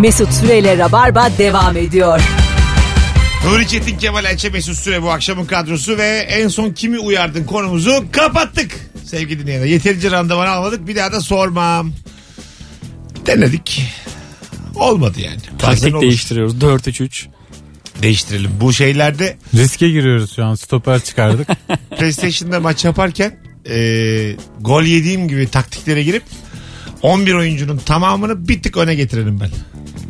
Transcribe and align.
Mesut 0.00 0.32
Süreyle 0.32 0.78
Rabarba 0.78 1.28
devam 1.38 1.76
ediyor. 1.76 2.20
Nuri 3.46 3.68
Çetin 3.68 3.98
Kemal 3.98 4.24
Ayça 4.24 4.50
Mesut 4.50 4.76
Süre 4.76 5.02
bu 5.02 5.10
akşamın 5.10 5.44
kadrosu 5.44 5.98
ve 5.98 6.06
en 6.28 6.48
son 6.48 6.70
kimi 6.70 6.98
uyardın 6.98 7.44
konumuzu 7.44 8.04
kapattık. 8.12 8.70
Sevgili 9.04 9.42
dinleyenler 9.42 9.66
yeterince 9.66 10.10
randıman 10.10 10.46
almadık 10.46 10.86
bir 10.88 10.96
daha 10.96 11.12
da 11.12 11.20
sormam. 11.20 11.92
Denedik. 13.26 13.82
Olmadı 14.74 15.20
yani. 15.20 15.36
Bazen 15.36 15.58
Taktik 15.58 15.94
olur. 15.94 16.02
değiştiriyoruz. 16.02 16.54
4-3-3. 16.54 17.26
Değiştirelim. 18.02 18.50
Bu 18.60 18.72
şeylerde 18.72 19.36
Riske 19.54 19.88
giriyoruz 19.88 20.36
şu 20.36 20.44
an. 20.44 20.54
Stoper 20.54 21.00
çıkardık. 21.00 21.48
PlayStation'da 21.98 22.60
maç 22.60 22.84
yaparken 22.84 23.36
e, 23.70 23.76
gol 24.60 24.82
yediğim 24.82 25.28
gibi 25.28 25.50
taktiklere 25.50 26.02
girip 26.02 26.22
11 27.02 27.34
oyuncunun 27.34 27.76
tamamını 27.78 28.48
bir 28.48 28.62
tık 28.62 28.76
öne 28.76 28.94
getirelim 28.94 29.40
ben. 29.40 29.50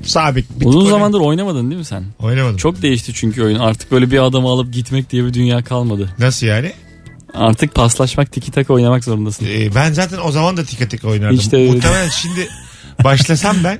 Sabit. 0.06 0.48
tık 0.48 0.66
Uzun 0.66 0.90
zamandır 0.90 1.20
oynamadın 1.20 1.70
değil 1.70 1.78
mi 1.78 1.84
sen? 1.84 2.04
Oynamadım. 2.18 2.56
Çok 2.56 2.82
değişti 2.82 3.12
çünkü 3.14 3.42
oyun. 3.42 3.58
Artık 3.58 3.90
böyle 3.90 4.10
bir 4.10 4.18
adamı 4.18 4.48
alıp 4.48 4.72
gitmek 4.72 5.10
diye 5.10 5.24
bir 5.24 5.34
dünya 5.34 5.64
kalmadı. 5.64 6.14
Nasıl 6.18 6.46
yani? 6.46 6.72
Artık 7.34 7.74
paslaşmak 7.74 8.32
tiki 8.32 8.50
taka 8.50 8.72
oynamak 8.74 9.04
zorundasın. 9.04 9.46
Ee, 9.46 9.74
ben 9.74 9.92
zaten 9.92 10.18
o 10.24 10.32
zaman 10.32 10.56
da 10.56 10.64
tika 10.64 10.88
tika 10.88 11.08
oynardım. 11.08 11.50
De 11.50 11.56
öyle 11.56 11.72
Muhtemelen 11.72 12.08
şimdi 12.08 12.48
başlasam 13.04 13.56
ben 13.64 13.78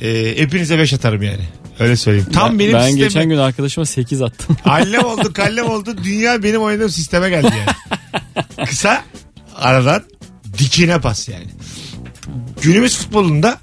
e, 0.00 0.34
hepinize 0.38 0.78
5 0.78 0.92
atarım 0.92 1.22
yani. 1.22 1.42
Öyle 1.78 1.96
söyleyeyim. 1.96 2.28
Tam 2.32 2.50
ben, 2.50 2.58
benim 2.58 2.72
ben 2.72 2.82
sisteme. 2.82 3.06
geçen 3.06 3.28
gün 3.28 3.38
arkadaşıma 3.38 3.86
8 3.86 4.22
attım. 4.22 4.56
Allem 4.64 5.04
oldu 5.04 5.32
kallem 5.32 5.70
oldu. 5.70 5.96
Dünya 6.04 6.42
benim 6.42 6.62
oynadığım 6.62 6.90
sisteme 6.90 7.30
geldi 7.30 7.52
yani. 7.58 7.98
Kısa 8.68 9.04
aradan 9.56 10.02
dikine 10.58 11.00
pas 11.00 11.28
yani. 11.28 11.46
Günümüz 12.62 12.96
futbolunda 12.96 13.58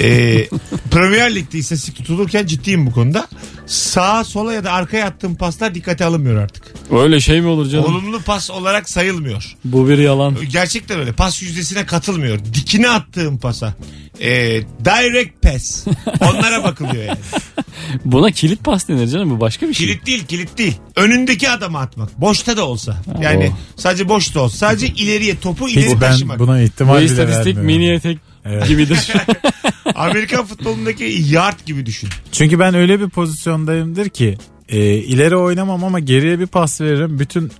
e, 0.00 0.48
Premier 0.90 1.34
Lig'de 1.34 1.58
istatistik 1.58 1.96
tutulurken 1.96 2.46
ciddiyim 2.46 2.86
bu 2.86 2.92
konuda. 2.92 3.28
Sağa 3.66 4.24
sola 4.24 4.52
ya 4.52 4.64
da 4.64 4.72
arkaya 4.72 5.06
attığım 5.06 5.34
paslar 5.34 5.74
dikkate 5.74 6.04
alınmıyor 6.04 6.42
artık. 6.42 6.64
Öyle 6.92 7.20
şey 7.20 7.40
mi 7.40 7.46
olur 7.48 7.68
canım? 7.70 7.84
Olumlu 7.84 8.20
pas 8.22 8.50
olarak 8.50 8.90
sayılmıyor. 8.90 9.56
Bu 9.64 9.88
bir 9.88 9.98
yalan. 9.98 10.36
Gerçekten 10.52 10.98
öyle. 11.00 11.12
Pas 11.12 11.42
yüzdesine 11.42 11.86
katılmıyor. 11.86 12.38
Dikine 12.54 12.88
attığım 12.90 13.38
pasa. 13.38 13.74
Ee, 14.20 14.62
direct 14.84 15.42
pass. 15.42 15.86
Onlara 16.20 16.64
bakılıyor 16.64 17.04
yani. 17.04 17.18
Buna 18.04 18.30
kilit 18.30 18.64
pas 18.64 18.88
denir 18.88 19.08
canım 19.08 19.30
bu 19.30 19.40
başka 19.40 19.68
bir 19.68 19.74
şey. 19.74 19.86
Kilit 19.86 20.06
değil 20.06 20.26
kilit 20.26 20.58
değil. 20.58 20.76
Önündeki 20.96 21.50
adama 21.50 21.80
atmak. 21.80 22.20
Boşta 22.20 22.56
da 22.56 22.66
olsa. 22.68 23.02
Yani 23.20 23.52
sadece 23.76 24.08
boşta 24.08 24.40
olsa. 24.40 24.56
Sadece 24.56 24.86
ileriye 24.86 25.38
topu 25.40 25.68
ileri 25.68 25.86
Hiç 25.86 25.92
ben 25.92 25.98
taşımak. 26.00 26.38
buna 26.38 26.58
Bu 26.58 26.62
ihtimal 26.62 26.96
bile 26.96 27.04
istatistik 27.04 27.46
vermiyorum. 27.56 27.66
mini 27.66 27.92
etek 27.92 28.18
Evet. 28.50 28.68
gibidir. 28.68 29.12
Amerikan 29.94 30.46
futbolundaki 30.46 31.22
yard 31.28 31.66
gibi 31.66 31.86
düşün. 31.86 32.08
Çünkü 32.32 32.58
ben 32.58 32.74
öyle 32.74 33.00
bir 33.00 33.08
pozisyondayımdır 33.08 34.08
ki 34.08 34.38
e, 34.68 34.94
ileri 34.94 35.36
oynamam 35.36 35.84
ama 35.84 36.00
geriye 36.00 36.38
bir 36.40 36.46
pas 36.46 36.80
veririm. 36.80 37.18
Bütün 37.18 37.50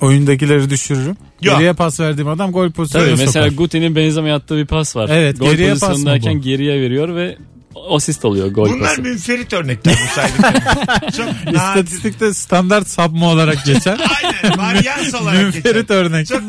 oyundakileri 0.00 0.70
düşürürüm. 0.70 1.16
Ya. 1.42 1.52
Geriye 1.52 1.72
pas 1.72 2.00
verdiğim 2.00 2.28
adam 2.28 2.52
gol 2.52 2.70
pozisyonuna 2.70 3.08
Tabii 3.08 3.24
mesela 3.24 3.44
sokar. 3.44 3.56
Guti'nin 3.56 3.96
Benzema'ya 3.96 4.36
attığı 4.36 4.56
bir 4.56 4.66
pas 4.66 4.96
var. 4.96 5.10
Evet, 5.12 5.38
Gol 5.38 5.50
geriye 5.50 5.74
pas 5.74 6.04
mı 6.04 6.18
geriye 6.18 6.80
veriyor 6.80 7.14
ve 7.14 7.36
asist 7.90 8.24
alıyor 8.24 8.46
gol 8.48 8.70
Bunlar 8.70 8.88
pası. 8.88 9.02
münferit 9.02 9.52
örnekler 9.52 9.94
bu 10.06 10.14
saydıklarım. 10.14 10.60
Çok 11.16 11.26
nadir. 11.26 11.52
İstatistikte 11.56 12.34
standart 12.34 12.88
sapma 12.88 13.28
olarak 13.30 13.64
geçer. 13.64 14.00
Aynen. 14.22 14.58
Varyans 14.58 15.14
olarak 15.14 15.42
Münferit 15.42 15.64
geçer. 15.88 15.94
örnek. 15.94 16.26
Çok 16.26 16.42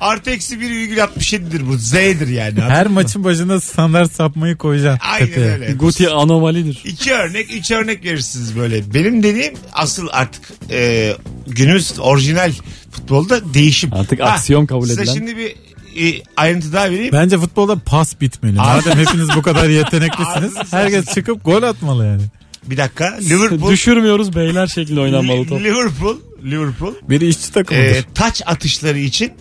artı 0.00 0.30
eksi 0.30 0.54
1,67'dir 0.56 1.68
bu. 1.68 1.76
Z'dir 1.78 2.28
yani. 2.28 2.60
Her 2.60 2.86
maçın 2.86 3.24
başında 3.24 3.60
standart 3.60 4.12
sapmayı 4.12 4.56
koyacaksın. 4.56 5.08
Aynen 5.12 5.26
tepeye. 5.26 5.50
öyle. 5.52 5.72
Guti 5.72 6.08
anomalidir. 6.10 6.80
İki 6.84 7.12
örnek, 7.14 7.54
üç 7.54 7.70
örnek 7.70 8.04
verirsiniz 8.04 8.56
böyle. 8.58 8.94
Benim 8.94 9.22
dediğim 9.22 9.54
asıl 9.72 10.08
artık 10.12 10.42
e, 10.70 11.12
günümüz 11.46 11.92
orijinal 12.00 12.52
futbolda 12.90 13.54
değişim. 13.54 13.92
Artık 13.94 14.20
Ha, 14.20 14.24
aksiyon 14.24 14.66
kabul 14.66 14.86
size 14.86 15.02
edilen. 15.02 15.14
şimdi 15.14 15.36
bir 15.36 15.54
e, 16.00 16.22
ayrıntı 16.36 16.72
daha 16.72 16.90
vereyim. 16.90 17.12
Bence 17.12 17.38
futbolda 17.38 17.76
pas 17.76 18.20
bitmeli. 18.20 18.56
Madem 18.56 18.98
hepiniz 18.98 19.28
bu 19.36 19.42
kadar 19.42 19.68
yeteneklisiniz 19.68 20.72
herkes 20.72 21.14
çıkıp 21.14 21.44
gol 21.44 21.62
atmalı 21.62 22.06
yani. 22.06 22.22
Bir 22.66 22.76
dakika. 22.76 23.18
Liverpool. 23.20 23.70
Düşürmüyoruz 23.70 24.36
beyler 24.36 24.66
şeklinde 24.66 25.00
oynanmalı 25.00 25.46
top. 25.46 25.60
Liverpool. 25.60 26.16
Liverpool. 26.44 26.94
Biri 27.02 27.28
işçi 27.28 27.52
takımıdır. 27.52 27.86
E, 27.86 28.02
taç 28.14 28.42
atışları 28.46 28.98
için 28.98 29.32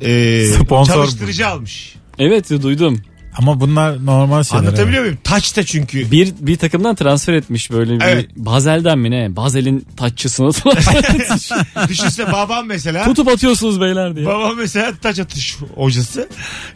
e, 0.00 0.44
Sponsor 0.46 0.94
çalıştırıcı 0.94 1.48
almış. 1.48 1.94
Evet 2.18 2.50
duydum. 2.50 3.02
Ama 3.38 3.60
bunlar 3.60 4.06
normal 4.06 4.42
şeyler. 4.42 4.64
Anlatabiliyor 4.64 5.02
muyum? 5.02 5.18
Taç 5.24 5.56
da 5.56 5.64
çünkü. 5.64 6.10
Bir 6.10 6.32
bir 6.40 6.56
takımdan 6.56 6.94
transfer 6.94 7.34
etmiş 7.34 7.70
böyle 7.70 7.94
bir 8.00 8.04
Evet. 8.04 8.30
Bazel'den 8.36 8.98
mi 8.98 9.10
ne? 9.10 9.36
Bazel'in 9.36 9.86
taççısını 9.96 10.50
Düşünsene 11.88 12.32
babam 12.32 12.66
mesela. 12.66 13.04
tutup 13.04 13.28
atıyorsunuz 13.28 13.80
beyler 13.80 14.16
diye. 14.16 14.26
Babam 14.26 14.56
mesela 14.56 14.92
taç 15.02 15.18
atış 15.18 15.56
hocası. 15.74 16.28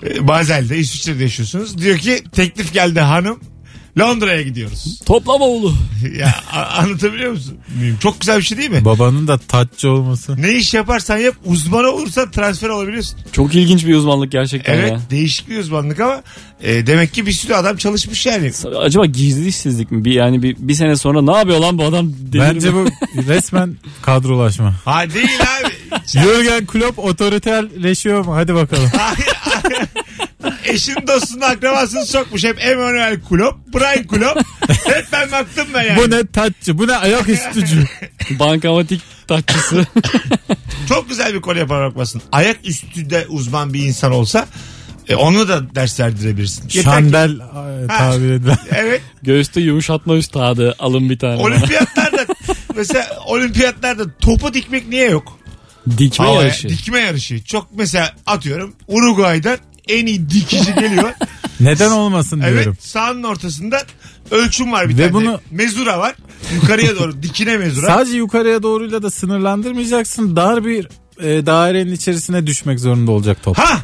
E, 0.06 0.28
Bazel'de 0.28 0.78
İsviçre'de 0.78 1.22
yaşıyorsunuz. 1.22 1.78
Diyor 1.78 1.98
ki 1.98 2.24
teklif 2.32 2.72
geldi 2.72 3.00
hanım. 3.00 3.40
Londra'ya 3.98 4.42
gidiyoruz. 4.42 5.00
Topla 5.06 5.40
bavulu. 5.40 5.74
ya 6.18 6.34
a- 6.52 6.62
anlatabiliyor 6.78 7.30
musun? 7.32 7.58
Çok 8.00 8.20
güzel 8.20 8.38
bir 8.38 8.42
şey 8.42 8.58
değil 8.58 8.70
mi? 8.70 8.84
Babanın 8.84 9.28
da 9.28 9.38
taççı 9.38 9.90
olması. 9.90 10.42
Ne 10.42 10.52
iş 10.52 10.74
yaparsan 10.74 11.18
yap 11.18 11.34
uzman 11.44 11.84
olursan 11.84 12.30
transfer 12.30 12.68
olabiliyorsun. 12.68 13.18
Çok 13.32 13.54
ilginç 13.54 13.86
bir 13.86 13.94
uzmanlık 13.94 14.32
gerçekten 14.32 14.74
Evet 14.74 14.92
ya. 14.92 15.00
değişik 15.10 15.48
bir 15.50 15.58
uzmanlık 15.58 16.00
ama 16.00 16.22
e, 16.62 16.86
demek 16.86 17.14
ki 17.14 17.26
bir 17.26 17.32
sürü 17.32 17.54
adam 17.54 17.76
çalışmış 17.76 18.26
yani. 18.26 18.50
Acaba 18.80 19.06
gizli 19.06 19.48
işsizlik 19.48 19.90
mi? 19.92 20.04
Bir, 20.04 20.12
yani 20.12 20.42
bir, 20.42 20.56
bir 20.58 20.74
sene 20.74 20.96
sonra 20.96 21.22
ne 21.22 21.36
yapıyor 21.36 21.58
lan 21.58 21.78
bu 21.78 21.84
adam? 21.84 22.12
Delir 22.32 22.40
Bence 22.54 22.70
mi? 22.70 22.74
bu 23.14 23.22
resmen 23.28 23.76
kadrolaşma. 24.02 24.74
Ha 24.84 25.10
değil 25.14 25.40
abi. 25.60 25.72
Jürgen 26.06 26.66
Klopp 26.66 26.98
otoriterleşiyor 26.98 28.24
mu? 28.24 28.34
Hadi 28.34 28.54
bakalım. 28.54 28.90
Eşin 30.64 31.06
dostunu 31.06 31.44
akrabasını 31.44 32.06
sokmuş. 32.06 32.44
Hep 32.44 32.64
Emmanuel 32.64 33.20
Klopp, 33.28 33.74
Brian 33.74 34.06
Klopp. 34.06 34.40
Hep 34.68 35.06
ben 35.12 35.32
baktım 35.32 35.66
ben 35.74 35.82
yani. 35.82 35.96
bu 35.96 36.10
ne 36.10 36.26
taççı? 36.26 36.78
Bu 36.78 36.86
ne 36.86 36.96
ayak 36.96 37.28
üstücü? 37.28 37.84
Bankamatik 38.30 39.02
taççısı. 39.28 39.86
Çok 40.88 41.08
güzel 41.08 41.34
bir 41.34 41.40
konu 41.40 41.58
yapar 41.58 41.88
bakmasın. 41.90 42.22
Ayak 42.32 42.56
üstünde 42.64 43.26
uzman 43.28 43.74
bir 43.74 43.82
insan 43.82 44.12
olsa 44.12 44.46
e, 45.08 45.14
onu 45.14 45.48
da 45.48 45.74
ders 45.74 46.00
verdirebilirsin. 46.00 46.62
Yeter 46.64 46.82
Şandel 46.82 47.30
e, 47.30 47.86
tabir 47.86 48.30
edilen. 48.30 48.58
Evet. 48.76 49.02
Göğüste 49.22 49.60
yumuşatma 49.60 50.16
üstadı. 50.16 50.74
Alın 50.78 51.10
bir 51.10 51.18
tane. 51.18 51.36
Olimpiyatlarda 51.36 52.26
mesela 52.76 53.18
olimpiyatlarda 53.26 54.04
topu 54.20 54.54
dikmek 54.54 54.88
niye 54.88 55.10
yok? 55.10 55.38
Dikme 55.98 56.26
Havaya, 56.26 56.42
yarışı. 56.42 56.68
Dikme 56.68 56.98
yarışı. 56.98 57.44
Çok 57.44 57.68
mesela 57.76 58.14
atıyorum 58.26 58.74
Uruguay'dan 58.88 59.58
en 59.88 60.06
iyi 60.06 60.30
dikici 60.30 60.74
geliyor. 60.74 61.12
Neden 61.60 61.90
olmasın 61.90 62.40
evet 62.44 62.54
diyorum. 62.54 62.76
sahanın 62.80 63.22
ortasında 63.22 63.82
ölçüm 64.30 64.72
var 64.72 64.88
bir 64.88 64.98
Ve 64.98 65.02
tane. 65.02 65.12
bunu- 65.12 65.40
Mezura 65.50 65.98
var. 65.98 66.14
Yukarıya 66.54 66.96
doğru 66.96 67.22
dikine 67.22 67.56
mezura. 67.56 67.86
Sadece 67.86 68.16
yukarıya 68.16 68.62
doğruyla 68.62 69.02
da 69.02 69.10
sınırlandırmayacaksın. 69.10 70.36
Dar 70.36 70.64
bir 70.64 70.88
e, 71.20 71.46
dairenin 71.46 71.92
içerisine 71.92 72.46
düşmek 72.46 72.80
zorunda 72.80 73.10
olacak 73.10 73.42
top. 73.42 73.58
ha! 73.58 73.78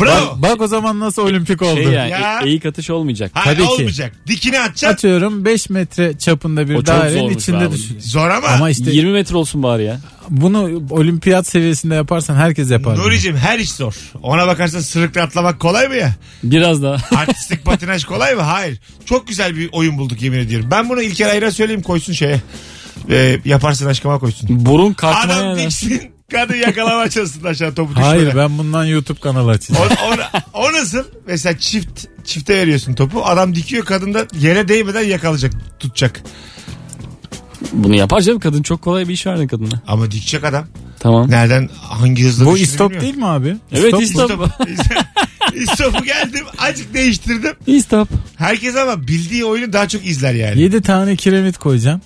Bravo. 0.00 0.26
Bak, 0.30 0.42
bak 0.42 0.60
o 0.60 0.66
zaman 0.66 1.00
nasıl 1.00 1.22
olimpik 1.22 1.62
oldu. 1.62 1.74
Şey 1.82 1.84
yani 1.92 2.10
Ya. 2.10 2.40
e- 2.44 2.48
eğik 2.48 2.66
atış 2.66 2.90
olmayacak. 2.90 3.30
ha, 3.34 3.40
tabii 3.44 3.56
ki. 3.56 3.62
olmayacak. 3.62 4.12
Dikine 4.26 4.60
atacaksın. 4.60 4.86
Atıyorum 4.86 5.44
5 5.44 5.70
metre 5.70 6.18
çapında 6.18 6.68
bir 6.68 6.74
O 6.74 6.76
çok 6.78 6.86
dairenin 6.86 7.18
zormuş 7.20 7.42
içinde 7.42 7.56
abi. 7.58 7.72
düşün. 7.74 7.96
Zor 8.00 8.28
ama. 8.30 8.48
Ama 8.48 8.70
işte 8.70 8.90
20 8.90 9.12
metre 9.12 9.36
olsun 9.36 9.62
bari 9.62 9.84
ya. 9.84 10.00
bunu 10.30 10.82
olimpiyat 10.90 11.46
seviyesinde 11.46 11.94
yaparsan 11.94 12.34
herkes 12.34 12.70
yapar. 12.70 12.98
Nuri'cim 12.98 13.36
her 13.36 13.58
iş 13.58 13.72
zor. 13.72 13.94
Ona 14.22 14.46
bakarsan 14.46 14.80
sırıkla 14.80 15.22
atlamak 15.22 15.60
kolay 15.60 15.88
mı 15.88 15.94
ya? 15.94 16.14
Biraz 16.42 16.82
daha. 16.82 17.16
Artistik 17.16 17.64
patinaj 17.64 18.04
kolay 18.04 18.34
mı? 18.34 18.42
Hayır. 18.42 18.78
Çok 19.04 19.28
güzel 19.28 19.56
bir 19.56 19.68
oyun 19.72 19.98
bulduk 19.98 20.22
yemin 20.22 20.38
ediyorum. 20.38 20.68
Ben 20.70 20.88
bunu 20.88 21.02
İlker 21.02 21.28
Ayra 21.28 21.50
söyleyeyim 21.52 21.82
koysun 21.82 22.12
şeye. 22.12 22.40
Ee, 23.10 23.38
yaparsın 23.44 23.86
aşkıma 23.86 24.18
koysun. 24.18 24.48
Burun 24.66 24.92
kalkmaya 24.92 25.36
Adam 25.38 25.44
yarar. 25.48 25.58
diksin. 25.58 26.02
Kadın 26.32 26.54
yakalama 26.54 27.10
çalışsın 27.10 27.44
aşağı 27.44 27.74
topu 27.74 27.90
düşmeden. 27.90 28.08
Hayır 28.08 28.36
ben 28.36 28.58
bundan 28.58 28.84
YouTube 28.84 29.20
kanalı 29.20 29.50
açacağım. 29.50 29.88
O, 30.02 30.06
o, 30.06 30.16
o 30.66 30.72
nasıl? 30.72 31.04
Mesela 31.26 31.58
çift 31.58 32.04
çifte 32.24 32.56
veriyorsun 32.56 32.94
topu. 32.94 33.24
Adam 33.26 33.54
dikiyor 33.54 33.84
kadın 33.84 34.14
da 34.14 34.26
yere 34.40 34.68
değmeden 34.68 35.04
yakalayacak, 35.04 35.52
tutacak. 35.80 36.22
Bunu 37.72 37.96
yapar 37.96 38.20
canım 38.20 38.40
kadın 38.40 38.62
çok 38.62 38.82
kolay 38.82 39.08
bir 39.08 39.12
iş 39.12 39.26
verdi 39.26 39.46
kadına. 39.46 39.82
Ama 39.86 40.10
dikecek 40.10 40.44
adam. 40.44 40.66
Tamam. 41.00 41.30
Nereden 41.30 41.68
hangi 41.82 42.24
hızla 42.24 42.46
Bu 42.46 42.50
düştüğünü 42.50 42.64
istop 42.72 42.90
bilmiyor. 42.90 43.02
değil 43.02 43.16
mi 43.16 43.26
abi? 43.26 43.56
Evet, 43.72 43.92
mu? 43.92 44.00
istop. 44.00 44.48
İstopu 45.54 46.04
geldim 46.04 46.44
azıcık 46.58 46.94
değiştirdim. 46.94 47.52
İyi 47.66 47.82
stop. 47.82 48.08
Herkes 48.36 48.76
ama 48.76 49.08
bildiği 49.08 49.44
oyunu 49.44 49.72
daha 49.72 49.88
çok 49.88 50.06
izler 50.06 50.34
yani. 50.34 50.60
7 50.60 50.82
tane 50.82 51.16
kiremit 51.16 51.58
koyacağım. 51.58 52.00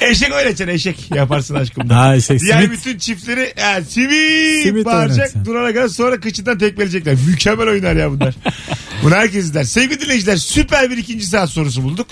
Eşek 0.00 0.32
oynatacaksın 0.32 0.68
eşek 0.74 1.10
yaparsın 1.14 1.54
aşkımda. 1.54 1.96
Ha 2.00 2.16
eşek 2.16 2.40
Diğer 2.40 2.62
simit. 2.62 2.78
bütün 2.78 2.98
çiftleri 2.98 3.52
ya, 3.58 3.84
simit, 3.84 4.62
Simit 4.62 4.86
bağıracak 4.86 5.00
oynatacaksın. 5.10 5.44
durana 5.44 5.74
kadar 5.74 5.88
sonra 5.88 6.20
kıçından 6.20 6.58
tekmeleyecekler. 6.58 7.16
Mükemmel 7.28 7.68
oynar 7.68 7.96
ya 7.96 8.10
bunlar. 8.10 8.34
Bunu 9.02 9.14
herkes 9.14 9.44
izler. 9.44 9.64
Sevgili 9.64 10.00
dinleyiciler 10.00 10.36
süper 10.36 10.90
bir 10.90 10.96
ikinci 10.96 11.26
saat 11.26 11.50
sorusu 11.50 11.82
bulduk. 11.82 12.06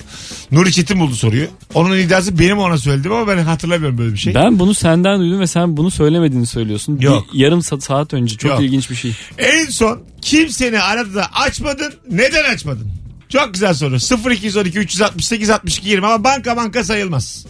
Nuri 0.52 0.72
Çetin 0.72 1.00
buldu 1.00 1.14
soruyu. 1.14 1.46
Onun 1.74 1.98
iddiası 1.98 2.38
benim 2.38 2.58
ona 2.58 2.78
söyledim 2.78 3.12
ama 3.12 3.28
ben 3.28 3.38
hatırlamıyorum 3.38 3.98
böyle 3.98 4.12
bir 4.12 4.18
şey. 4.18 4.34
Ben 4.34 4.58
bunu 4.58 4.74
senden 4.74 5.20
duydum 5.20 5.40
ve 5.40 5.46
sen 5.46 5.76
bunu 5.76 5.90
söylemediğini 5.90 6.46
söylüyorsun. 6.46 6.98
Yok. 7.00 7.26
Bir 7.34 7.38
yarım 7.38 7.60
sa- 7.60 7.80
saat 7.80 8.14
önce 8.14 8.36
çok 8.36 8.50
Yok. 8.50 8.60
ilginç 8.62 8.90
bir 8.90 8.94
şey. 8.94 9.12
En 9.38 9.64
son 9.66 10.02
kim 10.22 10.48
seni 10.48 10.80
aradı 10.80 11.14
da 11.14 11.26
açmadın 11.32 11.94
neden 12.10 12.54
açmadın? 12.54 12.88
Çok 13.28 13.54
güzel 13.54 13.74
soru. 13.74 13.96
0212 14.32 14.78
368 14.78 15.50
62 15.50 15.88
20 15.88 16.06
ama 16.06 16.24
banka 16.24 16.56
banka 16.56 16.84
sayılmaz. 16.84 17.46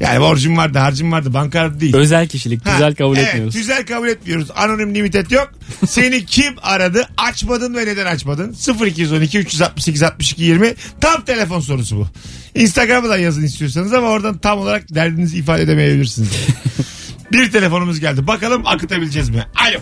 Yani 0.00 0.20
borcum 0.20 0.56
vardı 0.56 0.78
harcım 0.78 1.12
vardı 1.12 1.34
banka 1.34 1.80
değil. 1.80 1.96
Özel 1.96 2.28
kişilik 2.28 2.66
Ha, 2.66 2.72
güzel 2.72 2.94
kabul 2.94 3.16
evet, 3.16 3.28
etmiyoruz. 3.28 3.54
Güzel 3.54 3.86
kabul 3.86 4.08
etmiyoruz. 4.08 4.48
Anonim 4.56 4.94
limited 4.94 5.30
yok. 5.30 5.52
Seni 5.86 6.26
kim 6.26 6.54
aradı? 6.62 7.08
Açmadın 7.16 7.74
ve 7.74 7.86
neden 7.86 8.06
açmadın? 8.06 8.56
0212 8.86 9.38
368 9.38 10.02
62 10.02 10.44
20 10.44 10.74
tam 11.00 11.24
telefon 11.24 11.60
sorusu 11.60 11.96
bu. 11.96 12.06
Instagram'dan 12.54 13.18
yazın 13.18 13.42
istiyorsanız 13.42 13.92
ama 13.92 14.08
oradan 14.08 14.38
tam 14.38 14.58
olarak 14.58 14.94
derdinizi 14.94 15.38
ifade 15.38 15.62
edemeyebilirsiniz. 15.62 16.30
bir 17.32 17.50
telefonumuz 17.52 18.00
geldi. 18.00 18.26
Bakalım 18.26 18.66
akıtabileceğiz 18.66 19.28
mi? 19.28 19.46
Alo. 19.68 19.80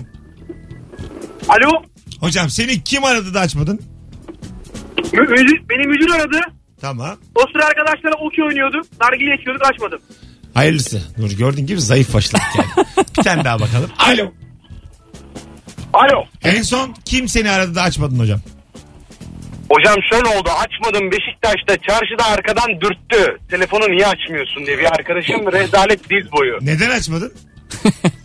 Alo. 1.48 1.82
Hocam 2.20 2.50
seni 2.50 2.84
kim 2.84 3.04
aradı 3.04 3.34
da 3.34 3.40
açmadın? 3.40 3.80
Mü- 5.12 5.28
müdür, 5.28 5.68
beni 5.70 5.86
müdür 5.86 6.10
aradı. 6.14 6.57
Tamam. 6.80 7.16
O 7.34 7.40
sıra 7.52 7.64
arkadaşlarla 7.66 8.16
okey 8.16 8.44
oynuyorduk. 8.44 8.86
Nargile 9.00 9.34
içiyorduk 9.34 9.66
açmadım. 9.66 10.00
Hayırlısı. 10.54 11.02
Nur 11.18 11.30
gördüğün 11.30 11.66
gibi 11.66 11.80
zayıf 11.80 12.14
başladık 12.14 12.46
yani. 12.58 12.86
bir 13.18 13.22
tane 13.22 13.44
daha 13.44 13.60
bakalım. 13.60 13.90
Alo. 13.98 14.32
Alo. 15.92 16.24
En 16.44 16.62
son 16.62 16.94
kim 17.04 17.28
seni 17.28 17.50
aradı 17.50 17.74
da 17.74 17.82
açmadın 17.82 18.18
hocam? 18.18 18.40
Hocam 19.70 19.96
şöyle 20.10 20.28
oldu 20.28 20.48
açmadım 20.50 21.10
Beşiktaş'ta 21.10 21.76
çarşıda 21.88 22.24
arkadan 22.24 22.80
dürttü. 22.80 23.38
Telefonu 23.50 23.90
niye 23.90 24.06
açmıyorsun 24.06 24.66
diye 24.66 24.78
bir 24.78 24.84
arkadaşım 24.84 25.52
rezalet 25.52 26.10
diz 26.10 26.32
boyu. 26.32 26.58
Neden 26.60 26.90
açmadın? 26.90 27.32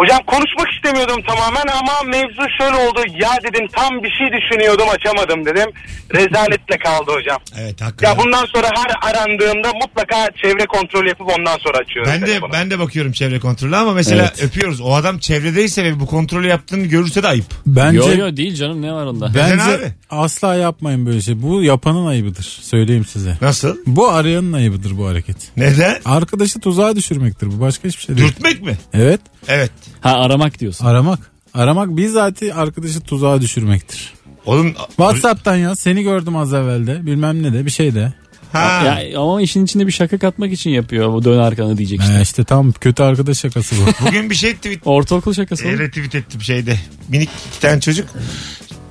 Hocam 0.00 0.20
konuşmak 0.26 0.68
istemiyordum 0.76 1.22
tamamen 1.28 1.66
ama 1.80 1.92
mevzu 2.06 2.42
şöyle 2.58 2.76
oldu. 2.76 3.00
Ya 3.24 3.30
dedim 3.44 3.66
tam 3.76 4.02
bir 4.02 4.10
şey 4.18 4.26
düşünüyordum 4.38 4.88
açamadım 4.96 5.44
dedim. 5.46 5.70
Rezaletle 6.14 6.78
kaldı 6.84 7.10
hocam. 7.18 7.38
Evet 7.60 7.80
hakikaten. 7.80 8.08
Ya 8.10 8.18
bundan 8.24 8.44
sonra 8.46 8.68
her 8.76 9.10
arandığımda 9.10 9.72
mutlaka 9.72 10.28
çevre 10.42 10.66
kontrol 10.66 11.06
yapıp 11.06 11.28
ondan 11.38 11.58
sonra 11.58 11.78
açıyorum. 11.78 12.12
Ben 12.12 12.22
de 12.22 12.26
telefonu. 12.26 12.52
ben 12.52 12.70
de 12.70 12.78
bakıyorum 12.78 13.12
çevre 13.12 13.40
kontrolü 13.40 13.76
ama 13.76 13.92
mesela 13.92 14.32
Evet. 14.34 14.42
öpüyoruz. 14.42 14.80
O 14.80 14.94
adam 14.94 15.18
çevredeyse 15.18 15.84
ve 15.84 16.00
bu 16.00 16.06
kontrolü 16.06 16.46
yaptığını 16.48 16.86
görürse 16.86 17.22
de 17.22 17.28
ayıp. 17.28 17.44
Bence 17.66 17.98
Yo 17.98 18.14
yo 18.16 18.36
değil 18.36 18.54
canım 18.54 18.82
ne 18.82 18.92
var 18.92 19.06
onda? 19.06 19.28
Neden 19.28 19.58
bence 19.58 19.94
asla 20.10 20.54
yapmayın 20.54 21.06
böyle 21.06 21.20
şey. 21.20 21.42
Bu 21.42 21.62
yapanın 21.62 22.06
ayıbıdır. 22.06 22.58
Söyleyeyim 22.62 23.04
size. 23.04 23.36
Nasıl? 23.40 23.76
Bu 23.86 24.08
arayanın 24.08 24.52
ayıbıdır 24.52 24.98
bu 24.98 25.08
hareket. 25.08 25.36
Neden? 25.56 25.96
Arkadaşı 26.04 26.60
tuzağa 26.60 26.96
düşürmektir 26.96 27.46
bu. 27.46 27.60
Başka 27.60 27.88
hiçbir 27.88 28.02
şey 28.02 28.16
değil. 28.16 28.28
Dürtmek 28.28 28.62
mi? 28.62 28.78
Evet. 28.94 29.20
Evet. 29.48 29.70
Ha 30.00 30.10
aramak 30.10 30.58
diyorsun. 30.60 30.86
Aramak. 30.86 31.18
Aramak 31.54 31.96
bizzati 31.96 32.54
arkadaşı 32.54 33.00
tuzağa 33.00 33.40
düşürmektir. 33.40 34.12
Oğlum 34.46 34.74
Whatsapp'tan 34.88 35.56
ya 35.56 35.76
seni 35.76 36.02
gördüm 36.02 36.36
az 36.36 36.54
evvelde 36.54 37.06
bilmem 37.06 37.42
ne 37.42 37.52
de 37.52 37.66
bir 37.66 37.70
şey 37.70 37.94
de. 37.94 38.12
ha. 38.52 38.82
Ya, 39.02 39.20
ama 39.20 39.42
işin 39.42 39.64
içinde 39.64 39.86
bir 39.86 39.92
şaka 39.92 40.18
katmak 40.18 40.52
için 40.52 40.70
yapıyor. 40.70 41.12
Bu 41.12 41.24
dön 41.24 41.38
arkanı 41.38 41.76
diyecek 41.78 42.00
işte. 42.00 42.12
İşte. 42.12 42.22
işte 42.22 42.44
tam 42.44 42.72
kötü 42.72 43.02
arkadaş 43.02 43.38
şakası 43.38 43.74
bu. 43.76 44.06
Bugün 44.06 44.30
bir 44.30 44.34
şey 44.34 44.54
tweet, 44.54 44.80
Ortaokul 44.84 45.32
şakası. 45.32 45.68
e, 45.68 45.78
retweet 45.78 46.14
ettim 46.14 46.42
şeyde. 46.42 46.78
Minik 47.08 47.28
iki 47.50 47.60
tane 47.60 47.80
çocuk. 47.80 48.08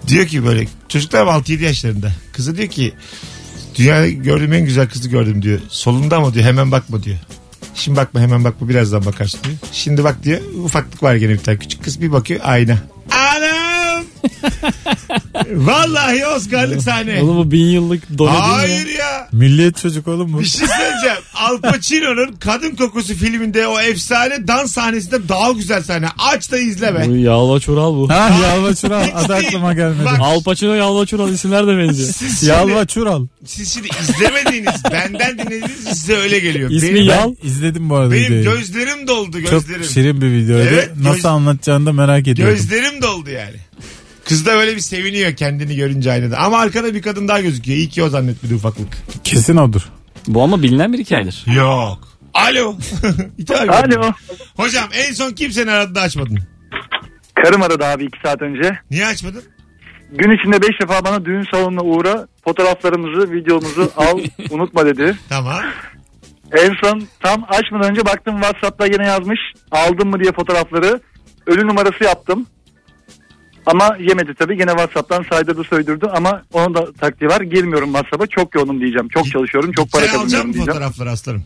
Diyor 0.07 0.25
ki 0.27 0.45
böyle 0.45 0.67
çocuklar 0.89 1.25
6-7 1.25 1.63
yaşlarında. 1.63 2.11
Kızı 2.33 2.57
diyor 2.57 2.67
ki 2.69 2.93
dünyada 3.75 4.09
gördüğüm 4.09 4.53
en 4.53 4.65
güzel 4.65 4.89
kızı 4.89 5.09
gördüm 5.09 5.41
diyor. 5.41 5.59
Solunda 5.69 6.17
ama 6.17 6.33
diyor 6.33 6.45
hemen 6.45 6.71
bakma 6.71 7.03
diyor. 7.03 7.17
Şimdi 7.79 7.97
bakma 7.97 8.19
hemen 8.19 8.43
bakma 8.43 8.69
birazdan 8.69 9.05
bakarsın 9.05 9.39
diyor. 9.43 9.55
Şimdi 9.71 10.03
bak 10.03 10.23
diyor 10.23 10.41
ufaklık 10.63 11.03
var 11.03 11.15
gene 11.15 11.31
bir 11.31 11.37
tane 11.37 11.57
küçük 11.57 11.83
kız 11.83 12.01
bir 12.01 12.11
bakıyor 12.11 12.39
ayna. 12.43 12.77
Anam! 13.11 14.05
Vallahi 15.53 16.25
Oscar'lık 16.27 16.81
sahne. 16.81 17.21
Oğlum 17.23 17.37
bu 17.37 17.51
bin 17.51 17.65
yıllık 17.65 18.09
mi 18.09 18.27
Hayır 18.27 18.87
ya? 18.87 18.93
ya. 19.05 19.27
Milliyet 19.31 19.77
çocuk 19.77 20.07
oğlum 20.07 20.33
bu. 20.33 20.39
Bir 20.39 20.45
şey 20.45 20.67
söyleyeceğim. 20.67 21.17
Al 21.35 21.57
Pacino'nun 21.61 22.35
Kadın 22.39 22.75
Kokusu 22.75 23.13
filminde 23.13 23.67
o 23.67 23.79
efsane 23.79 24.47
dans 24.47 24.71
sahnesinde 24.71 25.29
daha 25.29 25.51
güzel 25.51 25.83
sahne. 25.83 26.07
Aç 26.17 26.51
da 26.51 26.57
izle 26.57 26.95
be. 26.95 27.03
Bu 27.07 27.15
Yalva 27.15 27.59
Çural 27.59 27.93
bu. 27.95 28.09
Ha 28.09 28.29
Yalva 28.43 28.75
Çural 28.75 29.07
adı 29.15 29.35
aklıma 29.35 29.73
gelmedi. 29.73 30.05
Bak. 30.05 30.17
Al 30.21 30.43
Pacino 30.43 30.73
Yalva 30.73 31.05
Çural 31.05 31.29
isimler 31.33 31.67
de 31.67 31.77
benziyor. 31.77 32.09
Siz 32.13 32.39
şimdi, 32.39 32.51
Yalva 32.51 32.85
Çural. 32.85 33.25
siz 33.45 33.73
şimdi 33.73 33.87
izlemediğiniz, 34.01 34.83
benden 34.91 35.37
dinlediğiniz 35.39 35.83
size 35.99 36.15
öyle 36.17 36.39
geliyor. 36.39 36.69
İsmi 36.69 36.95
benim, 36.95 37.07
Yal. 37.07 37.33
İzledim 37.43 37.89
bu 37.89 37.95
arada 37.95 38.11
benim 38.11 38.23
videoyu. 38.25 38.43
gözlerim 38.59 39.07
doldu 39.07 39.41
Çok 39.41 39.49
gözlerim. 39.51 39.83
şirin 39.83 40.21
bir 40.21 40.31
videoydu. 40.31 40.67
Evet, 40.71 40.89
Nasıl 40.97 41.15
göz- 41.15 41.25
anlatacağını 41.25 41.85
da 41.85 41.93
merak 41.93 42.27
ediyorum. 42.27 42.55
Gözlerim 42.55 43.01
doldu 43.01 43.29
yani. 43.29 43.55
Kız 44.29 44.45
da 44.45 44.55
böyle 44.55 44.75
bir 44.75 44.81
seviniyor 44.81 45.35
kendini 45.35 45.75
görünce 45.75 46.11
aynada. 46.11 46.37
Ama 46.37 46.59
arkada 46.59 46.93
bir 46.93 47.01
kadın 47.01 47.27
daha 47.27 47.41
gözüküyor. 47.41 47.77
İyi 47.77 47.89
ki 47.89 48.03
o 48.03 48.09
zannetmedi 48.09 48.55
ufaklık. 48.55 48.87
Kesin 49.23 49.57
odur. 49.57 49.81
Bu 50.27 50.43
ama 50.43 50.63
bilinen 50.63 50.93
bir 50.93 50.99
hikayedir. 50.99 51.45
Yok. 51.55 52.07
Alo. 52.33 52.75
Alo. 53.69 54.11
Hocam 54.57 54.89
en 54.93 55.13
son 55.13 55.31
kim 55.31 55.51
seni 55.51 55.71
aradı 55.71 55.95
da 55.95 56.01
açmadın? 56.01 56.39
Karım 57.43 57.61
aradı 57.61 57.85
abi 57.85 58.05
iki 58.05 58.17
saat 58.25 58.41
önce. 58.41 58.79
Niye 58.91 59.05
açmadın? 59.05 59.43
Gün 60.11 60.37
içinde 60.39 60.61
beş 60.61 60.81
defa 60.81 61.05
bana 61.05 61.25
düğün 61.25 61.47
salonuna 61.51 61.81
uğra 61.81 62.27
fotoğraflarımızı 62.43 63.31
videomuzu 63.31 63.91
al 63.97 64.19
unutma 64.49 64.85
dedi. 64.85 65.17
Tamam. 65.29 65.61
En 66.51 66.71
son 66.83 67.03
tam 67.23 67.45
açmadan 67.49 67.91
önce 67.91 68.05
baktım 68.05 68.35
Whatsapp'ta 68.41 68.85
yine 68.85 69.07
yazmış 69.07 69.39
aldın 69.71 70.07
mı 70.07 70.19
diye 70.19 70.31
fotoğrafları. 70.31 70.99
Ölü 71.47 71.67
numarası 71.67 72.03
yaptım. 72.03 72.47
Ama 73.71 73.97
yemedi 74.09 74.33
tabii. 74.39 74.57
Gene 74.57 74.69
Whatsapp'tan 74.71 75.25
saydırdı 75.31 75.63
söydürdü 75.63 76.05
ama 76.15 76.41
onun 76.53 76.75
da 76.75 76.91
taktiği 76.93 77.27
var. 77.29 77.41
Girmiyorum 77.41 77.93
Whatsapp'a. 77.93 78.27
Çok 78.27 78.55
yoğunum 78.55 78.79
diyeceğim. 78.81 79.07
Çok 79.09 79.31
çalışıyorum. 79.31 79.71
Çok 79.71 79.91
para 79.91 80.01
Sen 80.01 80.07
alacak 80.07 80.21
kazanıyorum 80.23 80.47
mısın 80.47 80.53
diyeceğim. 80.53 80.79
fotoğrafları 80.79 81.09
aslanım? 81.11 81.43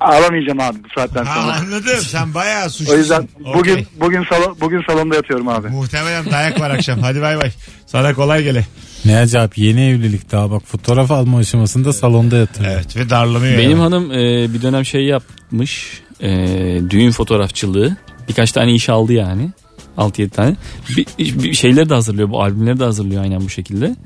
Alamayacağım 0.00 0.60
abi 0.60 0.76
bu 0.84 0.88
saatten 1.00 1.24
Ha, 1.24 1.34
sonra. 1.42 1.54
anladım. 1.56 2.00
Sen 2.00 2.34
bayağı 2.34 2.70
suçlusun. 2.70 2.94
O 2.94 2.96
yüzden 2.98 3.28
Okey. 3.44 3.54
bugün 3.54 3.86
bugün 4.00 4.24
salon 4.24 4.56
bugün 4.60 4.82
salonda 4.86 5.14
yatıyorum 5.14 5.48
abi. 5.48 5.68
Muhtemelen 5.68 6.30
dayak 6.30 6.60
var 6.60 6.70
akşam. 6.70 6.98
Hadi 7.00 7.22
bay 7.22 7.36
bay. 7.38 7.50
Sana 7.86 8.14
kolay 8.14 8.42
gele. 8.42 8.66
Ne 9.04 9.18
acayip 9.18 9.58
yeni 9.58 9.88
evlilik 9.90 10.32
daha 10.32 10.50
bak 10.50 10.62
fotoğraf 10.66 11.10
alma 11.10 11.38
aşamasında 11.38 11.92
salonda 11.92 12.36
yatırıyor. 12.36 12.72
Evet 12.74 12.96
ve 12.96 13.10
darlanıyor. 13.10 13.58
Benim 13.58 13.70
yani. 13.70 13.80
hanım 13.80 14.12
e, 14.12 14.54
bir 14.54 14.62
dönem 14.62 14.84
şey 14.84 15.04
yapmış. 15.04 16.00
E, 16.20 16.28
düğün 16.90 17.10
fotoğrafçılığı. 17.10 17.96
Birkaç 18.28 18.52
tane 18.52 18.72
iş 18.74 18.88
aldı 18.88 19.12
yani. 19.12 19.50
6-7 19.98 20.28
tane. 20.28 20.56
Bir, 20.96 21.06
bir 21.18 21.54
şeyleri 21.54 21.88
de 21.88 21.94
hazırlıyor 21.94 22.30
bu 22.30 22.42
albümleri 22.42 22.80
de 22.80 22.84
hazırlıyor 22.84 23.22
aynen 23.22 23.40
bu 23.40 23.48
şekilde. 23.50 23.96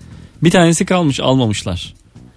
Bir 0.43 0.51
tanesi 0.51 0.87
kalmış 0.87 1.21
almamışlar. 1.21 1.95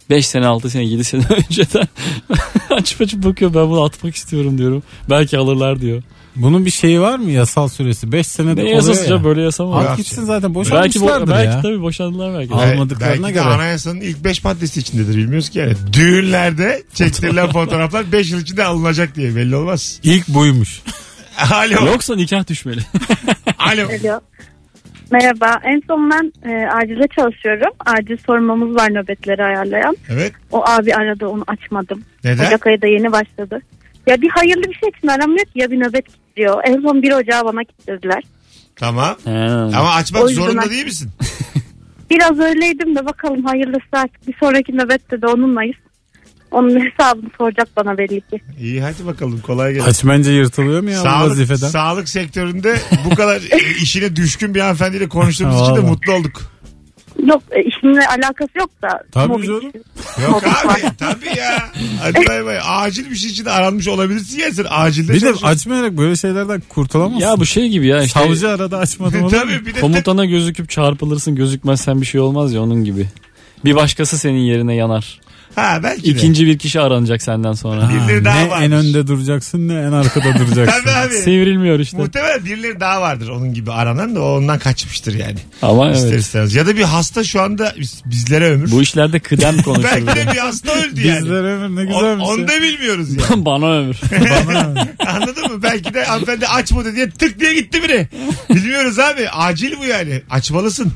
5 0.10 0.28
sene 0.28 0.48
6 0.48 0.70
sene 0.70 0.84
7 0.84 1.04
sene 1.04 1.24
önceden 1.50 1.88
açıp 2.70 3.02
açıp 3.02 3.24
bakıyor 3.24 3.54
ben 3.54 3.70
bunu 3.70 3.84
atmak 3.84 4.16
istiyorum 4.16 4.58
diyorum. 4.58 4.84
Belki 5.10 5.38
alırlar 5.38 5.82
diyor. 5.82 6.04
Bunun 6.36 6.66
bir 6.66 6.72
şeyi 6.72 7.02
var 7.02 7.20
mı 7.20 7.32
yasal 7.32 7.68
süresi? 7.68 8.12
5 8.12 8.28
senede 8.28 8.56
Ne 8.56 8.62
oluyor 8.64 8.76
yasası 8.76 9.12
ya. 9.14 9.24
böyle 9.24 9.42
yasa 9.42 9.66
mı? 9.66 9.76
At 9.76 9.98
gitsin 9.98 10.24
zaten 10.24 10.56
Belki, 10.56 11.00
bo- 11.00 11.30
belki 11.30 11.48
ya. 11.56 11.62
tabii 11.62 11.82
boşandılar 11.82 12.34
belki. 12.40 12.52
Belki- 12.52 12.74
almadıklarına 12.74 13.12
belki 13.14 13.24
de 13.24 13.32
göre. 13.32 13.44
anayasanın 13.54 14.02
ilk 14.02 14.24
5 14.24 14.44
maddesi 14.44 14.80
içindedir 14.80 15.18
bilmiyoruz 15.18 15.50
ki 15.50 15.60
yani. 15.60 15.74
Düğünlerde 15.94 16.84
çektirilen 16.94 17.52
fotoğraflar 17.52 18.12
5 18.12 18.32
yıl 18.32 18.40
içinde 18.42 18.64
alınacak 18.64 19.16
diye 19.16 19.36
belli 19.36 19.56
olmaz. 19.56 20.00
İlk 20.04 20.28
buymuş. 20.28 20.82
Alo. 21.52 21.86
Yoksa 21.86 22.16
nikah 22.16 22.48
düşmeli. 22.48 22.80
Alo. 23.60 23.82
Alo. 23.88 24.20
Merhaba. 25.12 25.60
En 25.64 25.82
son 25.88 26.12
ben 26.12 26.34
e, 26.50 26.68
acilde 26.68 27.08
çalışıyorum. 27.16 27.72
Acil 27.86 28.18
sormamız 28.26 28.76
var 28.76 28.90
nöbetleri 28.94 29.44
ayarlayan. 29.44 29.98
Evet. 30.10 30.34
O 30.52 30.64
abi 30.70 30.96
aradı 30.96 31.28
onu 31.28 31.44
açmadım. 31.48 32.02
Neden? 32.24 32.48
Ocak 32.48 32.68
ayı 32.68 32.82
da 32.82 32.88
yeni 32.88 33.12
başladı. 33.12 33.62
Ya 34.08 34.22
bir 34.22 34.30
hayırlı 34.30 34.64
bir 34.64 34.74
şey 34.74 34.90
için 34.90 35.08
aramıyor 35.08 35.46
ki 35.46 35.52
ya 35.56 35.72
bir 35.72 35.80
nöbet 35.80 36.06
kilitliyor. 36.08 36.62
En 36.66 36.82
son 36.82 37.02
1 37.02 37.12
Ocağı 37.12 37.46
bana 37.46 37.64
kilitlediler. 37.64 38.24
Tamam. 38.76 39.16
He. 39.24 39.32
Ama 39.78 39.94
açmak 39.94 40.24
O 40.24 40.30
yüzden 40.30 40.44
zorunda 40.44 40.62
aç- 40.62 40.70
değil 40.70 40.86
misin? 40.86 41.10
Biraz 42.10 42.40
öyleydim 42.40 42.96
de 42.96 43.06
bakalım 43.06 43.46
hayırlısı 43.46 43.86
artık. 43.92 44.28
Bir 44.28 44.36
sonraki 44.40 44.78
nöbette 44.78 45.22
de 45.22 45.28
onunlayız. 45.28 45.76
Onun 46.54 46.70
hesabını 46.70 47.30
soracak 47.38 47.68
bana 47.78 47.98
belli 47.98 48.22
ki. 48.22 48.42
İyi 48.62 48.82
hadi 48.82 49.06
bakalım 49.06 49.42
kolay 49.42 49.74
gelsin. 49.74 49.90
Açmayınca 49.90 50.32
yırtılıyor 50.32 50.82
mu 50.82 50.90
ya 50.90 51.02
Sağlık, 51.02 51.32
vazifeden? 51.32 51.68
sağlık 51.68 52.10
sektöründe 52.10 52.78
bu 53.12 53.16
kadar 53.16 53.36
e, 53.52 53.58
işine 53.82 54.16
düşkün 54.16 54.56
bir 54.56 54.60
hanımefendiyle 54.60 55.10
konuştuğumuz 55.10 55.56
için 55.56 55.66
de 55.66 55.72
Vallahi. 55.72 55.86
mutlu 55.86 56.14
olduk. 56.14 56.42
Yok 57.28 57.44
e, 57.52 57.64
işimle 57.64 58.08
alakası 58.08 58.50
yok 58.60 58.70
da. 58.82 59.04
Tabii 59.12 59.46
canım. 59.46 59.60
işim. 59.60 59.72
Yok 60.24 60.44
var. 60.48 60.66
abi 60.66 60.82
tabii 61.00 61.38
ya. 61.40 61.70
Hadi 62.02 62.28
bay 62.30 62.46
bay. 62.46 62.58
Acil 62.66 63.10
bir 63.12 63.16
şey 63.16 63.30
için 63.30 63.46
aranmış 63.46 63.88
olabilirsin 63.88 64.40
ya 64.40 64.52
sen 64.52 64.66
acilde 64.70 65.10
Bir 65.10 65.14
de 65.16 65.20
çalışıyorsun. 65.20 65.48
açmayarak 65.48 65.98
böyle 65.98 66.16
şeylerden 66.16 66.62
kurtulamazsın. 66.70 67.28
Ya 67.28 67.40
bu 67.40 67.46
şey 67.46 67.70
gibi 67.70 67.88
ya 67.88 68.04
işte 68.04 68.20
Savcı 68.20 68.50
arada 68.50 68.78
açmadım 68.78 69.24
olur 69.24 69.34
mu? 69.34 69.40
Tabii 69.42 69.66
bir 69.66 69.76
de 69.76 69.80
komutana 69.80 70.26
gözüküp 70.26 70.70
çarpılırsın 70.70 71.36
gözükmezsen 71.36 72.02
bir 72.02 72.06
şey 72.06 72.22
olmaz 72.22 72.54
ya 72.54 72.62
onun 72.62 72.84
gibi. 72.84 73.08
Bir 73.66 73.76
başkası 73.76 74.18
senin 74.18 74.40
yerine 74.40 74.76
yanar. 74.76 75.20
Ha 75.56 75.80
belki 75.84 76.04
de. 76.04 76.10
İkinci 76.10 76.46
bir 76.48 76.58
kişi 76.58 76.80
aranacak 76.82 77.22
senden 77.22 77.54
sonra. 77.54 77.84
Ha, 77.88 77.90
Birileri 77.94 78.26
daha 78.26 78.40
ne 78.40 78.50
varmış. 78.50 78.66
en 78.66 78.72
önde 78.72 79.08
duracaksın 79.08 79.68
ne 79.68 79.74
en 79.74 79.92
arkada 79.92 80.26
duracaksın. 80.40 80.82
Tabii 80.86 80.96
abi. 80.96 81.14
Sivrilmiyor 81.14 81.80
işte. 81.80 81.98
Muhtemelen 81.98 82.46
birileri 82.46 82.80
daha 82.80 83.02
vardır 83.02 83.30
onun 83.30 83.54
gibi 83.54 83.72
aranan 83.72 84.16
da 84.16 84.22
o 84.22 84.38
ondan 84.38 84.60
kaçmıştır 84.60 85.14
yani. 85.14 85.36
Ama 85.62 85.92
İster 85.92 86.10
evet. 86.10 86.20
istemez. 86.20 86.56
Ya 86.56 86.68
da 86.68 86.76
bir 86.78 86.82
hasta 86.84 87.24
şu 87.24 87.42
anda 87.42 87.74
biz- 87.80 88.02
bizlere 88.06 88.52
ömür. 88.52 88.72
Bu 88.72 88.82
işlerde 88.82 89.20
kıdem 89.20 89.62
konuşulur. 89.62 89.88
Belki 90.08 90.08
de 90.28 90.32
bir 90.34 90.38
hasta 90.38 90.72
öldü 90.74 91.08
yani. 91.08 91.22
Bizler 91.24 91.44
ömür 91.44 91.76
ne 91.76 91.82
O- 91.82 92.00
güzelmiş. 92.00 92.26
onu 92.30 92.42
ya. 92.42 92.48
da 92.48 92.62
bilmiyoruz 92.62 93.08
yani. 93.10 93.46
Bana 93.46 93.72
ömür. 93.78 93.98
Bana 94.48 94.88
Anladın 95.08 95.52
mı? 95.52 95.64
Belki 95.64 95.94
de 95.94 96.04
hanımefendi 96.06 96.48
açmadı 96.48 96.96
diye 96.96 97.10
tık 97.10 97.40
diye 97.40 97.54
gitti 97.54 97.84
biri. 97.84 98.08
Bilmiyoruz 98.50 99.00
abi. 99.00 99.30
Acil 99.30 99.74
bu 99.82 99.86
yani. 99.86 100.22
Açmalısın 100.30 100.92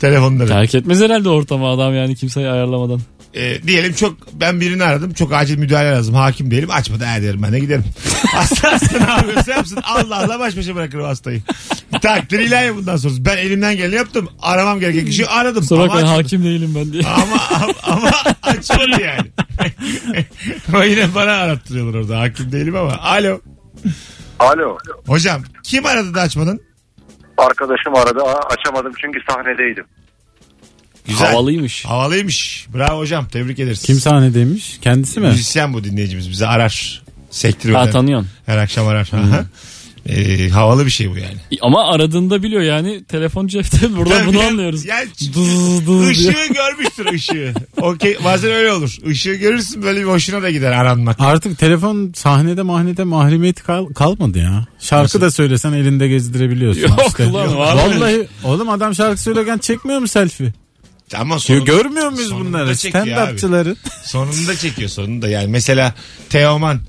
telefonları. 0.00 0.48
Terk 0.48 0.74
etmez 0.74 1.00
herhalde 1.00 1.28
ortamı 1.28 1.66
adam 1.66 1.94
yani 1.94 2.16
kimseyi 2.16 2.48
ayarlamadan. 2.48 3.00
Ee, 3.34 3.62
diyelim 3.66 3.92
çok 3.92 4.32
ben 4.32 4.60
birini 4.60 4.84
aradım. 4.84 5.12
Çok 5.12 5.32
acil 5.32 5.58
müdahale 5.58 5.90
lazım. 5.90 6.14
Hakim 6.14 6.50
değilim. 6.50 6.70
Açmadı. 6.72 7.04
Ha 7.04 7.22
derim 7.22 7.42
ben 7.42 7.52
de 7.52 7.58
giderim. 7.58 7.84
Hasta 8.34 8.72
hasta 8.72 8.98
ne 9.04 9.10
yapıyorsa 9.10 9.52
yapsın. 9.52 9.78
Allah 9.84 10.16
Allah 10.16 10.40
baş 10.40 10.56
başa 10.56 10.74
bırakırım 10.74 11.04
hastayı. 11.04 11.42
Takdir 12.02 12.38
ilahi 12.38 12.76
bundan 12.76 12.96
sonra. 12.96 13.14
Ben 13.18 13.36
elimden 13.36 13.76
geleni 13.76 13.94
yaptım. 13.94 14.28
Aramam 14.42 14.80
gereken 14.80 15.04
kişiyi 15.04 15.26
aradım. 15.26 15.60
Kusura 15.60 15.78
Ama 15.78 15.88
bakmayın 15.88 16.06
açmadı. 16.06 16.22
hakim 16.22 16.44
değilim 16.44 16.72
ben 16.74 16.92
diye. 16.92 17.02
Ama, 17.06 17.42
ama, 17.54 17.72
ama 17.82 18.10
açmadı 18.42 19.02
yani. 19.02 19.30
o 20.76 20.82
yine 20.82 21.14
bana 21.14 21.32
arattırıyorlar 21.32 21.98
orada. 21.98 22.20
Hakim 22.20 22.52
değilim 22.52 22.76
ama. 22.76 22.92
Alo. 22.98 23.40
Alo. 24.38 24.78
Hocam 25.06 25.42
kim 25.62 25.86
aradı 25.86 26.14
da 26.14 26.20
açmadın? 26.20 26.60
Arkadaşım 27.38 27.94
aradı. 27.94 28.20
Açamadım 28.50 28.92
çünkü 29.00 29.18
sahnedeydim. 29.30 29.84
Güzel. 31.08 31.26
Havalıymış. 31.32 31.84
Havalıymış. 31.84 32.66
Bravo 32.74 32.98
hocam. 32.98 33.28
Tebrik 33.28 33.58
ederiz. 33.58 33.82
Kim 33.82 33.96
sahnedeymiş? 34.00 34.78
Kendisi 34.82 35.20
mi? 35.20 35.26
Müzisyen 35.28 35.74
bu 35.74 35.84
dinleyicimiz. 35.84 36.30
Bizi 36.30 36.46
arar. 36.46 37.02
Sektir 37.30 37.74
Ha 37.74 37.90
tanıyorsun. 37.90 38.28
Her 38.46 38.58
akşam 38.58 38.86
arar. 38.88 39.10
Aha. 39.12 39.44
Ee, 40.08 40.48
havalı 40.48 40.86
bir 40.86 40.90
şey 40.90 41.10
bu 41.10 41.16
yani. 41.18 41.34
Ama 41.62 41.84
aradığında 41.92 42.42
biliyor 42.42 42.62
yani 42.62 43.04
telefon 43.04 43.46
cepte 43.46 43.78
burada 43.96 44.26
bunu 44.26 44.38
Tabii. 44.38 44.46
anlıyoruz. 44.46 44.84
Yani 44.84 45.08
Dız 45.34 45.86
dız 45.86 46.08
ışığı 46.08 46.52
görmüştür 46.54 47.06
ışığı. 47.14 47.54
Okey 47.80 48.16
bazen 48.24 48.50
öyle 48.52 48.72
olur. 48.72 48.96
Işığı 49.06 49.34
görürsün 49.34 49.82
böyle 49.82 50.00
bir 50.00 50.04
hoşuna 50.04 50.42
da 50.42 50.50
gider 50.50 50.72
aranmak. 50.72 51.16
Artık 51.20 51.58
telefon 51.58 52.12
sahnede 52.16 52.62
mahnede 52.62 53.04
mahremiyeti 53.04 53.62
kal- 53.62 53.92
kalmadı 53.94 54.38
ya. 54.38 54.66
Şarkı 54.80 55.04
Nasıl? 55.04 55.20
da 55.20 55.30
söylesen 55.30 55.72
elinde 55.72 56.08
gezdirebiliyorsun. 56.08 56.80
Yok 56.82 57.00
işte. 57.08 57.24
lan? 57.32 57.56
Vallahi 57.56 58.26
oğlum 58.44 58.68
adam 58.70 58.94
şarkı 58.94 59.22
söylerken 59.22 59.58
çekmiyor 59.58 59.98
mu 60.00 60.08
selfie? 60.08 60.52
Ama 61.16 61.38
sonunda, 61.38 61.64
Görmüyor 61.64 62.08
muyuz 62.10 62.28
sonunda 62.28 62.48
bunları? 62.48 62.76
çekiyor 62.76 63.04
abi. 63.06 63.10
Stand-upçıları. 63.10 63.76
sonunda 64.04 64.56
çekiyor 64.56 64.88
sonunda 64.88 65.28
yani. 65.28 65.46
Mesela 65.46 65.94
Teoman 66.30 66.80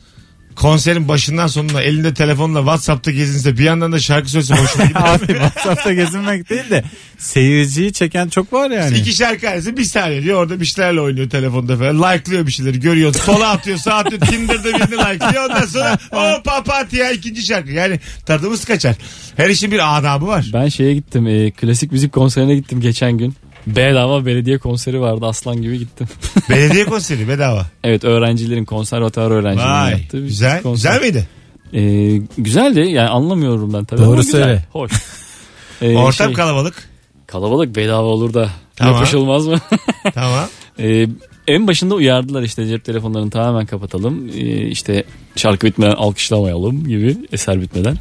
konserin 0.56 1.08
başından 1.08 1.48
sonuna 1.48 1.82
elinde 1.82 2.14
telefonla 2.14 2.60
Whatsapp'ta 2.60 3.12
gezinse 3.12 3.58
bir 3.58 3.64
yandan 3.64 3.92
da 3.92 4.00
şarkı 4.00 4.30
söylese 4.30 4.56
hoşuna 4.56 4.86
gider. 4.86 5.02
Abi 5.06 5.28
WhatsApp'ta 5.28 5.94
gezinmek 5.94 6.50
değil 6.50 6.70
de 6.70 6.84
seyirciyi 7.18 7.94
çeken 7.94 8.30
çok 8.30 8.54
var 8.54 8.72
yani. 8.72 8.98
İki 8.98 9.14
şarkı 9.14 9.50
arası 9.50 9.78
bir 9.78 9.84
saniye 9.84 10.24
diyor 10.24 10.42
orada 10.42 10.60
bir 10.60 10.66
şeylerle 10.66 11.02
oynuyor 11.02 11.30
telefonda 11.30 11.78
falan. 11.78 11.98
Like'lıyor 11.98 12.48
bir 12.48 12.52
şeyleri 12.52 12.80
görüyor. 12.80 13.14
Sola 13.14 13.50
atıyor 13.50 13.78
sağ 13.78 13.96
atıyor 13.96 14.22
Tinder'da 14.22 14.64
birini 14.68 14.98
like'lıyor. 15.00 15.50
Ondan 15.50 15.66
sonra 15.66 15.98
o 16.12 16.44
papatya 16.44 17.12
ikinci 17.12 17.42
şarkı. 17.46 17.72
Yani 17.72 18.00
tadımız 18.26 18.66
kaçar. 18.66 18.96
Her 19.38 19.50
işin 19.50 19.72
bir 19.72 19.98
adabı 20.00 20.28
var. 20.28 20.46
Ben 20.54 20.68
şeye 20.68 20.94
gittim 20.94 21.28
e, 21.28 21.52
klasik 21.52 21.92
müzik 21.92 22.14
konserine 22.14 22.56
gittim 22.56 22.82
geçen 22.82 23.12
gün. 23.18 23.36
Bedava 23.76 24.26
belediye 24.26 24.58
konseri 24.58 25.02
vardı 25.02 25.26
aslan 25.26 25.62
gibi 25.62 25.80
gittim. 25.80 26.08
Belediye 26.50 26.86
konseri 26.86 27.28
bedava. 27.28 27.66
evet 27.84 28.04
öğrencilerin 28.04 28.66
konservatuar 28.66 29.32
öğrencilerin 29.32 29.70
Vay 29.72 29.92
yaptığı 29.92 30.18
bir 30.18 30.24
güzel. 30.28 30.62
konser. 30.62 30.94
Güzel 30.94 31.08
miydi? 31.08 31.28
E, 31.74 31.82
güzeldi 32.38 32.80
yani 32.80 33.10
anlamıyorum 33.10 33.74
ben 33.74 33.86
tabii 33.86 34.02
Doğru 34.02 34.24
söyle. 34.24 34.66
Hoş. 34.72 34.92
E, 35.82 35.96
Ortam 35.98 36.28
şey, 36.28 36.34
kalabalık. 36.34 36.90
kalabalık 37.28 37.76
bedava 37.76 38.08
olur 38.08 38.34
da 38.34 38.50
Tamam. 38.76 38.94
yapışılmaz 38.96 39.48
mı? 39.48 39.56
Tamam. 40.14 40.46
Ee, 40.80 41.08
en 41.48 41.68
başında 41.68 41.96
uyardılar 41.96 42.44
işte 42.44 42.68
cep 42.68 42.86
telefonlarını 42.86 43.30
tamamen 43.30 43.66
kapatalım. 43.66 44.30
Ee, 44.30 44.68
işte 44.68 45.04
şarkı 45.36 45.68
bitmeden 45.68 45.92
alkışlamayalım 45.96 46.88
gibi 46.88 47.18
eser 47.32 47.62
bitmeden. 47.62 47.98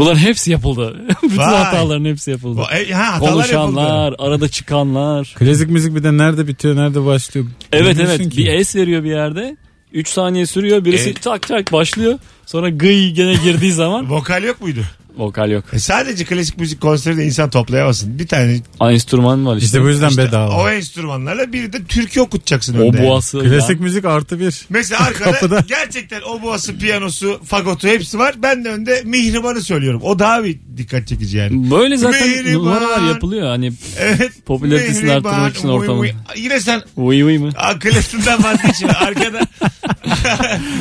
Bunların 0.00 0.18
hepsi 0.18 0.50
yapıldı. 0.50 0.96
Bütün 1.22 1.36
Vay. 1.38 1.46
hataların 1.64 2.04
hepsi 2.04 2.30
yapıldı. 2.30 2.60
E, 2.72 2.92
ha, 2.92 3.14
hatalar 3.14 3.30
yapıldı. 3.30 3.32
Konuşanlar, 3.32 4.14
arada 4.18 4.48
çıkanlar. 4.48 5.34
Klasik 5.38 5.70
müzik 5.70 5.94
bir 5.94 6.02
de 6.04 6.16
nerede 6.16 6.48
bitiyor 6.48 6.76
nerede 6.76 7.04
başlıyor. 7.04 7.46
Evet 7.72 7.90
Bilmiyorsun 7.90 8.22
evet 8.22 8.32
ki. 8.32 8.38
bir 8.38 8.46
es 8.46 8.76
veriyor 8.76 9.04
bir 9.04 9.10
yerde. 9.10 9.56
3 9.92 10.08
saniye 10.08 10.46
sürüyor 10.46 10.84
birisi 10.84 11.04
Evet. 11.10 11.22
tak 11.22 11.48
tak 11.48 11.72
başlıyor. 11.72 12.18
Sonra 12.46 12.68
gıy 12.70 13.10
gene 13.10 13.34
girdiği 13.44 13.72
zaman 13.72 14.10
Vokal 14.16 14.42
yok 14.44 14.60
muydu? 14.60 14.80
Vokal 15.20 15.50
yok. 15.50 15.64
E 15.72 15.78
sadece 15.78 16.24
klasik 16.24 16.58
müzik 16.58 16.80
konserinde 16.80 17.24
insan 17.24 17.50
toplayamazsın. 17.50 18.18
Bir 18.18 18.26
tane 18.28 18.60
Enstrüman 18.80 19.46
var 19.46 19.56
işte. 19.56 19.66
İşte 19.66 19.82
bu 19.82 19.88
yüzden 19.88 20.08
işte 20.08 20.22
bedava. 20.22 20.56
o 20.62 20.68
enstrümanlarla 20.68 21.52
bir 21.52 21.72
de 21.72 21.84
türkü 21.84 22.20
okutacaksın 22.20 22.74
o 22.74 22.78
önde. 22.80 22.96
yani. 22.96 23.06
boğası. 23.08 23.38
Klasik 23.40 23.80
müzik 23.80 24.04
artı 24.04 24.40
bir. 24.40 24.66
Mesela 24.70 25.00
arkada 25.06 25.32
Kapıda. 25.32 25.64
gerçekten 25.68 26.20
o 26.22 26.42
boğası, 26.42 26.78
piyanosu, 26.78 27.40
fagotu 27.44 27.88
hepsi 27.88 28.18
var. 28.18 28.34
Ben 28.42 28.64
de 28.64 28.68
önde 28.68 29.02
mihribanı 29.04 29.60
söylüyorum. 29.62 30.00
O 30.04 30.18
daha 30.18 30.44
bir 30.44 30.58
dikkat 30.76 31.06
çekici 31.08 31.36
yani. 31.36 31.70
Böyle 31.70 31.96
zaten 31.96 32.28
Mihriban. 32.28 32.54
numaralar 32.64 33.08
yapılıyor. 33.08 33.48
Hani 33.48 33.72
Evet. 33.98 34.32
Popülaritesini 34.46 35.04
Mihriban, 35.04 35.30
arttırmak 35.30 35.56
için 35.56 35.68
uy, 35.68 35.88
uy. 35.88 36.10
Yine 36.36 36.60
sen 36.60 36.82
vıy 36.98 37.24
vıy 37.24 37.38
mı? 37.38 37.50
akılısından 37.56 38.44
vazgeçme. 38.44 38.88
Arkada 38.92 39.40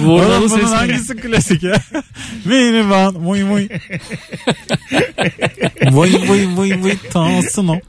Oğlum 0.08 0.41
bunun 0.41 0.48
ses. 0.48 0.69
hangisi 0.72 1.15
klasik 1.15 1.63
ya? 1.63 1.81
Minivan 2.46 3.13
muy 3.13 3.43
muy. 3.43 3.67
Vay 5.91 6.13
vay 6.29 6.48
vay 6.57 6.83
vay 6.83 6.98
tansın 7.13 7.67
o. 7.67 7.79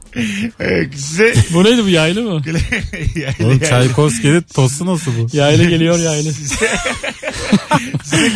size 0.95 1.33
Bu 1.53 1.63
neydi 1.63 1.83
bu 1.83 1.89
yaylı 1.89 2.21
mı? 2.21 2.41
yani, 3.15 3.35
Oğlum 3.43 3.59
Çaykovski'de 3.59 4.41
tosun 4.41 4.87
nasıl 4.87 5.11
bu? 5.17 5.27
Yaylı 5.37 5.69
geliyor 5.69 5.99
yaylı. 5.99 6.33
size 6.33 6.67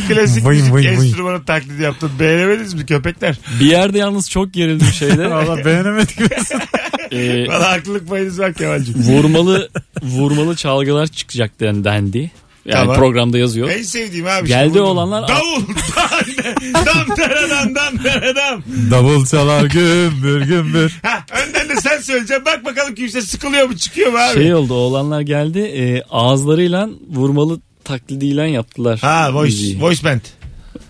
klasik 0.08 0.46
Vıy, 0.46 0.58
müzik 0.58 0.74
vıy. 0.74 0.88
enstrümanı 0.88 1.46
taklidi 1.46 1.84
yaptım. 1.84 2.12
Beğenemediniz 2.20 2.74
mi 2.74 2.86
köpekler? 2.86 3.36
Bir 3.60 3.66
yerde 3.66 3.98
yalnız 3.98 4.30
çok 4.30 4.54
gerildim 4.54 4.88
şeyde. 4.88 5.30
Valla 5.32 5.66
beğenemedik. 5.66 6.18
Ee, 7.12 7.48
Valla 7.48 7.72
haklılık 7.72 8.10
payınız 8.10 8.40
var 8.40 8.54
Kemal'cim. 8.54 8.96
vurmalı 9.04 9.70
vurmalı 10.02 10.56
çalgılar 10.56 11.08
çıkacak 11.08 11.60
den- 11.60 11.84
dendi. 11.84 12.32
Yani 12.66 12.82
Tamam. 12.82 12.96
programda 12.96 13.38
yazıyor. 13.38 13.70
En 13.70 13.82
sevdiğim 13.84 14.28
abi. 14.28 14.48
Geldi 14.48 14.80
bu. 14.80 14.84
olanlar- 14.84 15.28
Davul. 15.28 15.62
dam 16.86 17.16
taradan 17.16 17.76
dam 17.76 17.98
taradan. 18.04 18.64
Davul 18.92 19.26
çalar 19.26 19.64
gümbür 19.66 20.42
gümbür. 20.42 21.00
Ha, 21.04 21.26
önden 21.48 21.70
de 21.70 21.82
sen 21.82 22.00
söyleyeceksin. 22.02 22.46
Bak 22.46 22.66
bakalım 22.66 22.96
kimse 22.96 23.22
sıkılıyor 23.22 23.68
mu 23.70 23.78
çıkıyor 23.78 24.12
mu 24.12 24.18
abi? 24.18 24.34
Şey 24.34 24.54
oldu 24.56 24.74
oğlanlar 24.74 25.22
geldi 25.22 25.60
e, 25.60 26.02
ağızlarıyla 26.10 26.90
vurmalı 27.10 27.60
taklidiyle 27.84 28.50
yaptılar. 28.50 29.00
ha 29.00 29.34
voice, 29.34 29.46
müziği. 29.56 29.82
voice 29.82 30.04
band. 30.04 30.22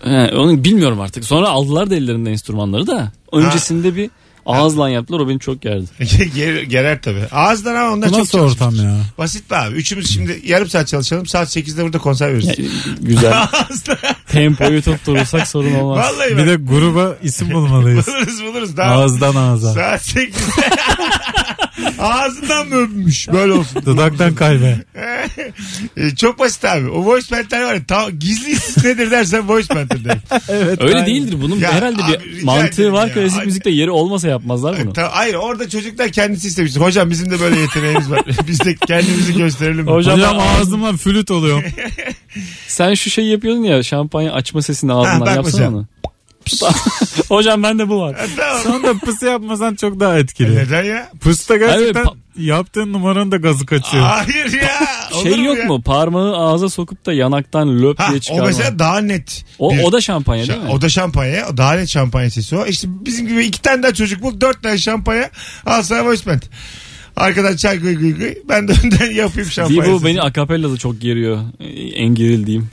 He, 0.04 0.36
onu 0.36 0.64
bilmiyorum 0.64 1.00
artık. 1.00 1.24
Sonra 1.24 1.48
aldılar 1.48 1.90
da 1.90 1.94
ellerinde 1.96 2.30
enstrümanları 2.30 2.86
da. 2.86 3.12
Öncesinde 3.32 3.96
bir 3.96 4.10
ağızla 4.46 4.88
yaptılar 4.90 5.20
o 5.20 5.28
beni 5.28 5.40
çok 5.40 5.62
gerdi. 5.62 5.86
Ger, 6.34 6.62
gerer 6.62 7.02
tabii. 7.02 7.24
Ağızdan 7.32 7.74
ama 7.74 7.92
onlar 7.92 8.06
Bu 8.08 8.10
çok 8.10 8.18
nasıl 8.20 8.38
ortam 8.38 8.56
çalışmıştır. 8.58 8.84
ya? 8.88 8.96
Basit 9.18 9.50
be 9.50 9.56
abi. 9.56 9.74
Üçümüz 9.76 10.14
şimdi 10.14 10.40
yarım 10.44 10.68
saat 10.68 10.88
çalışalım. 10.88 11.26
Saat 11.26 11.56
8'de 11.56 11.84
burada 11.84 11.98
konser 11.98 12.28
veririz. 12.28 12.46
Yani, 12.58 12.68
güzel. 13.00 13.32
Ağızdan. 13.52 13.96
Tempoyu 14.28 14.82
tutturursak 14.82 15.46
sorun 15.48 15.74
olmaz. 15.74 15.98
Vallahi 15.98 16.30
Bir 16.30 16.38
bak. 16.38 16.46
de 16.46 16.54
gruba 16.56 17.16
isim 17.22 17.50
bulmalıyız. 17.52 18.06
Buluruz 18.16 18.42
buluruz. 18.44 18.76
Daha 18.76 18.90
Ağızdan 18.92 19.36
ağza. 19.36 19.72
Saat 19.74 20.00
8'de. 20.08 20.30
Ağzından 21.98 22.68
mı 22.68 22.74
öpmüş? 22.76 23.28
Böyle 23.28 23.52
olsun. 23.52 23.82
Dudaktan 23.86 24.34
kalbe. 24.34 24.76
E, 25.96 26.14
çok 26.16 26.38
basit 26.38 26.64
abi. 26.64 26.88
O 26.90 27.04
voice 27.04 27.26
bandler 27.36 27.62
var 27.64 27.74
ya. 27.74 27.84
Ta, 27.86 28.10
gizli 28.10 28.50
isim 28.50 28.82
nedir 28.90 29.10
dersen 29.10 29.48
voice 29.48 29.74
band'dir 29.74 30.04
derim. 30.04 30.20
Evet. 30.48 30.82
Öyle 30.82 30.94
aynen. 30.94 31.06
değildir 31.06 31.36
bunun 31.42 31.56
Ya 31.58 31.72
herhalde 31.72 32.02
abi, 32.04 32.12
bir 32.12 32.32
rica 32.32 32.44
mantığı 32.46 32.82
ederim 32.82 32.92
var 32.92 33.06
ya. 33.06 33.14
klasik 33.14 33.46
müzikte 33.46 33.70
yeri 33.70 33.90
olmasa 33.90 34.28
yapmazlar 34.28 34.76
bunu. 34.84 34.92
Ta, 34.92 35.08
hayır 35.12 35.34
orada 35.34 35.68
çocuklar 35.68 36.08
kendisi 36.08 36.48
istemiştir. 36.48 36.80
Hocam 36.80 37.10
bizim 37.10 37.30
de 37.30 37.40
böyle 37.40 37.60
yeteneğimiz 37.60 38.10
var. 38.10 38.20
Biz 38.48 38.60
de 38.60 38.74
kendimizi 38.86 39.34
gösterelim. 39.36 39.86
Hocam- 39.86 40.16
Hocam 40.16 40.38
ağzımla 40.40 40.92
flüt 40.92 41.30
oluyor. 41.30 41.62
Sen 42.68 42.94
şu 42.94 43.10
şey 43.10 43.24
yapıyordun 43.26 43.62
ya 43.64 43.82
şampanya 43.82 44.32
açma 44.32 44.62
sesini 44.62 44.92
ağzından 44.92 45.20
bak 45.20 45.36
yapsana 45.36 45.68
onu. 45.68 45.86
Pıs. 46.46 46.62
Hocam 47.28 47.62
bende 47.62 47.88
bu 47.88 48.00
var. 48.00 48.14
Ha, 48.16 48.24
tamam. 48.36 48.62
Sonra 48.62 48.98
pıs 48.98 49.22
yapmasan 49.22 49.74
çok 49.74 50.00
daha 50.00 50.18
etkili. 50.18 50.56
Neden 50.56 50.84
ya? 50.84 51.10
Pısta 51.20 51.56
gerçekten 51.56 52.00
Evet, 52.00 52.12
yaptığın 52.36 52.92
numaranın 52.92 53.32
da 53.32 53.36
gazı 53.36 53.66
kaçıyor. 53.66 54.04
Hayır 54.04 54.52
ya. 54.62 54.70
Olur 55.14 55.22
Şey 55.22 55.42
yok 55.44 55.58
ya? 55.58 55.64
mu? 55.64 55.82
Parmağı 55.82 56.36
ağza 56.36 56.68
sokup 56.68 57.06
da 57.06 57.12
yanaktan 57.12 57.82
löp 57.82 57.98
Ha, 58.00 58.06
diye 58.08 58.16
o 58.16 58.20
çıkarma. 58.20 58.46
mesela 58.46 58.78
daha 58.78 58.98
net. 58.98 59.44
O, 59.58 59.72
bir- 59.72 59.82
o 59.82 59.92
da 59.92 60.00
şampanya 60.00 60.46
değil 60.48 60.58
mi? 60.60 60.68
O 60.70 60.80
da 60.80 60.88
şampanya. 60.88 61.46
O 61.52 61.56
daha 61.56 61.72
net 61.72 61.88
şampanya 61.88 62.30
sesi 62.30 62.56
o. 62.56 62.66
İşte 62.66 62.88
bizim 62.90 63.28
gibi 63.28 63.44
iki 63.44 63.62
tane 63.62 63.82
daha 63.82 63.94
çocuk 63.94 64.22
bul. 64.22 64.40
Dört 64.40 64.62
tane 64.62 64.78
şampanya. 64.78 65.30
Al 65.66 65.82
sana 65.82 66.04
voice 66.04 66.26
band. 66.26 66.42
Arkadan 67.16 67.56
çay 67.56 67.78
gıy 67.78 67.94
gıy 67.94 68.12
gıy. 68.18 68.34
Ben 68.48 68.68
de 68.68 68.72
önden 68.84 69.10
yapayım 69.14 69.48
Bir 69.48 69.52
şampanya 69.54 69.92
bu 69.92 69.98
sesi. 69.98 70.04
beni 70.04 70.22
akapella 70.22 70.72
da 70.72 70.76
çok 70.76 71.00
geriyor. 71.00 71.38
En 71.94 72.08
gerildiğim. 72.14 72.68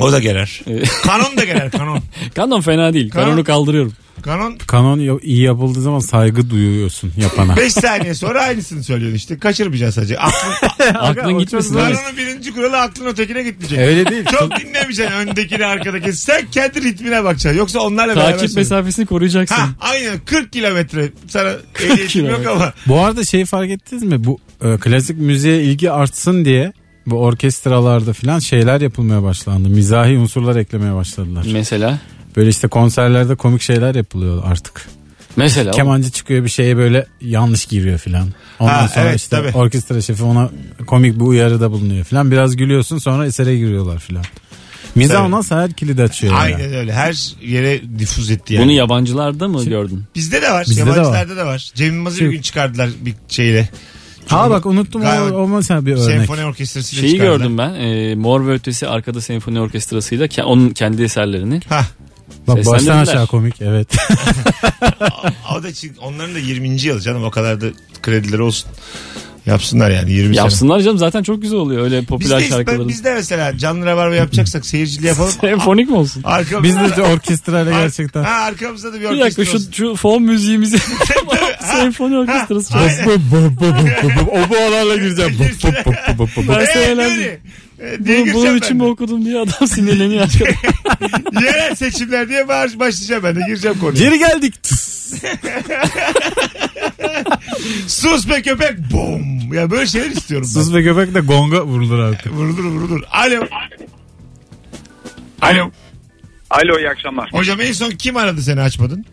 O 0.00 0.12
da 0.12 0.18
gerer. 0.18 0.60
Ee, 0.66 0.82
Kanon 1.02 1.36
da 1.36 1.44
gerer 1.44 1.70
kanon. 1.70 1.98
Kanon 2.34 2.60
fena 2.60 2.92
değil. 2.92 3.10
Kanon- 3.10 3.24
Kanonu 3.24 3.44
kaldırıyorum. 3.44 3.92
Kanon 4.22 4.56
Kanon 4.66 5.20
iyi 5.22 5.42
yapıldığı 5.42 5.80
zaman 5.82 5.98
saygı 5.98 6.50
duyuyorsun 6.50 7.12
yapana. 7.16 7.56
5 7.56 7.72
saniye 7.72 8.14
sonra 8.14 8.42
aynısını 8.42 8.84
söylüyorsun 8.84 9.16
işte. 9.16 9.38
Kaçırmayacaksın 9.38 10.00
sadece. 10.00 10.18
Aklın, 10.18 10.94
Aklın 10.94 11.38
gitmesin. 11.38 11.74
kanonun 11.74 12.16
birinci 12.16 12.52
kuralı 12.54 12.78
aklın 12.80 13.06
ötekine 13.06 13.42
gitmeyecek. 13.42 13.78
Öyle 13.78 14.06
değil. 14.10 14.24
Çok 14.24 14.60
dinlemeyeceksin 14.60 15.12
öndekini 15.14 15.66
arkadaki. 15.66 16.12
Sen 16.12 16.46
kendi 16.50 16.82
ritmine 16.82 17.24
bakacaksın. 17.24 17.58
Yoksa 17.58 17.80
onlarla 17.80 18.16
beraber 18.16 18.30
Takip 18.32 18.48
söyle. 18.50 18.60
mesafesini 18.60 19.06
koruyacaksın. 19.06 19.54
Ha 19.56 19.68
aynen 19.80 20.18
40 20.24 20.52
kilometre. 20.52 21.08
Sana 21.28 21.50
ehliyetim 21.80 22.00
yok 22.00 22.08
kilometre. 22.10 22.48
ama. 22.50 22.72
Bu 22.86 23.00
arada 23.00 23.24
şeyi 23.24 23.44
fark 23.44 23.70
ettiniz 23.70 24.02
mi? 24.02 24.24
Bu 24.24 24.38
e, 24.64 24.76
klasik 24.76 25.18
müziğe 25.18 25.62
ilgi 25.62 25.90
artsın 25.90 26.44
diye 26.44 26.72
bu 27.06 27.16
orkestralarda 27.18 28.12
falan 28.12 28.38
şeyler 28.38 28.80
yapılmaya 28.80 29.22
başlandı. 29.22 29.68
Mizahi 29.68 30.18
unsurlar 30.18 30.56
eklemeye 30.56 30.94
başladılar. 30.94 31.46
Mesela. 31.52 31.98
Böyle 32.36 32.50
işte 32.50 32.68
konserlerde 32.68 33.34
komik 33.34 33.62
şeyler 33.62 33.94
yapılıyor 33.94 34.42
artık. 34.46 34.86
Mesela. 35.36 35.70
o- 35.70 35.74
Kemancı 35.74 36.10
çıkıyor 36.10 36.44
bir 36.44 36.48
şeye 36.50 36.76
böyle 36.76 37.06
yanlış 37.20 37.64
giriyor 37.66 37.98
filan. 37.98 38.28
Ondan 38.58 38.72
Ha, 38.74 38.88
sonra 38.88 39.04
evet, 39.08 39.16
işte 39.20 39.36
tabii. 39.36 39.56
orkestra 39.56 40.00
şefi 40.00 40.22
ona 40.22 40.50
komik 40.86 41.14
bir 41.16 41.24
uyarıda 41.24 41.70
bulunuyor 41.72 42.04
filan. 42.04 42.30
Biraz 42.30 42.56
gülüyorsun 42.56 42.98
sonra 42.98 43.26
esere 43.26 43.56
giriyorlar 43.56 43.98
filan. 43.98 44.24
Mizah 44.94 45.24
ondan 45.24 45.42
her 45.48 45.72
kilidi 45.72 46.02
açıyor. 46.02 46.32
yani. 46.32 46.42
Aynen 46.42 46.72
öyle. 46.74 46.92
Her 46.92 47.34
yere 47.42 47.98
difüz 47.98 48.30
etti 48.30 48.54
yani. 48.54 48.64
Bunu 48.64 48.72
yabancılarda 48.72 49.48
mı 49.48 49.64
gördün? 49.64 50.04
Bizde 50.14 50.42
de 50.42 50.50
var. 50.50 50.66
Bizde 50.70 50.86
de 50.86 50.90
Yabancılarda 50.90 51.36
da 51.36 51.46
var. 51.46 51.70
Cem 51.74 51.94
Yılmaz'ı 51.94 52.20
bir 52.24 52.30
gün 52.30 52.42
çıkardılar 52.42 52.90
bir 53.00 53.14
şeyle. 53.28 53.68
Ha 54.30 54.50
bak 54.50 54.66
unuttum 54.66 55.02
o, 55.02 55.34
o 55.34 55.48
mesela 55.48 55.86
bir 55.86 55.92
örnek. 55.92 56.04
Senfoni 56.04 56.44
orkestrasıyla 56.44 57.00
Şeyi 57.02 57.12
çıkardılar. 57.12 57.36
gördüm 57.38 57.58
ben. 57.58 57.74
E, 57.74 58.14
Mor 58.14 58.46
ve 58.46 58.52
Ötesi 58.52 58.88
arkada 58.88 59.20
senfoni 59.20 59.60
orkestrasıyla 59.60 60.26
ke- 60.26 60.42
onun 60.42 60.70
kendi 60.70 61.02
eserlerini. 61.02 61.60
Ha. 61.68 61.86
Bak 62.46 62.66
baştan 62.66 62.98
aşağı 62.98 63.26
komik 63.26 63.62
evet. 63.62 63.88
O 65.56 65.62
da 65.62 65.68
onların 66.02 66.34
da 66.34 66.38
20. 66.38 66.68
yılı 66.68 67.00
canım 67.00 67.24
o 67.24 67.30
kadar 67.30 67.60
da 67.60 67.66
kredileri 68.02 68.42
olsun. 68.42 68.70
Yapsınlar 69.46 69.90
yani 69.90 70.12
20 70.12 70.34
sene. 70.34 70.36
Yapsınlar 70.44 70.80
canım 70.80 70.98
zaten 70.98 71.22
çok 71.22 71.42
güzel 71.42 71.58
oluyor 71.58 71.82
öyle 71.84 72.00
Biz 72.00 72.06
popüler 72.06 72.40
de, 72.40 72.44
şarkıları. 72.44 72.88
biz 72.88 73.04
de 73.04 73.14
mesela 73.14 73.58
canlı 73.58 73.86
rabarba 73.86 74.14
yapacaksak 74.14 74.66
seyircili 74.66 75.06
yapalım. 75.06 75.30
Senfonik 75.40 75.88
mi 75.90 75.96
olsun? 75.96 76.22
Arkamızda 76.24 76.84
Biz 76.88 76.96
de 76.96 77.02
orkestrayla 77.02 77.72
gerçekten. 77.82 78.22
Ha 78.22 78.30
arkamızda 78.30 78.92
da 78.92 78.96
bir 78.96 79.00
Bir 79.00 79.06
orkestra 79.06 79.24
dakika 79.26 79.44
şu, 79.44 79.56
olsun. 79.56 79.72
şu 79.72 79.94
fon 79.96 80.22
müziğimizi 80.22 80.78
senfoni 81.60 82.18
orkestrası 82.18 82.72
çalsın. 82.72 83.02
aynen. 83.02 84.26
o 84.30 84.48
buhalarla 84.50 84.96
gireceğim. 84.96 85.36
Ben 85.40 86.54
Evet, 86.54 86.68
söyledim. 86.72 86.98
öyle. 87.12 87.40
Diye 87.80 87.98
Bunu, 87.98 88.24
gireceğim 88.24 88.34
bunun 88.34 88.56
için 88.56 88.76
mi 88.76 88.82
okudum 88.84 89.24
diye 89.24 89.38
adam 89.38 89.68
sinirleniyor 89.68 90.22
arkada. 90.22 90.50
Yerel 91.44 91.74
seçimler 91.74 92.28
diye 92.28 92.48
bağır, 92.48 92.78
başlayacağım 92.78 93.22
ben 93.24 93.36
de 93.36 93.40
gireceğim 93.46 93.78
konuya. 93.78 94.04
Geri 94.04 94.18
geldik. 94.18 94.54
Sus 97.86 98.28
be 98.28 98.42
köpek. 98.42 98.78
Bum. 98.92 99.52
Ya 99.52 99.70
böyle 99.70 99.86
şeyler 99.86 100.10
istiyorum 100.10 100.48
ben. 100.56 100.60
Sus 100.60 100.74
ve 100.74 100.84
köpek 100.84 101.14
de 101.14 101.20
gonga 101.20 101.64
vurulur 101.66 101.98
artık. 101.98 102.32
Vurulur 102.32 102.64
vurulur. 102.64 103.02
Alo. 103.10 103.46
Alo. 105.42 105.70
Alo 106.50 106.78
iyi 106.78 106.88
akşamlar. 106.88 107.32
Hocam 107.32 107.60
en 107.60 107.72
son 107.72 107.90
kim 107.90 108.16
aradı 108.16 108.42
seni 108.42 108.60
açmadın? 108.60 109.04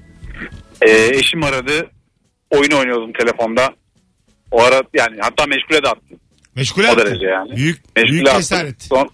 Ee, 0.81 0.91
eşim 0.91 1.43
aradı. 1.43 1.91
Oyun 2.51 2.71
oynuyordum 2.71 3.13
telefonda. 3.13 3.73
O 4.51 4.63
ara 4.63 4.83
yani 4.93 5.17
hatta 5.21 5.45
meşgule 5.45 5.83
de 5.83 5.87
attım. 5.87 6.19
Meşgule 6.57 6.91
O 6.91 6.97
derece 6.97 7.25
yani. 7.25 7.55
Büyük, 7.55 7.95
Meşgule 7.95 8.11
büyük 8.13 8.27
attım. 8.27 8.39
cesaret. 8.41 8.83
Son, 8.83 9.09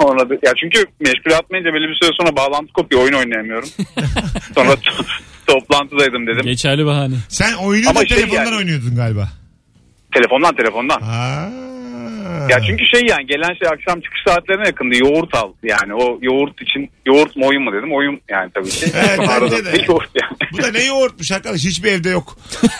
sonra 0.00 0.30
da, 0.30 0.34
ya 0.34 0.52
çünkü 0.60 0.84
meşgule 1.00 1.36
atmayınca 1.36 1.70
belli 1.74 1.88
bir 1.88 1.98
süre 2.02 2.10
sonra 2.20 2.36
bağlantı 2.36 2.72
kopuyor. 2.72 3.02
Oyun 3.02 3.12
oynayamıyorum. 3.12 3.68
sonra 4.54 4.70
to- 4.72 5.06
toplantıdaydım 5.46 6.26
dedim. 6.26 6.42
Geçerli 6.42 6.86
bahane. 6.86 7.14
Sen 7.28 7.52
oyunu 7.54 7.88
Ama 7.90 8.00
da 8.00 8.06
şey 8.06 8.16
telefondan 8.18 8.44
yani- 8.44 8.56
oynuyordun 8.56 8.96
galiba. 8.96 9.28
Telefondan 10.14 10.56
telefondan. 10.56 11.00
Aa. 11.02 11.73
Ya 12.50 12.60
çünkü 12.66 12.84
şey 12.94 13.00
yani 13.08 13.26
gelen 13.26 13.54
şey 13.58 13.68
akşam 13.68 14.00
çıkış 14.00 14.20
saatlerine 14.26 14.66
yakındı. 14.66 14.94
Yoğurt 14.98 15.34
al. 15.34 15.52
Yani 15.62 15.94
o 15.94 16.18
yoğurt 16.22 16.62
için 16.62 16.90
yoğurt 17.06 17.36
mu 17.36 17.46
oyun 17.46 17.62
mu 17.62 17.72
dedim. 17.72 17.92
Oyun 17.92 18.20
yani 18.30 18.50
tabii 18.54 18.68
ki. 18.70 18.86
Evet, 18.94 19.18
bence 19.18 19.32
Arada 19.32 19.64
de. 19.64 19.84
yoğurt 19.88 20.08
yani. 20.22 20.36
Bu 20.52 20.62
da 20.62 20.70
ne 20.70 20.84
yoğurtmuş 20.84 21.32
arkadaş 21.32 21.64
hiçbir 21.64 21.92
evde 21.92 22.08
yok. 22.10 22.36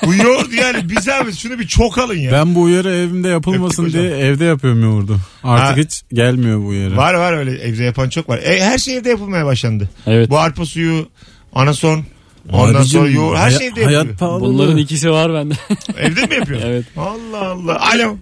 Bu 0.06 0.14
yoğurt 0.14 0.52
yani 0.52 0.88
bir 0.90 1.00
zahmet 1.00 1.34
şunu 1.36 1.58
bir 1.58 1.66
çok 1.66 1.98
alın 1.98 2.18
ya. 2.18 2.32
Ben 2.32 2.54
bu 2.54 2.62
uyarı 2.62 2.90
evimde 2.90 3.28
yapılmasın 3.28 3.84
Öptük 3.84 4.00
diye 4.00 4.10
evde 4.10 4.44
yapıyorum 4.44 4.82
yoğurdu. 4.82 5.16
Artık 5.44 5.76
Ha. 5.76 5.80
hiç 5.82 6.02
gelmiyor 6.12 6.58
bu 6.60 6.66
uyarı. 6.66 6.96
Var 6.96 7.14
var 7.14 7.32
öyle 7.32 7.50
evde 7.50 7.84
yapan 7.84 8.08
çok 8.08 8.28
var. 8.28 8.38
E, 8.44 8.60
her 8.60 8.78
şey 8.78 8.96
evde 8.96 9.08
yapılmaya 9.10 9.44
başlandı. 9.46 9.88
Evet. 10.06 10.30
Bu 10.30 10.38
arpa 10.38 10.64
suyu, 10.66 11.08
anason, 11.54 12.04
ondan 12.52 12.74
Abicim, 12.80 13.00
sonra 13.00 13.10
yoğurt 13.10 13.36
her 13.38 13.42
hay- 13.42 13.58
şey 13.58 13.66
evde 13.66 13.80
yapılıyor. 13.80 14.02
Hayat 14.04 14.18
pahalı. 14.18 14.40
Bunların 14.40 14.76
ikisi 14.76 15.10
var 15.10 15.34
bende. 15.34 15.54
Evde 15.98 16.26
mi 16.26 16.34
yapıyor? 16.34 16.60
Evet. 16.64 16.84
Allah 16.96 17.48
Allah. 17.48 17.80
Alo. 17.94 18.16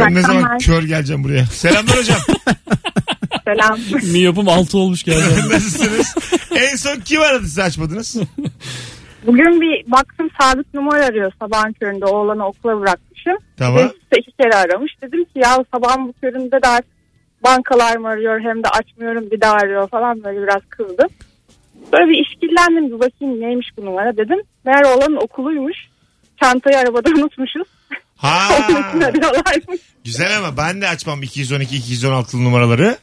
Bakın 0.00 0.14
ne 0.14 0.20
zaman 0.22 0.58
kör 0.58 0.82
geleceğim 0.82 1.24
buraya. 1.24 1.46
Selamlar 1.46 1.98
hocam. 1.98 2.18
Selam. 3.44 3.78
Miyopum 4.12 4.48
6 4.48 4.78
olmuş 4.78 5.02
geldi. 5.02 5.18
Nasılsınız? 5.52 6.14
en 6.56 6.76
son 6.76 7.00
kim 7.00 7.20
aradı 7.20 7.44
siz 7.44 7.58
açmadınız? 7.58 8.16
Bugün 9.26 9.60
bir 9.60 9.90
baktım 9.92 10.30
sabit 10.40 10.74
numara 10.74 11.04
arıyor 11.04 11.32
sabahın 11.40 11.72
köründe 11.72 12.04
oğlanı 12.04 12.46
okula 12.46 12.80
bırakmışım. 12.80 13.36
Tamam. 13.56 13.90
Ve 14.12 14.18
iki 14.18 14.32
kere 14.32 14.54
aramış. 14.54 14.92
Dedim 15.02 15.24
ki 15.24 15.30
ya 15.34 15.64
sabahın 15.74 16.08
bu 16.08 16.12
köründe 16.12 16.62
de 16.62 16.68
artık 16.68 16.92
bankalar 17.44 17.96
mı 17.96 18.08
arıyor 18.08 18.40
hem 18.40 18.64
de 18.64 18.68
açmıyorum 18.68 19.30
bir 19.30 19.40
daha 19.40 19.52
arıyor 19.52 19.88
falan 19.88 20.24
böyle 20.24 20.42
biraz 20.42 20.62
kızdım. 20.68 21.08
Böyle 21.92 22.10
bir 22.10 22.26
işkillendim 22.26 22.86
bir 22.86 23.00
bakayım 23.00 23.40
neymiş 23.40 23.68
bu 23.76 23.84
numara 23.84 24.16
dedim. 24.16 24.38
Meğer 24.64 24.84
oğlanın 24.84 25.16
okuluymuş. 25.16 25.76
Çantayı 26.42 26.78
arabada 26.78 27.10
unutmuşuz. 27.10 27.68
Ha. 28.22 28.48
Güzel 30.04 30.38
ama 30.38 30.56
ben 30.56 30.80
de 30.80 30.88
açmam 30.88 31.22
212 31.22 31.76
216 31.76 32.44
numaraları. 32.44 32.98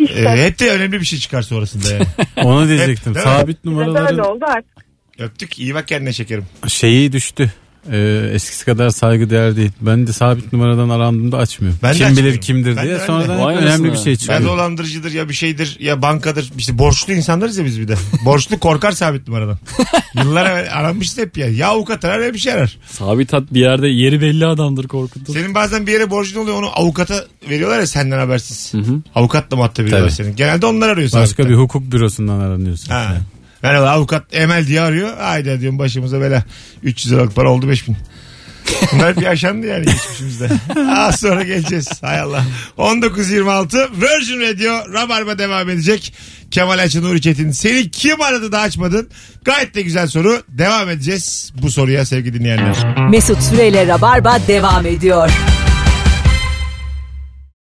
İşte. 0.00 0.20
Ee, 0.20 0.44
hep 0.46 0.58
de 0.58 0.70
önemli 0.70 1.00
bir 1.00 1.06
şey 1.06 1.18
çıkar 1.18 1.42
sonrasında 1.42 1.92
yani. 1.92 2.06
Onu 2.36 2.68
diyecektim. 2.68 3.14
Hep? 3.14 3.22
Sabit 3.22 3.64
de 3.64 4.00
öyle 4.00 4.22
oldu 4.22 4.44
artık. 4.48 4.84
Öptük. 5.18 5.58
İyi 5.58 5.74
bak 5.74 5.88
kendine 5.88 6.12
şekerim. 6.12 6.46
şeyi 6.68 7.12
düştü. 7.12 7.52
Ee, 7.92 8.30
eskisi 8.32 8.64
kadar 8.64 8.90
saygı 8.90 9.30
değer 9.30 9.56
değil. 9.56 9.70
Ben 9.80 10.06
de 10.06 10.12
sabit 10.12 10.52
numaradan 10.52 10.88
arandığımda 10.88 11.36
açmıyorum. 11.38 11.78
Ben 11.82 11.92
de 11.94 11.96
Kim 11.96 12.06
açmıyorum. 12.06 12.32
bilir 12.32 12.40
kimdir 12.40 12.76
Ben 12.76 12.76
de, 12.76 12.82
diye. 12.82 12.94
ben 12.94 13.00
de. 13.02 13.06
Sonradan 13.06 13.40
Vay 13.40 13.54
hep 13.56 13.62
önemli 13.62 13.92
bir 13.92 13.96
şey 13.96 14.12
Ben 14.12 14.16
çıkıyor. 14.18 14.44
dolandırıcıdır 14.44 15.12
ya 15.12 15.28
bir 15.28 15.34
şeydir 15.34 15.76
ya 15.80 16.02
bankadır. 16.02 16.52
İşte 16.58 16.78
borçlu 16.78 17.12
insanlarız 17.12 17.58
ya 17.58 17.64
biz 17.64 17.80
bir 17.80 17.88
de. 17.88 17.94
Borçlu 18.24 18.58
korkar 18.58 18.92
sabit 18.92 19.28
numaradan. 19.28 19.58
Yıllar 20.14 20.46
evvel 20.50 20.68
aranmıştı 20.78 21.20
hep 21.22 21.36
ya. 21.38 21.48
Ya 21.48 21.68
avukat 21.68 22.04
arar 22.04 22.20
ya 22.20 22.34
bir 22.34 22.38
şey 22.38 22.52
arar. 22.52 22.78
Sabit 22.86 23.32
hat 23.32 23.54
bir 23.54 23.60
yerde 23.60 23.88
yeri 23.88 24.20
belli 24.20 24.46
adamdır 24.46 24.88
korkutur. 24.88 25.34
Senin 25.34 25.54
bazen 25.54 25.86
bir 25.86 25.92
yere 25.92 26.10
borcun 26.10 26.40
oluyor 26.40 26.56
onu 26.56 26.68
avukata 26.74 27.24
veriyorlar 27.50 27.80
ya 27.80 27.86
senden 27.86 28.18
habersiz. 28.18 28.74
Hı 28.74 28.78
hı. 28.78 29.02
Avukatla 29.14 29.56
muhatap 29.56 29.86
ediyorlar 29.86 30.08
Tabii. 30.08 30.16
senin. 30.16 30.36
Genelde 30.36 30.66
onlar 30.66 30.88
arıyor 30.88 31.06
Başka 31.12 31.26
sabitten. 31.26 31.48
bir 31.48 31.54
hukuk 31.54 31.92
bürosundan 31.92 32.40
aranıyorsun. 32.40 32.88
Ha. 32.92 33.16
Merhaba 33.64 33.90
avukat 33.90 34.22
Emel 34.32 34.66
diye 34.66 34.80
arıyor. 34.80 35.16
Haydi 35.18 35.60
diyorum 35.60 35.78
başımıza 35.78 36.20
bela. 36.20 36.44
300 36.82 37.14
liralık 37.14 37.34
para 37.34 37.50
oldu 37.50 37.68
5000. 37.68 37.96
Bunlar 38.92 39.16
bir 39.16 39.22
yaşandı 39.22 39.66
yani 39.66 39.86
geçmişimizde. 39.86 40.48
Az 40.90 41.20
sonra 41.20 41.42
geleceğiz. 41.42 41.88
Hay 42.02 42.20
Allah. 42.20 42.44
19.26 42.78 43.88
Virgin 44.00 44.40
Radio 44.40 44.92
Rabarba 44.92 45.38
devam 45.38 45.70
edecek. 45.70 46.14
Kemal 46.50 46.78
Açı 46.78 47.02
Nuri 47.02 47.20
Çetin. 47.20 47.50
Seni 47.50 47.90
kim 47.90 48.20
aradı 48.20 48.52
da 48.52 48.60
açmadın? 48.60 49.08
Gayet 49.44 49.74
de 49.74 49.82
güzel 49.82 50.06
soru. 50.06 50.42
Devam 50.48 50.90
edeceğiz 50.90 51.52
bu 51.62 51.70
soruya 51.70 52.04
sevgili 52.04 52.38
dinleyenler. 52.40 53.08
Mesut 53.10 53.42
Süreyle 53.42 53.86
Rabarba 53.86 54.38
devam 54.48 54.86
ediyor. 54.86 55.30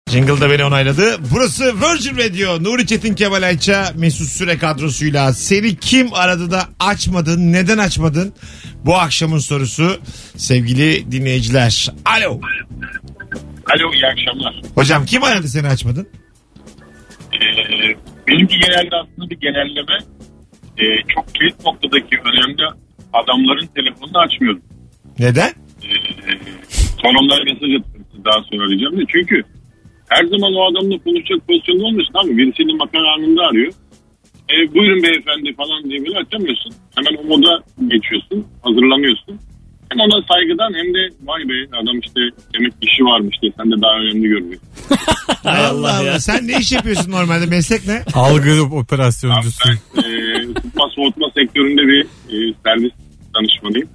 Jingle 0.08 0.41
da 0.41 0.50
beni 0.50 0.63
onayladı. 0.63 1.04
Burası 1.34 1.63
Virgin 1.82 2.17
Radio. 2.17 2.63
Nuri 2.63 2.88
Çetin 2.88 3.15
Kemal 3.15 3.43
Ayça 3.43 3.91
Mesut 3.96 4.28
Süre 4.28 4.58
kadrosuyla 4.58 5.34
seni 5.34 5.76
kim 5.76 6.13
aradı 6.13 6.52
da 6.52 6.63
açmadın? 6.80 7.54
Neden 7.54 7.78
açmadın? 7.78 8.34
Bu 8.86 8.96
akşamın 8.98 9.39
sorusu 9.39 9.98
sevgili 10.38 11.12
dinleyiciler. 11.12 11.88
Alo. 12.06 12.39
Alo 13.76 13.93
iyi 13.93 14.06
akşamlar. 14.08 14.62
Hocam 14.76 15.06
kim 15.06 15.24
aradı 15.24 15.48
seni 15.48 15.67
açmadın? 15.67 16.08
Ee, 17.34 17.96
benimki 18.28 18.60
genelde 18.60 18.96
aslında 18.96 19.30
bir 19.30 19.39
genelleme. 19.39 19.98
e, 20.78 20.84
çok 21.15 21.36
kilit 21.36 21.65
noktadaki 21.65 22.15
önemli 22.26 22.63
adamların 23.13 23.67
telefonunu 23.76 24.17
açmıyorum. 24.20 24.62
Neden? 25.20 25.50
E, 25.50 25.89
son 27.02 27.15
onlara 27.15 27.43
mesaj 27.43 27.60
size 27.62 28.26
daha 28.26 28.43
sonra 28.52 28.63
arayacağım 28.65 28.96
diye. 28.98 29.06
Çünkü 29.12 29.43
her 30.08 30.24
zaman 30.26 30.54
o 30.54 30.62
adamla 30.72 30.98
konuşacak 31.04 31.48
pozisyonda 31.48 31.84
olmuyorsun 31.84 32.13
abi. 32.13 32.38
Biri 32.38 32.54
seni 32.58 32.74
makar 32.74 33.04
anında 33.15 33.41
arıyor. 33.41 33.74
E, 34.54 34.56
buyurun 34.74 35.04
beyefendi 35.04 35.54
falan 35.56 35.84
diye 35.89 36.00
böyle 36.06 36.20
açamıyorsun. 36.20 36.74
Hemen 36.96 37.13
o 37.22 37.24
moda 37.24 37.63
geçiyorsun. 37.88 38.48
Hazırlanıyorsun. 38.63 39.39
Hem 39.89 40.00
ona 40.00 40.22
saygıdan 40.32 40.74
hem 40.80 40.93
de 40.93 41.02
vay 41.24 41.41
be 41.50 41.78
adam 41.82 42.00
işte 42.00 42.20
demek 42.54 42.74
işi 42.82 43.04
varmış 43.04 43.36
diye 43.41 43.52
sen 43.58 43.72
de 43.72 43.82
daha 43.82 43.96
önemli 44.00 44.28
görünüyor. 44.28 44.62
Allah 45.46 45.98
Allah. 45.98 46.20
Sen 46.20 46.48
ne 46.48 46.58
iş 46.60 46.72
yapıyorsun 46.72 47.12
normalde? 47.12 47.46
Meslek 47.46 47.88
ne? 47.88 48.04
Algı 48.13 48.63
operasyoncusu. 48.63 49.70
Ben 49.98 50.02
e, 50.04 50.89
soğutma 50.96 51.28
sektöründe 51.38 51.82
bir 51.82 52.02
e, 52.04 52.54
servis 52.65 52.91
danışmanıyım. 53.36 53.89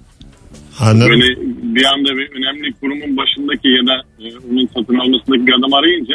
Anladım. 0.78 1.11
Böyle 1.11 1.26
bir 1.74 1.85
anda 1.85 2.08
bir 2.16 2.30
önemli 2.30 2.72
kurumun 2.72 3.16
başındaki 3.16 3.68
ya 3.68 3.87
da 3.87 3.96
e, 4.20 4.24
onun 4.50 4.66
satın 4.66 4.98
almasındaki 4.98 5.46
bir 5.46 5.52
adam 5.52 5.72
arayınca 5.72 6.14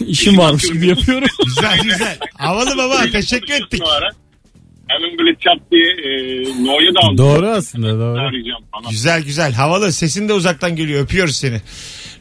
İşim 0.06 0.38
varmış 0.38 0.62
gibi 0.72 0.86
yapıyorum. 0.86 1.28
Güzel 1.44 1.78
güzel. 1.82 2.18
Havalı 2.34 2.76
baba. 2.76 3.02
Teşekkür 3.12 3.54
ettik. 3.54 3.82
Hemen 4.88 5.18
böyle 5.18 5.34
çat 5.34 5.70
diye 5.72 5.86
e, 5.86 6.42
No'ya 6.64 6.94
da 6.94 7.00
aldım. 7.02 7.18
Doğru 7.18 7.46
aslında 7.46 7.88
doğru. 7.88 8.20
Arayacağım 8.20 8.64
falan. 8.72 8.90
Güzel 8.90 9.22
güzel. 9.22 9.52
Havalı. 9.52 9.92
Sesin 9.92 10.28
de 10.28 10.32
uzaktan 10.32 10.76
geliyor. 10.76 11.04
Öpüyoruz 11.04 11.36
seni. 11.36 11.60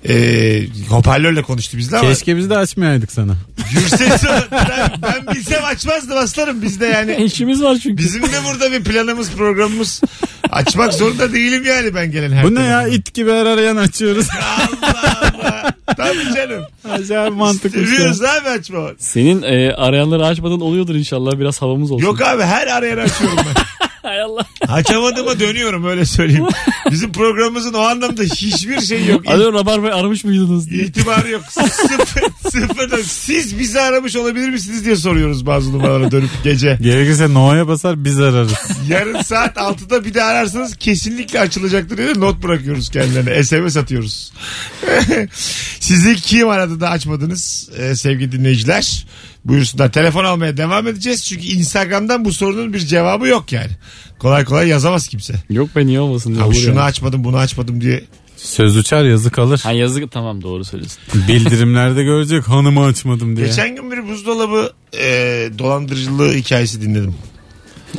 Ee, 0.09 0.63
hoparlörle 0.89 1.41
konuştu 1.41 1.77
bizle 1.77 1.97
ama. 1.97 2.09
Keşke 2.09 2.37
biz 2.37 2.49
de 2.49 2.57
açmayaydık 2.57 3.11
sana. 3.11 3.35
Gürses 3.73 4.23
ben, 4.51 4.91
ben 5.01 5.35
bilsem 5.35 5.65
açmazdım 5.65 6.17
aslanım. 6.17 6.61
Biz 6.61 6.81
de 6.81 6.85
yani. 6.85 7.15
İşimiz 7.23 7.63
var 7.63 7.77
çünkü. 7.83 7.97
Bizim 7.97 8.23
de 8.23 8.37
burada 8.49 8.71
bir 8.71 8.83
planımız 8.83 9.31
programımız. 9.31 10.01
Açmak 10.51 10.93
zorunda 10.93 11.33
değilim 11.33 11.63
yani 11.65 11.95
ben 11.95 12.11
gelen 12.11 12.31
her 12.31 12.43
Bu 12.43 12.55
ne 12.55 12.63
ya 12.63 12.87
it 12.87 13.13
gibi 13.13 13.31
her 13.31 13.45
arayan 13.45 13.77
açıyoruz. 13.77 14.27
Allah 14.83 15.31
Allah. 15.43 15.73
Tabii 15.97 16.33
canım. 16.35 16.63
Acayip 16.89 17.33
mantıklı. 17.33 17.85
Seviyoruz 17.85 18.21
abi 18.23 18.49
açma. 18.49 18.89
Senin 18.99 19.41
e, 19.41 19.73
arayanları 19.73 20.25
açmadan 20.25 20.61
oluyordur 20.61 20.95
inşallah. 20.95 21.39
Biraz 21.39 21.61
havamız 21.61 21.91
olsun. 21.91 22.05
Yok 22.05 22.21
abi 22.21 22.43
her 22.43 22.67
arayanı 22.67 23.01
açıyorum 23.01 23.37
ben. 23.37 23.63
Hay 24.11 24.21
Allah. 24.21 24.45
Açamadığıma 24.67 25.39
dönüyorum 25.39 25.85
öyle 25.85 26.05
söyleyeyim. 26.05 26.45
Bizim 26.91 27.11
programımızın 27.11 27.73
o 27.73 27.79
anlamda 27.79 28.23
hiçbir 28.23 28.81
şey 28.81 29.05
yok. 29.05 29.27
Alo 29.27 29.53
Rabar 29.53 29.83
Bey 29.83 29.91
aramış 29.91 30.23
mıydınız 30.23 30.69
diye. 30.69 30.83
İtibarı 30.83 31.29
yok. 31.29 31.43
Sıfır, 31.49 32.21
sıfır. 32.51 33.03
Siz 33.03 33.59
bizi 33.59 33.81
aramış 33.81 34.15
olabilir 34.15 34.49
misiniz 34.49 34.85
diye 34.85 34.95
soruyoruz 34.95 35.45
bazı 35.45 35.73
numaralara 35.73 36.11
dönüp 36.11 36.29
gece. 36.43 36.77
Gerekirse 36.81 37.33
No'ya 37.33 37.67
basar 37.67 38.03
biz 38.03 38.19
ararız. 38.19 38.53
Yarın 38.89 39.21
saat 39.21 39.57
6'da 39.57 40.05
bir 40.05 40.13
daha 40.13 40.27
ararsanız 40.27 40.75
kesinlikle 40.75 41.39
açılacaktır 41.39 41.97
diye 41.97 42.13
not 42.15 42.43
bırakıyoruz 42.43 42.89
kendilerine. 42.89 43.43
SMS 43.43 43.77
atıyoruz. 43.77 44.33
Sizi 45.79 46.15
kim 46.15 46.49
aradı 46.49 46.79
da 46.79 46.89
açmadınız 46.89 47.69
ee, 47.77 47.95
sevgili 47.95 48.31
dinleyiciler? 48.31 49.05
Buyursunlar. 49.45 49.91
Telefon 49.91 50.23
almaya 50.23 50.57
devam 50.57 50.87
edeceğiz. 50.87 51.25
Çünkü 51.25 51.47
Instagram'dan 51.47 52.25
bu 52.25 52.33
sorunun 52.33 52.73
bir 52.73 52.79
cevabı 52.79 53.27
yok 53.27 53.51
yani. 53.51 53.71
Kolay 54.19 54.45
kolay 54.45 54.67
yazamaz 54.67 55.07
kimse. 55.07 55.33
Yok 55.49 55.75
be 55.75 55.85
niye 55.85 55.99
olmasın 55.99 56.33
diye 56.35 56.43
Abi 56.43 56.55
şunu 56.55 56.75
yani. 56.75 56.81
açmadım 56.81 57.23
bunu 57.23 57.37
açmadım 57.37 57.81
diye. 57.81 58.03
Söz 58.37 58.77
uçar 58.77 59.05
yazı 59.05 59.31
kalır. 59.31 59.59
Ha 59.63 59.71
yazık 59.71 60.11
tamam 60.11 60.41
doğru 60.41 60.65
söylüyorsun. 60.65 60.99
Bildirimlerde 61.27 62.03
görecek 62.03 62.47
hanımı 62.47 62.83
açmadım 62.85 63.35
diye. 63.37 63.47
Geçen 63.47 63.75
gün 63.75 63.91
bir 63.91 64.07
buzdolabı 64.07 64.73
e, 64.93 65.03
dolandırıcılığı 65.59 66.33
hikayesi 66.33 66.81
dinledim. 66.81 67.15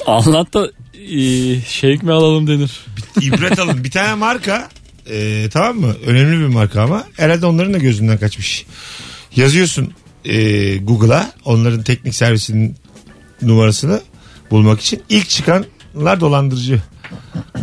Anlat 0.07 0.55
da 0.55 0.71
e, 1.11 1.21
şevk 1.61 2.03
mi 2.03 2.13
alalım 2.13 2.47
denir. 2.47 2.81
İbret 3.21 3.59
alın. 3.59 3.85
Bir 3.85 3.91
tane 3.91 4.15
marka 4.15 4.69
e, 5.11 5.49
tamam 5.53 5.77
mı? 5.77 5.95
Önemli 6.07 6.41
bir 6.41 6.47
marka 6.55 6.83
ama 6.83 7.05
herhalde 7.17 7.47
onların 7.47 7.75
da 7.75 7.79
gözünden 7.79 8.19
kaçmış. 8.19 8.67
Yazıyorsun 9.37 9.93
e, 10.25 10.77
Google'a 10.77 11.33
onların 11.45 11.83
teknik 11.83 12.15
servisinin 12.15 12.77
numarasını 13.43 14.01
bulmak 14.51 14.81
için. 14.81 15.03
ilk 15.09 15.29
çıkanlar 15.29 16.21
dolandırıcı. 16.21 16.83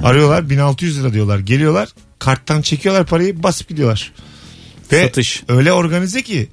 Arıyorlar 0.04 0.50
1600 0.50 1.00
lira 1.00 1.13
diyorlar. 1.13 1.39
Geliyorlar 1.39 1.89
karttan 2.19 2.62
çekiyorlar 2.62 3.06
parayı 3.06 3.43
basıp 3.43 3.69
gidiyorlar. 3.69 4.13
Ve 4.91 5.06
Satış. 5.06 5.43
öyle 5.48 5.74
organize 5.74 6.22
ki 6.22 6.50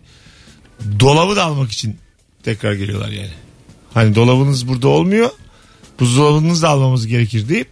dolabı 1.00 1.36
da 1.36 1.44
almak 1.44 1.72
için 1.72 1.96
tekrar 2.42 2.72
geliyorlar 2.72 3.08
yani. 3.08 3.30
Hani 3.94 4.14
dolabınız 4.14 4.68
burada 4.68 4.88
olmuyor. 4.88 5.30
Buzdolabınızı 6.00 6.62
da 6.62 6.68
almamız 6.68 7.06
gerekir 7.06 7.48
deyip 7.48 7.68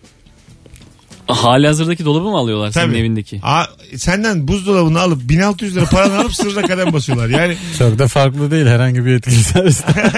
Hali 1.29 1.67
hazırdaki 1.67 2.05
dolabı 2.05 2.29
mı 2.29 2.37
alıyorlar 2.39 2.71
senin 2.71 2.87
Tabii. 2.87 2.99
evindeki? 2.99 3.41
Aa, 3.43 3.65
senden 3.97 4.49
buzdolabını 4.49 5.01
alıp 5.01 5.29
1600 5.29 5.77
lira 5.77 5.85
paranı 5.85 6.19
alıp 6.19 6.35
sırra 6.35 6.63
kadem 6.63 6.93
basıyorlar. 6.93 7.29
Yani 7.29 7.57
Çok 7.79 7.99
da 7.99 8.09
farklı 8.09 8.51
değil 8.51 8.67
herhangi 8.67 9.05
bir 9.07 9.11
yetkili 9.11 9.35
serviste. 9.45 9.93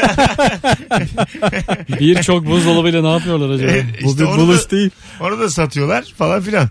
Birçok 2.00 2.46
buzdolabıyla 2.46 3.02
ne 3.02 3.10
yapıyorlar 3.12 3.50
acaba? 3.50 3.70
e, 3.70 3.84
Bu 4.04 4.08
işte 4.10 4.18
bir 4.22 4.28
onu 4.28 4.36
buluş 4.38 4.66
da, 4.66 4.70
değil. 4.70 4.90
onu 5.20 5.40
da 5.40 5.50
satıyorlar 5.50 6.04
falan 6.18 6.40
filan. 6.40 6.68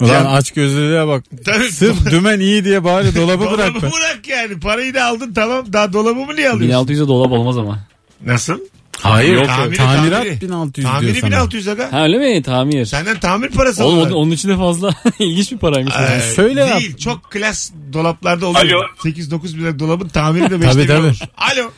Ulan 0.00 0.08
Ya- 0.14 0.30
aç 0.30 0.50
gözlülüğe 0.50 1.06
bak. 1.06 1.24
Tabii. 1.44 1.72
Sırf 1.72 2.06
dümen 2.10 2.40
iyi 2.40 2.64
diye 2.64 2.84
bari 2.84 3.14
dolabı 3.16 3.44
Dolabı 3.44 3.58
bırak 3.58 3.74
be. 3.74 3.80
bırak 3.82 4.20
yani. 4.28 4.60
Parayı 4.60 4.94
da 4.94 5.04
aldın 5.04 5.32
tamam. 5.34 5.72
Daha 5.72 5.92
dolabımı 5.92 6.36
niye 6.36 6.50
alıyorsun? 6.50 6.92
1600'e 6.94 7.08
dolap 7.08 7.32
olmaz 7.32 7.58
ama. 7.58 7.78
Nasıl? 8.26 8.58
Hayır. 9.02 9.34
Yok, 9.34 9.46
Tamiri, 9.46 9.76
tamirat 9.76 10.22
tamiri. 10.22 10.40
1600 10.40 10.84
diyor 10.86 10.94
Tamiri 10.94 11.14
sana. 11.20 11.30
1600 11.30 11.68
aga. 11.68 11.92
Ha 11.92 12.02
öyle 12.02 12.18
mi? 12.18 12.42
Tamir. 12.42 12.84
Senden 12.84 13.20
tamir 13.20 13.50
parası 13.50 13.84
Oğlum 13.84 13.94
alıyorlar. 13.94 14.14
onun, 14.16 14.22
onun 14.26 14.30
içinde 14.32 14.56
fazla 14.56 14.90
ilginç 15.18 15.52
bir 15.52 15.58
paraymış. 15.58 15.94
Ee, 15.94 16.34
şöyle 16.36 16.60
yap. 16.60 16.80
Değil. 16.80 16.96
Çok 16.96 17.30
klas 17.30 17.72
dolaplarda 17.92 18.46
oluyor. 18.46 18.84
Alo. 18.84 19.10
8-9 19.10 19.56
bin 19.58 19.62
lira 19.64 19.78
dolabın 19.78 20.08
tamiri 20.08 20.50
de 20.50 20.60
5 20.60 20.72
Tabii, 20.72 20.86
tabii. 20.86 21.06
olur. 21.06 21.16
Alo. 21.36 21.70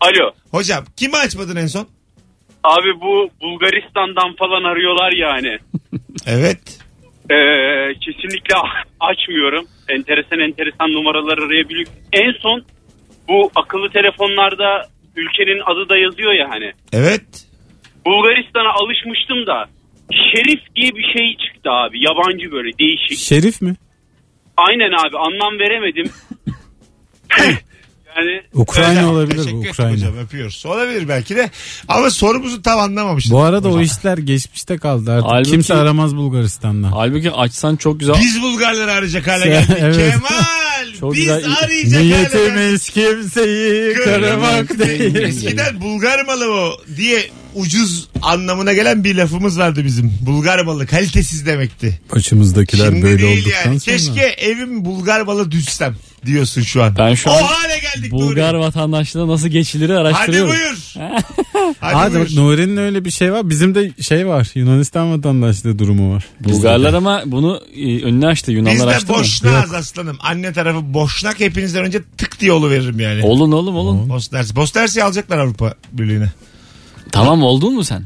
Alo. 0.00 0.30
Hocam 0.50 0.84
kimi 0.96 1.16
açmadın 1.16 1.56
en 1.56 1.66
son? 1.66 1.86
Abi 2.64 3.00
bu 3.00 3.30
Bulgaristan'dan 3.42 4.36
falan 4.38 4.64
arıyorlar 4.72 5.12
yani. 5.12 5.58
Evet. 6.26 6.58
Ee, 7.30 7.34
kesinlikle 8.04 8.54
açmıyorum. 9.00 9.64
Enteresan 9.88 10.38
enteresan 10.38 10.92
numaralar 10.92 11.38
arayabiliyor. 11.38 11.86
En 12.12 12.32
son 12.42 12.64
bu 13.28 13.50
akıllı 13.54 13.90
telefonlarda 13.92 14.88
ülkenin 15.16 15.60
adı 15.66 15.88
da 15.88 15.96
yazıyor 15.96 16.32
ya 16.32 16.50
hani. 16.50 16.72
Evet. 16.92 17.46
Bulgaristan'a 18.06 18.72
alışmıştım 18.72 19.46
da 19.46 19.68
Şerif 20.12 20.60
diye 20.76 20.90
bir 20.94 21.18
şey 21.18 21.36
çıktı 21.36 21.70
abi. 21.70 22.04
Yabancı 22.04 22.52
böyle 22.52 22.78
değişik. 22.78 23.18
Şerif 23.18 23.62
mi? 23.62 23.74
Aynen 24.56 24.92
abi 24.92 25.18
anlam 25.18 25.58
veremedim. 25.58 26.10
yani 28.16 28.42
Ukrayna 28.54 28.90
Öyle. 28.90 29.04
olabilir 29.06 29.36
Teşekkür 29.36 29.56
bu 29.56 29.60
ettim 29.60 29.70
Ukrayna. 29.70 29.92
Hocam 29.92 30.18
öpüyoruz. 30.18 30.66
Olabilir 30.66 31.08
belki 31.08 31.36
de. 31.36 31.50
Ama 31.88 32.10
sorumuzu 32.10 32.62
tam 32.62 32.78
anlamamıştık. 32.80 33.32
Bu 33.32 33.42
arada 33.42 33.68
o 33.68 33.70
Hocam. 33.70 33.82
işler 33.82 34.18
geçmişte 34.18 34.78
kaldı 34.78 35.12
artık. 35.12 35.28
Halbuki- 35.30 35.50
Kimse 35.50 35.74
aramaz 35.74 36.16
Bulgaristan'dan. 36.16 36.92
Halbuki 36.92 37.30
açsan 37.30 37.76
çok 37.76 38.00
güzel. 38.00 38.14
Biz 38.20 38.42
Bulgarları 38.42 38.92
arayacak 38.92 39.26
hale 39.26 39.44
geldik. 39.48 39.76
Evet. 39.80 39.96
Kemal 40.14 40.92
Çok 41.00 41.12
biz 41.14 41.20
güzel. 41.20 41.34
arayacak 41.34 41.62
hale 41.62 41.82
geldik. 41.82 42.00
Niyetimiz 42.00 42.88
kimseyi 42.90 43.94
kırmak 43.94 44.78
değil. 44.78 45.14
Eskiden 45.16 45.80
Bulgar 45.80 46.24
malı 46.24 46.52
o 46.52 46.70
diye 46.96 47.30
ucuz 47.56 48.08
anlamına 48.22 48.72
gelen 48.72 49.04
bir 49.04 49.14
lafımız 49.16 49.58
vardı 49.58 49.84
bizim. 49.84 50.12
Bulgar 50.20 50.64
malı 50.64 50.86
kalitesiz 50.86 51.46
demekti. 51.46 52.00
Başımızdakiler 52.14 52.86
Şimdi 52.86 53.02
böyle 53.02 53.18
değil 53.22 53.40
olduktan 53.42 53.70
yani. 53.70 53.80
sonra. 53.80 53.96
Keşke 53.96 54.20
evim 54.22 54.84
Bulgar 54.84 55.20
malı 55.20 55.50
düşsem 55.50 55.96
diyorsun 56.26 56.62
şu 56.62 56.82
an. 56.82 56.94
Ben 56.98 57.14
şu 57.14 57.30
o 57.30 57.32
an 57.32 57.42
hale 57.42 57.78
geldik 57.78 58.12
Bulgar 58.12 58.54
Nuri. 58.54 58.60
vatandaşlığına 58.60 59.28
nasıl 59.32 59.48
geçilir 59.48 59.90
Hadi 59.90 59.98
araştırıyorum. 59.98 60.50
buyur. 60.50 60.94
Hadi 61.80 61.94
Hadi 61.94 62.14
buyur. 62.14 62.36
Nuri'nin 62.36 62.76
öyle 62.76 63.04
bir 63.04 63.10
şey 63.10 63.32
var. 63.32 63.50
Bizim 63.50 63.74
de 63.74 64.02
şey 64.02 64.26
var. 64.26 64.48
Yunanistan 64.54 65.12
vatandaşlığı 65.12 65.78
durumu 65.78 66.14
var. 66.14 66.24
Bulgarlar 66.40 66.94
ama 66.94 67.22
bunu 67.26 67.60
e, 67.76 68.02
önüne 68.04 68.26
açtı. 68.26 68.52
Yunanlar 68.52 68.86
açtı 68.88 69.12
mı? 69.12 69.18
boşnağız 69.18 69.74
aslanım. 69.74 70.16
Anne 70.20 70.52
tarafı 70.52 70.94
boşnak 70.94 71.40
hepinizden 71.40 71.84
önce 71.84 72.02
tık 72.18 72.40
diye 72.40 72.52
veririm 72.52 73.00
yani. 73.00 73.22
Olun 73.24 73.52
oğlum 73.52 73.76
olun. 73.76 74.08
Bosnersi. 74.08 74.56
Bosnersi 74.56 75.04
alacaklar 75.04 75.38
Avrupa 75.38 75.74
Birliği'ne. 75.92 76.32
Tamam 77.12 77.42
oldun 77.42 77.74
mu 77.74 77.84
sen? 77.84 78.02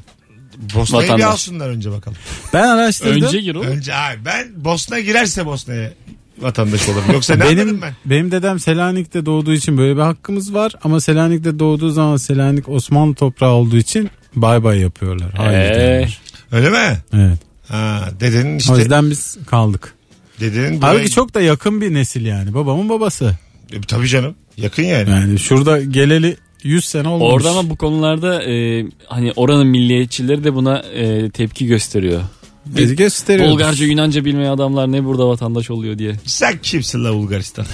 Bosna'yı 0.74 1.04
bir 1.04 1.08
Vatandaş. 1.12 1.32
alsınlar 1.34 1.68
önce 1.68 1.90
bakalım. 1.90 2.18
Ben 2.52 2.68
araştırdım. 2.68 3.22
Önce 3.22 3.40
gir 3.40 3.54
oğlum. 3.54 3.66
Önce 3.66 3.94
abi 3.94 4.24
ben 4.24 4.64
Bosna 4.64 5.00
girerse 5.00 5.46
Bosna'ya 5.46 5.92
vatandaş 6.38 6.88
olurum. 6.88 7.04
Yoksa 7.12 7.34
ne 7.36 7.44
benim 7.44 7.82
ben? 7.82 7.94
benim 8.06 8.30
dedem 8.30 8.60
Selanik'te 8.60 9.26
doğduğu 9.26 9.52
için 9.52 9.78
böyle 9.78 9.96
bir 9.96 10.00
hakkımız 10.02 10.54
var 10.54 10.72
ama 10.82 11.00
Selanik'te 11.00 11.58
doğduğu 11.58 11.90
zaman 11.90 12.16
Selanik 12.16 12.68
Osmanlı 12.68 13.14
toprağı 13.14 13.50
olduğu 13.52 13.76
için 13.76 14.10
bay 14.34 14.64
bay 14.64 14.78
yapıyorlar. 14.80 15.30
Hayır 15.36 15.58
Ee. 15.70 16.08
Öyle 16.52 16.70
mi? 16.70 16.98
Evet. 17.12 17.38
Ha, 17.68 18.08
dedenin 18.20 18.54
O 18.54 18.56
işte 18.56 18.76
yüzden 18.76 19.10
biz 19.10 19.38
kaldık. 19.46 19.94
dedenin 20.40 20.80
Halbuki 20.80 21.00
buraya- 21.02 21.08
çok 21.08 21.34
da 21.34 21.40
yakın 21.40 21.80
bir 21.80 21.94
nesil 21.94 22.24
yani. 22.24 22.54
Babamın 22.54 22.88
babası. 22.88 23.36
E, 23.72 23.80
Tabii 23.80 24.08
canım. 24.08 24.34
Yakın 24.56 24.82
yani. 24.82 25.10
Yani 25.10 25.38
şurada 25.38 25.80
geleli 25.82 26.36
100 26.62 26.84
sene 26.84 27.08
olmuş. 27.08 27.34
Orada 27.34 27.50
ama 27.50 27.70
bu 27.70 27.76
konularda 27.76 28.44
e, 28.44 28.84
hani 29.06 29.32
oranın 29.36 29.66
milliyetçileri 29.66 30.44
de 30.44 30.54
buna 30.54 30.78
e, 30.78 31.30
tepki 31.30 31.66
gösteriyor. 31.66 32.22
Bizi 32.66 32.96
gösteriyor. 32.96 33.50
Bulgarca 33.50 33.86
Yunanca 33.86 34.24
bilmeyen 34.24 34.50
adamlar 34.50 34.92
ne 34.92 35.04
burada 35.04 35.28
vatandaş 35.28 35.70
oluyor 35.70 35.98
diye. 35.98 36.14
Sen 36.26 36.58
kimsin 36.62 37.04
la 37.04 37.14
Bulgaristan? 37.14 37.66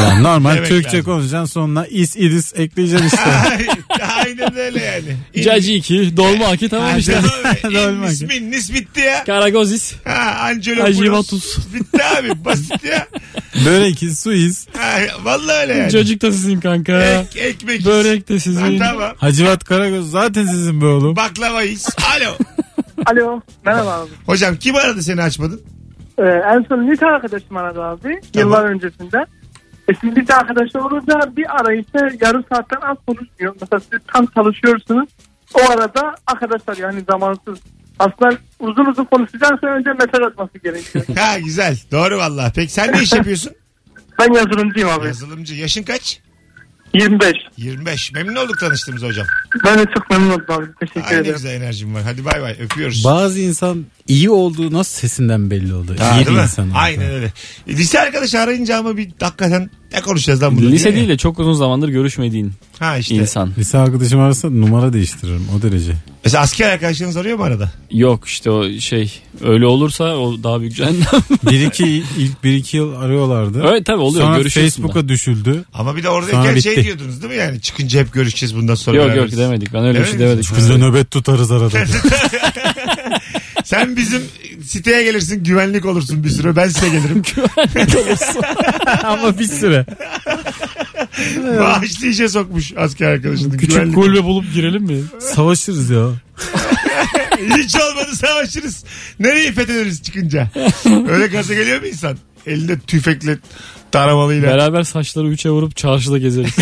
Yani 0.00 0.22
normal 0.22 0.54
Demek 0.56 0.68
Türkçe 0.68 0.96
lazım. 0.96 1.12
konuşacaksın 1.12 1.52
sonuna 1.52 1.86
is 1.86 2.16
idis 2.16 2.52
ekleyeceksin 2.56 3.06
işte. 3.06 3.20
Aynen 4.24 4.56
öyle 4.56 4.80
yani. 4.84 5.44
Cacı 5.44 5.72
2, 5.72 6.16
dolma 6.16 6.54
2 6.54 6.68
tamam 6.68 6.98
işte. 6.98 7.20
Dolma 7.64 8.06
ki. 8.06 8.12
İsmin 8.12 8.50
nis 8.50 8.74
bitti 8.74 9.00
ya. 9.00 9.24
Karagozis. 9.24 9.94
Ha, 10.04 10.36
Angelopoulos. 10.40 11.58
Bitti 11.74 12.04
abi 12.18 12.44
basit 12.44 12.84
ya. 12.84 13.06
Börek 13.64 14.02
is 14.02 14.20
su 14.22 14.32
is. 14.32 14.66
Ha, 14.76 14.98
vallahi 15.22 15.56
öyle 15.62 15.74
yani. 15.74 15.90
Cacık 15.90 16.22
da 16.22 16.32
sizin 16.32 16.60
kanka. 16.60 17.02
Ek, 17.02 17.40
ekmek. 17.40 17.84
Börek 17.86 18.28
de 18.28 18.34
Ha, 18.34 18.40
sizin. 18.40 18.78
tamam. 18.78 19.12
Hacivat 19.16 19.64
Karagöz 19.64 20.10
zaten 20.10 20.46
sizin 20.46 20.80
be 20.80 20.86
oğlum. 20.86 21.16
Baklavayız. 21.16 21.88
Alo. 22.16 22.32
Alo 23.06 23.40
merhaba 23.66 23.92
abi. 23.92 24.10
Hocam 24.26 24.56
kim 24.56 24.76
aradı 24.76 25.02
seni 25.02 25.22
açmadın? 25.22 25.60
Ee, 26.18 26.22
en 26.22 26.64
son 26.68 26.90
lise 26.90 27.06
arkadaşım 27.06 27.56
aradı 27.56 27.82
abi. 27.82 28.20
Tamam. 28.32 28.48
Yıllar 28.48 28.64
öncesinde. 28.64 29.26
E 29.88 29.94
şimdi 30.00 30.20
lise 30.20 30.34
arkadaşı 30.34 30.80
olunca 30.80 31.36
bir 31.36 31.60
arayışta 31.60 31.98
yarım 32.20 32.44
saatten 32.52 32.80
az 32.80 32.96
konuşmuyor. 33.06 33.56
Mesela 33.60 33.80
siz 33.80 34.00
tam 34.12 34.26
çalışıyorsunuz. 34.26 35.08
O 35.54 35.70
arada 35.72 36.14
arkadaşlar 36.26 36.76
yani 36.76 37.04
zamansız. 37.10 37.58
Aslında 37.98 38.38
uzun 38.60 38.86
uzun 38.86 39.04
konuşacaksa 39.04 39.66
önce 39.66 39.92
mesaj 39.92 40.20
atması 40.26 40.58
gerekiyor. 40.58 41.04
Ha 41.18 41.38
güzel. 41.38 41.76
Doğru 41.90 42.18
vallahi. 42.18 42.52
Peki 42.56 42.72
sen 42.72 42.92
ne 42.92 43.02
iş 43.02 43.12
yapıyorsun? 43.12 43.52
ben 44.18 44.32
yazılımcıyım 44.32 44.88
abi. 44.88 45.06
Yazılımcı. 45.06 45.54
Yaşın 45.54 45.82
kaç? 45.82 46.20
25. 46.94 47.36
25. 47.56 48.12
Memnun 48.12 48.36
olduk 48.36 48.58
tanıştığımıza 48.60 49.06
hocam. 49.06 49.26
Ben 49.64 49.78
de 49.78 49.84
çok 49.94 50.10
memnun 50.10 50.30
oldum 50.30 50.44
abi. 50.48 50.66
Teşekkür 50.80 51.00
Ay 51.02 51.12
ne 51.16 51.18
ederim. 51.20 51.34
güzel 51.34 51.50
enerjim 51.54 51.94
var. 51.94 52.02
Hadi 52.02 52.24
bay 52.24 52.42
bay. 52.42 52.56
Öpüyoruz. 52.60 53.04
Bazı 53.04 53.40
insan 53.40 53.86
iyi 54.08 54.30
olduğu 54.30 54.72
nasıl 54.72 55.00
sesinden 55.00 55.50
belli 55.50 55.74
oldu. 55.74 55.96
Ha, 55.98 56.12
iyi 56.12 56.16
değil 56.16 56.26
bir 56.26 56.32
mi? 56.32 56.42
insan. 56.42 56.70
Aynen 56.74 57.10
öyle. 57.10 57.32
Lise 57.68 58.00
arkadaşı 58.00 58.40
arayınca 58.40 58.78
ama 58.78 58.96
bir 58.96 59.10
hakikaten 59.20 59.70
ne 59.94 60.00
konuşacağız 60.00 60.42
lan 60.42 60.56
bunu? 60.56 60.70
Lise 60.70 60.94
değil 60.94 61.08
de 61.08 61.16
çok 61.16 61.38
uzun 61.38 61.52
zamandır 61.52 61.88
görüşmediğin 61.88 62.52
Ha 62.78 62.96
işte. 62.98 63.14
insan. 63.14 63.50
Lise 63.58 63.78
arkadaşım 63.78 64.20
arasa 64.20 64.50
numara 64.50 64.92
değiştiririm 64.92 65.42
o 65.58 65.62
derece. 65.62 65.92
Mesela 66.24 66.42
asker 66.42 66.70
arkadaşlarınız 66.70 67.16
arıyor 67.16 67.38
mu 67.38 67.44
arada? 67.44 67.72
Yok 67.90 68.28
işte 68.28 68.50
o 68.50 68.70
şey 68.80 69.12
öyle 69.44 69.66
olursa 69.66 70.04
o 70.16 70.42
daha 70.42 70.60
büyük 70.60 70.76
cehennem. 70.76 71.02
Bir 71.50 71.60
iki 71.66 71.86
ilk 72.18 72.44
bir 72.44 72.54
iki 72.54 72.76
yıl 72.76 72.94
arıyorlardı. 72.94 73.64
evet 73.70 73.86
tabii 73.86 74.00
oluyor 74.00 74.24
Sonra 74.24 74.36
görüşüyorsun 74.36 74.82
da. 74.82 74.86
Facebook'a 74.86 75.08
düşüldü. 75.08 75.64
Ama 75.74 75.96
bir 75.96 76.02
de 76.02 76.06
Sonra 76.06 76.16
oradayken 76.16 76.58
şey 76.60 76.72
bitti. 76.72 76.84
diyordunuz 76.84 77.22
değil 77.22 77.32
mi 77.34 77.38
yani? 77.38 77.60
Çıkınca 77.60 78.00
hep 78.00 78.12
görüşeceğiz 78.12 78.56
bundan 78.56 78.74
sonra. 78.74 78.96
Yok 78.96 79.06
yok 79.06 79.14
beraberiz. 79.16 79.38
demedik 79.38 79.72
ben 79.72 79.84
öyle 79.84 80.00
bir 80.00 80.04
şey 80.04 80.18
Demediniz 80.18 80.50
demedik. 80.50 80.56
Biz 80.58 80.68
de 80.68 80.78
nöbet 80.86 81.10
tutarız 81.10 81.50
arada. 81.50 81.78
Sen 83.72 83.96
bizim 83.96 84.22
siteye 84.64 85.02
gelirsin 85.02 85.44
güvenlik 85.44 85.86
olursun 85.86 86.24
bir 86.24 86.28
süre 86.28 86.56
ben 86.56 86.68
size 86.68 86.88
gelirim. 86.88 87.22
Ama 89.04 89.38
bir 89.38 89.48
süre. 89.48 89.86
Bağışlı 91.60 92.06
işe 92.06 92.28
sokmuş 92.28 92.72
asker 92.76 93.06
arkadaşını. 93.06 93.56
Küçük 93.56 93.70
güvenlik. 93.70 93.94
kulübe 93.94 94.24
bulup 94.24 94.54
girelim 94.54 94.82
mi? 94.82 95.00
Savaşırız 95.20 95.90
ya. 95.90 96.08
Hiç 97.38 97.74
olmadı 97.76 98.16
savaşırız. 98.16 98.84
Nereyi 99.20 99.52
fethederiz 99.52 100.02
çıkınca? 100.02 100.50
Öyle 101.08 101.26
gaza 101.26 101.54
geliyor 101.54 101.80
mu 101.80 101.86
insan? 101.86 102.16
Elinde 102.46 102.78
tüfekle 102.78 103.38
taramalıyla. 103.92 104.50
Beraber 104.50 104.82
saçları 104.82 105.28
üçe 105.28 105.50
vurup 105.50 105.76
çarşıda 105.76 106.18
gezeriz. 106.18 106.56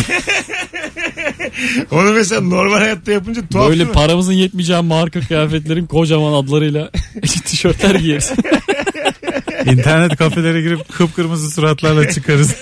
Onu 1.90 2.12
mesela 2.12 2.40
normal 2.40 2.78
hayatta 2.78 3.12
yapınca 3.12 3.48
tuhaf 3.48 3.68
Böyle 3.68 3.78
değil 3.78 3.88
mi? 3.88 3.94
paramızın 3.94 4.32
yetmeyeceği 4.32 4.80
marka 4.82 5.20
kıyafetlerin 5.20 5.86
kocaman 5.86 6.32
adlarıyla 6.32 6.90
tişörtler 7.44 7.94
giyeriz. 7.94 8.32
İnternet 9.66 10.16
kafelere 10.16 10.60
girip 10.60 10.92
kıpkırmızı 10.92 11.50
suratlarla 11.50 12.10
çıkarız. 12.10 12.56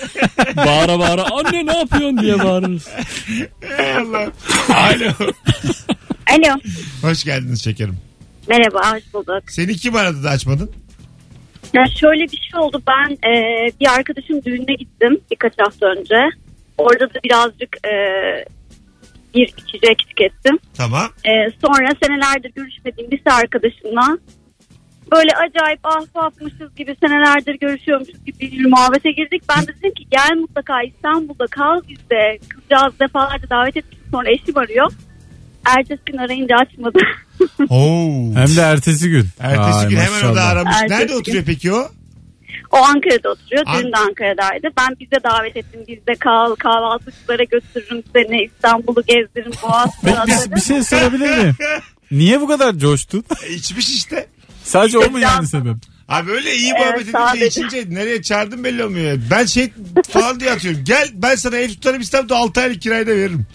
bağıra 0.57 0.99
bağıra 0.99 1.23
anne 1.31 1.65
ne 1.65 1.77
yapıyorsun 1.77 2.17
diye 2.17 2.39
bağırırız. 2.39 2.87
Hay 3.77 3.93
Allah. 3.97 4.31
Alo. 4.69 5.31
Alo. 6.29 6.59
Hoş 7.01 7.23
geldiniz 7.23 7.63
şekerim. 7.63 7.97
Merhaba 8.47 8.93
hoş 8.95 9.03
bulduk. 9.13 9.43
Seni 9.47 9.75
kim 9.75 9.95
aradı 9.95 10.23
da 10.23 10.29
açmadın? 10.29 10.71
Ya 11.73 11.85
şöyle 11.99 12.23
bir 12.23 12.37
şey 12.51 12.59
oldu. 12.59 12.81
Ben 12.87 13.29
e, 13.29 13.33
bir 13.79 13.87
arkadaşım 13.93 14.43
düğününe 14.45 14.75
gittim 14.75 15.19
birkaç 15.31 15.53
hafta 15.59 15.85
önce. 15.85 16.15
Orada 16.77 17.09
da 17.13 17.19
birazcık 17.23 17.77
e, 17.87 17.91
bir 19.35 19.53
içecek 19.57 19.97
tükettim. 20.09 20.57
Tamam. 20.77 21.07
E, 21.25 21.31
sonra 21.65 21.87
senelerdir 22.03 22.51
görüşmediğim 22.55 23.11
lise 23.11 23.31
arkadaşımla 23.31 24.17
böyle 25.11 25.31
acayip 25.35 25.79
ahbapmışız 25.85 26.75
gibi 26.75 26.95
senelerdir 27.03 27.55
görüşüyormuşuz 27.59 28.25
gibi 28.25 28.39
bir 28.51 28.65
muhabbete 28.65 29.11
girdik. 29.11 29.43
Ben 29.57 29.63
de 29.67 29.71
dedim 29.79 29.93
ki 29.93 30.07
gel 30.11 30.37
mutlaka 30.37 30.81
İstanbul'da 30.83 31.47
kal 31.47 31.81
bizde. 31.89 32.39
Kızcağız 32.49 32.99
defalarca 32.99 33.49
davet 33.49 33.77
ettik 33.77 33.99
sonra 34.11 34.29
eşim 34.31 34.57
arıyor. 34.57 34.91
Ertesi 35.65 36.01
gün 36.05 36.17
arayınca 36.17 36.55
açmadı. 36.55 36.99
Oo. 37.69 38.33
Hem 38.35 38.55
de 38.57 38.61
ertesi 38.61 39.09
gün. 39.09 39.25
Ertesi 39.39 39.59
Ay, 39.77 39.89
gün 39.89 39.97
hemen 39.97 40.19
o 40.19 40.23
da 40.23 40.27
maşallah. 40.29 40.49
aramış. 40.49 40.75
Ertesi 40.75 40.93
Nerede 40.93 41.13
gün. 41.13 41.19
oturuyor 41.19 41.43
peki 41.45 41.73
o? 41.73 41.87
O 42.71 42.77
Ankara'da 42.77 43.29
oturuyor. 43.29 43.63
An- 43.65 43.83
Düğün 43.83 43.91
de 43.91 43.97
Ankara'daydı. 43.97 44.67
Ben 44.77 44.89
bize 44.99 45.23
davet 45.23 45.57
ettim. 45.57 45.81
Bizde 45.87 46.15
kal, 46.19 46.55
kahvaltıcılara 46.55 47.43
götürürüm 47.43 48.03
seni. 48.15 48.43
İstanbul'u 48.43 49.01
gezdiririm. 49.07 49.51
Boğaz 49.63 49.89
Peki 50.03 50.17
bir, 50.51 50.55
bir 50.55 50.61
şey 50.61 50.83
sorabilir 50.83 51.37
miyim? 51.37 51.55
Niye 52.11 52.41
bu 52.41 52.47
kadar 52.47 52.77
coştun? 52.77 53.23
E, 53.47 53.53
içmiş 53.53 53.89
işte. 53.89 54.27
Sadece 54.63 54.97
o 54.97 55.09
mu 55.09 55.19
yani 55.19 55.47
sebep? 55.47 55.75
Abi 56.07 56.31
öyle 56.31 56.55
iyi 56.55 56.71
Evet, 56.75 56.81
muhabbet 56.85 57.01
edince 57.01 57.11
sadece. 57.17 57.45
içince 57.45 57.85
nereye 57.95 58.21
çağırdım 58.21 58.63
belli 58.63 58.83
olmuyor. 58.83 59.17
Ben 59.31 59.45
şey 59.45 59.71
falan 60.09 60.39
diye 60.39 60.51
atıyorum. 60.51 60.83
Gel 60.83 61.09
ben 61.13 61.35
sana 61.35 61.57
ev 61.57 61.67
tutarım 61.69 62.01
İstanbul'da 62.01 62.35
6 62.37 62.61
aylık 62.61 62.81
kirayı 62.81 63.07
da 63.07 63.11
veririm. 63.11 63.45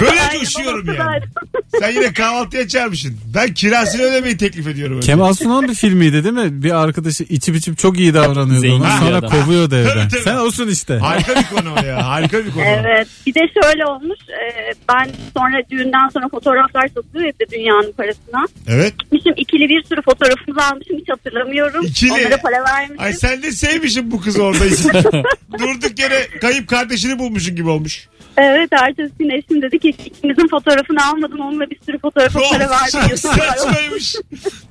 Böyle 0.00 0.38
coşuyorum 0.44 0.86
yani. 0.98 1.22
Sen 1.80 1.90
yine 1.90 2.12
kahvaltıya 2.12 2.68
çağırmışsın. 2.68 3.16
Ben 3.34 3.54
kirasını 3.54 4.02
ödemeyi 4.02 4.36
teklif 4.36 4.66
ediyorum. 4.66 4.96
öyle. 4.96 5.06
Kemal 5.06 5.32
Sunal 5.34 5.62
bir 5.62 5.74
filmiydi 5.74 6.24
değil 6.24 6.34
mi? 6.34 6.62
Bir 6.62 6.70
arkadaşı 6.82 7.22
içip 7.24 7.56
içip 7.56 7.78
çok 7.78 7.98
iyi 7.98 8.14
davranıyordu 8.14 8.60
Zengin 8.60 8.80
ona. 8.80 8.98
Sonra 8.98 9.16
adam. 9.16 9.30
kovuyordu 9.30 9.76
evden. 9.76 9.90
Tabii, 9.94 10.08
tabii. 10.08 10.22
Sen 10.22 10.36
olsun 10.36 10.68
işte. 10.68 10.94
Harika 10.98 11.34
bir 11.36 11.56
konu 11.56 11.74
o 11.82 11.86
ya. 11.86 12.06
Harika 12.08 12.44
bir 12.46 12.50
konu. 12.52 12.64
Evet. 12.64 13.08
Bir 13.26 13.34
de 13.34 13.40
şöyle 13.62 13.86
olmuş. 13.86 14.18
e, 14.28 14.72
Ben 14.88 15.10
sonra 15.36 15.62
düğünden 15.70 16.08
sonra 16.08 16.28
fotoğraflar 16.28 16.88
satılıyor 16.88 17.32
bir 17.40 17.46
de 17.46 17.50
dünyanın 17.50 17.92
parasına. 17.92 18.46
Evet. 18.68 18.98
Gitmişim 18.98 19.32
ikili 19.36 19.68
bir 19.68 19.82
sürü 19.84 20.02
fotoğrafımızı 20.02 20.66
almışım. 20.66 20.96
Hiç 20.98 21.08
hatırlamıyorum. 21.10 21.84
İkili. 21.84 22.12
Onlara 22.12 22.36
para 22.36 22.64
vermişim. 22.64 23.00
Ay 23.04 23.12
sen 23.12 23.42
de 23.42 23.52
sevmişsin 23.52 24.10
bu 24.10 24.20
kızı 24.20 24.42
orada. 24.42 24.64
Durduk 25.58 25.98
yere 25.98 26.26
kayıp 26.40 26.68
kardeşini 26.68 27.18
bulmuşsun 27.18 27.56
gibi 27.56 27.68
olmuş. 27.68 28.08
Evet 28.36 28.68
ertesi 28.72 29.12
gün 29.18 29.30
eşim 29.30 29.62
dedi 29.62 29.78
ki 29.78 29.88
ikimizin 29.88 30.48
fotoğrafını 30.48 31.06
almadım. 31.06 31.40
Onunla 31.40 31.70
bir 31.70 31.78
sürü 31.86 31.98
fotoğrafa 31.98 32.40
para 32.50 32.66
Oh, 32.68 32.70
verdim. 32.70 33.16
Saçmaymış. 33.16 34.14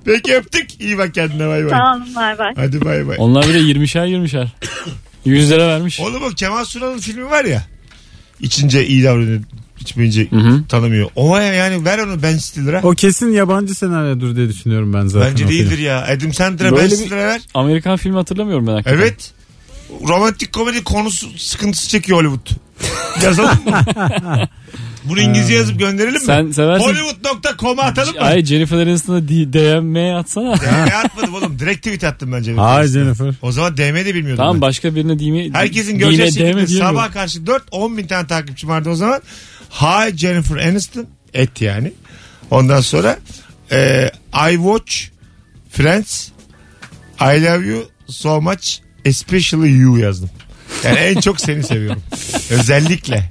Peki 0.06 0.36
öptük. 0.36 0.82
İyi 0.82 0.97
bak 0.97 1.13
kendine 1.13 1.47
bay 1.47 1.63
bay. 1.63 1.69
Sağ 1.69 1.93
olun 1.95 2.15
bay 2.15 2.38
bay. 2.38 2.54
Hadi 2.56 2.86
bay 2.86 3.08
bay. 3.08 3.15
Onlar 3.19 3.47
bir 3.47 3.54
de 3.54 3.60
20'şer 3.60 4.08
20'şer. 4.08 4.47
100 5.25 5.51
lira 5.51 5.67
vermiş. 5.67 5.99
Oğlum 5.99 6.23
o 6.23 6.30
Kemal 6.30 6.65
Sunal'ın 6.65 6.97
filmi 6.97 7.30
var 7.30 7.45
ya. 7.45 7.63
İçince 8.39 8.88
iyi 8.88 9.04
davranıyor. 9.04 9.41
içmeyince 9.80 10.30
Hı 10.30 10.36
hı. 10.36 10.63
tanımıyor. 10.69 11.10
O 11.15 11.38
yani 11.38 11.86
ver 11.86 11.99
onu 11.99 12.23
Ben 12.23 12.38
Stiller'a. 12.38 12.82
O 12.84 12.91
kesin 12.91 13.32
yabancı 13.32 13.75
senaryodur 13.75 14.36
diye 14.36 14.49
düşünüyorum 14.49 14.93
ben 14.93 15.06
zaten. 15.06 15.32
Bence 15.32 15.47
değildir 15.47 15.75
film. 15.75 15.86
ya. 15.86 16.04
Adam 16.06 16.34
Sandler'a 16.34 16.78
Ben 16.78 16.88
Stiller'a 16.88 17.28
ver. 17.28 17.41
Amerikan 17.54 17.97
filmi 17.97 18.15
hatırlamıyorum 18.17 18.67
ben 18.67 18.71
hakikaten. 18.71 18.97
Evet. 18.99 19.32
Romantik 20.08 20.54
komedi 20.54 20.84
konusu 20.84 21.28
sıkıntısı 21.38 21.89
çekiyor 21.89 22.17
Hollywood. 22.19 22.64
Yazalım 23.23 23.63
mı? 23.65 23.84
Bunu 25.04 25.19
İngilizce 25.21 25.54
yazıp 25.54 25.80
gönderelim 25.80 26.13
mi? 26.13 26.19
Sen 26.19 26.51
seversin. 26.51 26.86
Hollywood.com'a 26.88 27.84
atalım 27.84 28.15
mı? 28.15 28.21
Ay 28.21 28.45
Jennifer 28.45 28.78
Aniston'a 28.78 29.28
D- 29.28 29.54
DM 29.54 30.15
atsana. 30.19 30.56
DM 30.62 31.06
atmadım 31.06 31.34
oğlum. 31.36 31.60
Direkt 31.60 31.78
tweet 31.84 32.04
attım 32.04 32.32
ben 32.32 32.43
Jennifer. 32.43 32.63
Ay 32.63 32.80
Aniston'a. 32.82 33.04
Jennifer. 33.04 33.34
O 33.41 33.51
zaman 33.51 33.78
DM 33.78 33.95
de 33.95 34.15
bilmiyordum 34.15 34.38
tamam 34.38 34.54
ben. 34.54 34.62
başka 34.62 34.95
birine 34.95 35.19
DM 35.19 35.54
Herkesin 35.54 35.97
göreceği 35.97 36.32
şekilde 36.32 36.67
sabah 36.67 37.12
karşı 37.13 37.47
4 37.47 37.63
10 37.71 37.97
bin 37.97 38.08
tane 38.08 38.28
takipçim 38.28 38.69
vardı 38.69 38.89
o 38.89 38.95
zaman. 38.95 39.21
Hi 39.69 40.17
Jennifer 40.17 40.58
Aniston. 40.58 41.06
Et 41.34 41.62
yani. 41.62 41.93
Ondan 42.51 42.82
sonra 42.82 43.19
e, 43.71 44.10
I 44.51 44.56
watch 44.56 44.95
Friends. 45.69 46.30
I 47.21 47.43
love 47.43 47.65
you 47.67 47.84
so 48.08 48.41
much. 48.41 48.78
Especially 49.06 49.78
you 49.80 49.97
yazdım. 49.97 50.30
Yani 50.86 50.98
en 51.00 51.19
çok 51.21 51.41
seni 51.41 51.63
seviyorum. 51.63 52.02
Özellikle. 52.50 53.30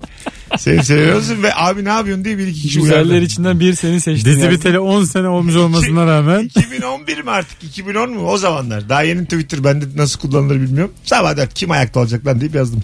Seni 0.58 0.84
seviyorsun 0.84 1.42
ve 1.42 1.54
abi 1.54 1.84
ne 1.84 1.88
yapıyorsun 1.88 2.24
diye 2.24 2.38
bir 2.38 2.46
iki 2.46 2.62
kişi 2.62 2.80
Güzeller 2.80 3.04
uyardı. 3.04 3.24
içinden 3.24 3.60
bir 3.60 3.74
seni 3.74 4.00
seçtim. 4.00 4.32
Dizi 4.32 4.50
biteli 4.50 4.78
10 4.78 5.04
sene 5.04 5.28
olmuş 5.28 5.56
olmasına 5.56 6.06
rağmen 6.06 6.50
2011 6.56 7.22
mi 7.22 7.30
artık 7.30 7.64
2010 7.64 8.10
mu 8.10 8.26
o 8.30 8.36
zamanlar. 8.36 8.88
Daha 8.88 9.02
yeni 9.02 9.24
Twitter 9.24 9.64
bende 9.64 9.84
nasıl 9.96 10.20
kullanılır 10.20 10.60
bilmiyorum. 10.60 10.92
Sabah 11.04 11.36
dört 11.36 11.54
kim 11.54 11.70
ayakta 11.70 12.00
olacak 12.00 12.26
lan 12.26 12.40
deyip 12.40 12.54
yazdım. 12.54 12.82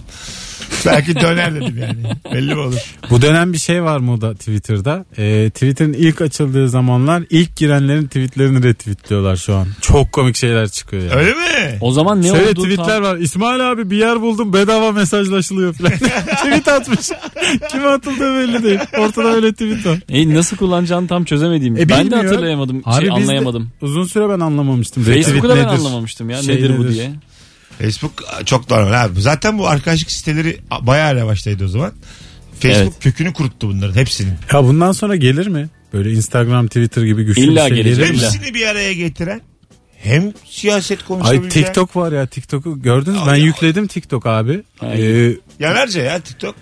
Belki 0.85 1.15
döner 1.15 1.55
dedim 1.55 1.77
yani. 1.81 1.97
Belli 2.33 2.55
mi 2.55 2.59
olur? 2.61 2.95
Bu 3.09 3.21
dönem 3.21 3.53
bir 3.53 3.57
şey 3.57 3.83
var 3.83 3.97
moda 3.97 4.33
Twitter'da. 4.33 5.05
Ee, 5.17 5.49
Twitter'ın 5.49 5.93
ilk 5.93 6.21
açıldığı 6.21 6.69
zamanlar 6.69 7.23
ilk 7.29 7.55
girenlerin 7.55 8.07
tweetlerini 8.07 8.63
retweetliyorlar 8.63 9.35
şu 9.35 9.55
an. 9.55 9.67
Çok 9.81 10.11
komik 10.11 10.35
şeyler 10.35 10.69
çıkıyor 10.69 11.03
yani. 11.03 11.13
Öyle 11.13 11.33
mi? 11.33 11.77
O 11.81 11.91
zaman 11.91 12.21
ne 12.21 12.27
Şöyle 12.27 12.49
oldu? 12.49 12.63
tweetler 12.63 12.85
tam- 12.85 13.03
var. 13.03 13.17
İsmail 13.17 13.71
abi 13.71 13.89
bir 13.91 13.97
yer 13.97 14.21
buldum 14.21 14.53
bedava 14.53 14.91
mesajlaşılıyor 14.91 15.73
falan. 15.73 15.91
tweet 16.37 16.67
atmış. 16.67 17.09
Kime 17.71 17.87
atıldığı 17.87 18.35
belli 18.35 18.63
değil. 18.63 18.79
Ortada 18.97 19.33
öyle 19.35 19.51
tweet 19.51 19.85
var. 19.85 19.99
E, 20.09 20.33
nasıl 20.33 20.57
kullanacağını 20.57 21.07
tam 21.07 21.23
çözemedim. 21.23 21.77
E, 21.77 21.89
ben 21.89 22.11
de 22.11 22.15
hatırlayamadım. 22.15 22.81
Abi 22.85 22.95
şey, 22.95 23.03
biz 23.03 23.09
de 23.09 23.21
anlayamadım. 23.21 23.69
uzun 23.81 24.03
süre 24.03 24.29
ben 24.29 24.39
anlamamıştım. 24.39 25.03
Facebook'u 25.03 25.49
da 25.49 25.55
ben 25.55 25.67
nedir? 25.67 25.73
anlamamıştım 25.77 26.29
ya. 26.29 26.41
Şey 26.41 26.55
nedir 26.55 26.77
bu 26.77 26.83
nedir? 26.83 26.93
diye. 26.93 27.11
Facebook 27.81 28.23
çok 28.45 28.69
normal 28.69 29.03
abi. 29.05 29.21
Zaten 29.21 29.57
bu 29.57 29.67
arkadaşlık 29.67 30.11
siteleri 30.11 30.59
bayağı 30.81 31.15
revaçtaydı 31.15 31.65
o 31.65 31.67
zaman. 31.67 31.91
Facebook 32.59 32.93
Evet. 32.93 32.93
kökünü 32.99 33.33
kuruttu 33.33 33.69
bunların 33.69 33.95
hepsinin. 33.95 34.33
Ya 34.53 34.63
bundan 34.63 34.91
sonra 34.91 35.15
gelir 35.15 35.47
mi? 35.47 35.69
Böyle 35.93 36.11
Instagram, 36.11 36.67
Twitter 36.67 37.03
gibi 37.03 37.23
güçlü 37.23 37.41
İlla 37.41 37.65
bir 37.65 37.75
şey 37.75 37.83
gelecek. 37.83 38.05
gelir 38.07 38.17
mi? 38.19 38.25
Hepsini 38.25 38.53
bir 38.53 38.67
araya 38.67 38.93
getiren 38.93 39.41
hem 39.97 40.33
siyaset 40.49 40.99
Ay. 41.21 41.49
TikTok 41.49 41.95
var 41.95 42.11
ya 42.11 42.25
TikTok'u 42.27 42.81
gördünüz 42.81 43.17
mü? 43.17 43.23
Ben 43.27 43.31
ay. 43.31 43.41
yükledim 43.41 43.87
TikTok 43.87 44.25
abi. 44.25 44.63
Ay. 44.79 45.27
Ee, 45.27 45.37
Yanarca 45.59 46.01
ya 46.03 46.19
TikTok. 46.19 46.55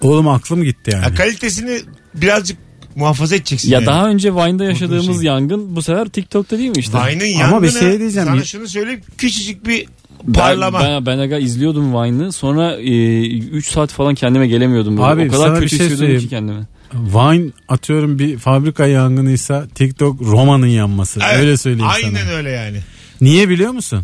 oğlum 0.00 0.28
aklım 0.28 0.64
gitti 0.64 0.90
yani. 0.94 1.04
Ya 1.04 1.14
kalitesini 1.14 1.80
birazcık 2.14 2.58
muhafaza 2.96 3.36
edeceksin. 3.36 3.70
Ya 3.70 3.78
yani. 3.78 3.86
daha 3.86 4.08
önce 4.08 4.34
Vine'da 4.34 4.64
yaşadığımız 4.64 5.16
şey. 5.16 5.26
yangın 5.26 5.76
bu 5.76 5.82
sefer 5.82 6.08
TikTok'ta 6.08 6.58
değil 6.58 6.70
mi 6.70 6.76
işte? 6.78 6.98
Vine'ın 6.98 7.26
yangını. 7.26 7.56
Ama 7.56 7.62
bir 7.62 7.70
şey 7.70 7.98
diyeceğim. 7.98 8.28
Sana 8.28 8.44
şunu 8.44 8.68
söyleyeyim. 8.68 9.00
Küçücük 9.18 9.66
bir 9.66 9.86
parlama. 10.34 10.80
ben, 10.80 11.06
ben 11.06 11.18
aga 11.18 11.38
izliyordum 11.38 11.92
Vine'ı. 11.94 12.32
Sonra 12.32 12.78
3 12.78 13.66
saat 13.70 13.92
falan 13.92 14.14
kendime 14.14 14.46
gelemiyordum. 14.46 14.96
Böyle. 14.96 15.06
Abi, 15.08 15.28
o 15.28 15.32
kadar 15.32 15.60
kötü 15.60 15.76
şey 15.76 15.86
hissediyordum 15.86 16.20
ki 16.20 16.28
kendimi. 16.28 16.66
Vine 16.94 17.50
atıyorum 17.68 18.18
bir 18.18 18.38
fabrika 18.38 18.86
yangınıysa 18.86 19.66
TikTok 19.74 20.20
Roma'nın 20.22 20.66
yanması. 20.66 21.20
Evet, 21.30 21.40
Öyle 21.40 21.56
söyleyeyim 21.56 21.90
Aynen 22.04 22.24
sana. 22.24 22.32
öyle 22.36 22.50
yani. 22.50 22.78
Niye 23.20 23.48
biliyor 23.48 23.70
musun? 23.72 24.02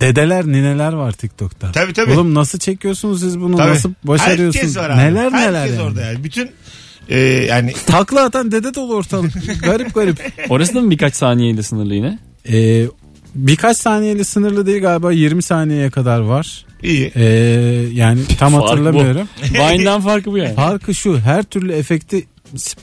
Dedeler 0.00 0.46
nineler 0.46 0.92
var 0.92 1.12
TikTok'ta. 1.12 1.72
Tabii, 1.72 1.92
tabii. 1.92 2.12
Oğlum 2.12 2.34
nasıl 2.34 2.58
çekiyorsunuz 2.58 3.20
siz 3.20 3.40
bunu? 3.40 3.56
Tabii. 3.56 3.70
Nasıl 3.70 3.92
başarıyorsunuz? 4.04 4.56
Herkes 4.56 4.76
var 4.76 4.90
abi. 4.90 4.98
Neler 4.98 5.32
neler 5.32 5.54
Herkes 5.60 5.76
yani. 5.76 5.82
orada 5.88 6.00
yani. 6.00 6.24
Bütün 6.24 6.50
e, 7.08 7.18
yani 7.18 7.72
Takla 7.86 8.24
atan 8.24 8.52
dede 8.52 8.74
dolu 8.74 8.94
ortalık. 8.94 9.32
garip 9.62 9.94
garip. 9.94 10.32
Orası 10.48 10.74
da 10.74 10.80
mı 10.80 10.90
birkaç 10.90 11.14
saniyeyle 11.14 11.62
sınırlı 11.62 11.94
yine? 11.94 12.18
Ee, 12.48 12.86
birkaç 13.34 13.76
saniyeli 13.76 14.24
sınırlı 14.24 14.66
değil 14.66 14.82
galiba 14.82 15.12
20 15.12 15.42
saniyeye 15.42 15.90
kadar 15.90 16.20
var. 16.20 16.64
iyi. 16.82 17.12
Ee, 17.16 17.22
yani 17.92 18.20
tam 18.38 18.52
Fark 18.52 18.64
bu. 18.64 18.70
hatırlamıyorum. 18.70 19.28
Vine'dan 19.54 20.00
farkı 20.00 20.32
bu 20.32 20.38
yani. 20.38 20.54
Farkı 20.54 20.94
şu 20.94 21.18
her 21.18 21.42
türlü 21.42 21.72
efekti 21.72 22.26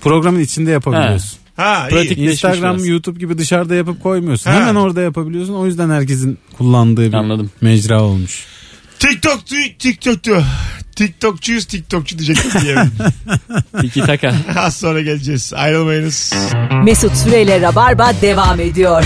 programın 0.02 0.40
içinde 0.40 0.72
yapabiliyorsun. 0.72 1.40
Ha 1.56 1.88
Pratik. 1.90 2.18
iyi. 2.18 2.30
Instagram, 2.30 2.76
biraz. 2.76 2.88
YouTube 2.88 3.20
gibi 3.20 3.38
dışarıda 3.38 3.76
yapıp 3.76 4.04
koymuyorsun. 4.04 4.52
Ha. 4.52 4.58
Hemen 4.60 4.76
orada 4.76 5.02
yapabiliyorsun. 5.02 5.54
O 5.54 5.66
yüzden 5.66 5.90
herkesin 5.90 6.38
kullandığı 6.58 7.08
bir 7.08 7.14
Anladım. 7.14 7.52
mecra 7.62 8.02
olmuş. 8.04 8.46
TikTokçu, 9.00 9.56
TikTokçu. 9.80 10.44
TikTokçuyuz, 10.96 11.66
TikTokçu 11.66 12.20
diyecektim 12.20 12.62
diyemedim. 12.62 12.92
Tiki 13.82 14.02
taka. 14.06 14.36
Az 14.56 14.78
sonra 14.78 15.02
geleceğiz. 15.02 15.54
Ayrılmayınız. 15.56 16.34
Mesut 16.84 17.16
Süreyle 17.16 17.62
Rabarba 17.62 18.12
devam 18.22 18.60
ediyor. 18.60 19.04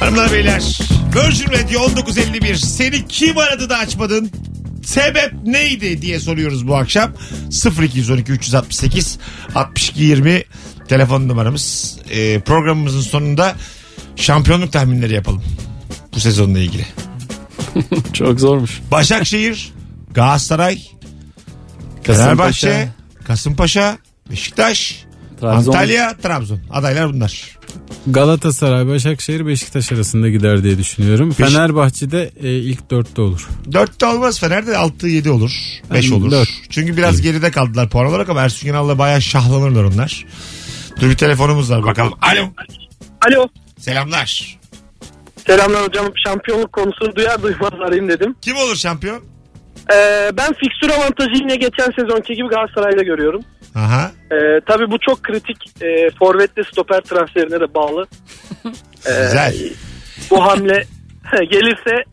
Hanımlar 0.00 0.32
beyler. 0.32 0.78
Virgin 1.14 1.52
Radio 1.52 1.88
1951. 1.90 2.54
Seni 2.54 3.08
kim 3.08 3.38
aradı 3.38 3.68
da 3.70 3.76
açmadın? 3.76 4.30
Sebep 4.84 5.32
neydi 5.44 6.02
diye 6.02 6.20
soruyoruz 6.20 6.68
bu 6.68 6.76
akşam. 6.76 7.12
0212 7.82 8.32
368 8.32 9.18
62 9.54 10.02
20 10.02 10.42
telefon 10.88 11.28
numaramız. 11.28 11.96
Ee, 12.10 12.40
programımızın 12.40 13.00
sonunda 13.00 13.56
şampiyonluk 14.16 14.72
tahminleri 14.72 15.14
yapalım. 15.14 15.42
Bu 16.14 16.20
sezonla 16.20 16.58
ilgili. 16.58 16.86
Çok 18.12 18.40
zormuş. 18.40 18.80
Başakşehir, 18.90 19.72
Galatasaray, 20.14 20.82
Fenerbahçe, 22.02 22.88
Kasımpaşa, 23.24 23.98
Beşiktaş, 24.30 25.04
Trabzon. 25.40 25.72
Antalya, 25.72 26.16
Trabzon. 26.22 26.60
Adaylar 26.70 27.12
bunlar. 27.14 27.58
Galatasaray, 28.06 28.86
Başakşehir, 28.86 29.46
Beşiktaş 29.46 29.92
arasında 29.92 30.28
gider 30.28 30.62
diye 30.62 30.78
düşünüyorum. 30.78 31.30
Beş- 31.30 31.36
Fenerbahçe'de 31.36 32.30
e, 32.42 32.48
ilk 32.52 32.90
dörtte 32.90 33.20
olur. 33.22 33.48
Dörtte 33.72 34.06
olmaz 34.06 34.40
Fener'de 34.40 34.70
6-7 34.72 35.28
olur. 35.30 35.50
5 35.92 36.10
Ben 36.10 36.16
olur. 36.16 36.30
dört. 36.30 36.48
Çünkü 36.70 36.96
biraz 36.96 37.20
geride 37.22 37.50
kaldılar 37.50 37.88
puan 37.88 38.06
olarak 38.06 38.28
ama 38.28 38.40
Ersun 38.40 38.68
Yanal'la 38.68 38.98
bayağı 38.98 39.22
şahlanırlar 39.22 39.84
onlar. 39.84 40.26
Dur 41.00 41.10
bir 41.10 41.16
telefonumuz 41.16 41.70
var 41.70 41.82
bakalım. 41.84 42.12
Alo. 42.22 42.48
Alo. 43.28 43.46
Selamlar. 43.78 44.58
Selamlar 45.46 45.84
hocam. 45.88 46.06
Şampiyonluk 46.26 46.72
konusunu 46.72 47.16
duyar 47.16 47.42
duymaz 47.42 47.72
arayayım 47.86 48.08
dedim. 48.08 48.34
Kim 48.42 48.56
olur 48.56 48.76
şampiyon? 48.76 49.20
Ee, 49.92 50.30
ben 50.36 50.52
fikstür 50.52 50.90
avantajı 50.90 51.34
yine 51.34 51.56
geçen 51.56 51.90
sezonki 52.00 52.34
gibi 52.34 52.48
Galatasaray'da 52.48 53.02
görüyorum. 53.02 53.42
Aha. 53.74 54.10
Ee, 54.32 54.36
tabii 54.66 54.90
bu 54.90 54.98
çok 54.98 55.22
kritik 55.22 55.56
e, 55.82 56.10
forvetle 56.18 56.64
stoper 56.64 57.00
transferine 57.00 57.60
de 57.60 57.74
bağlı. 57.74 58.06
Ee, 59.06 59.22
Güzel. 59.22 59.54
Bu 60.30 60.44
hamle 60.44 60.84
gelirse 61.50 62.04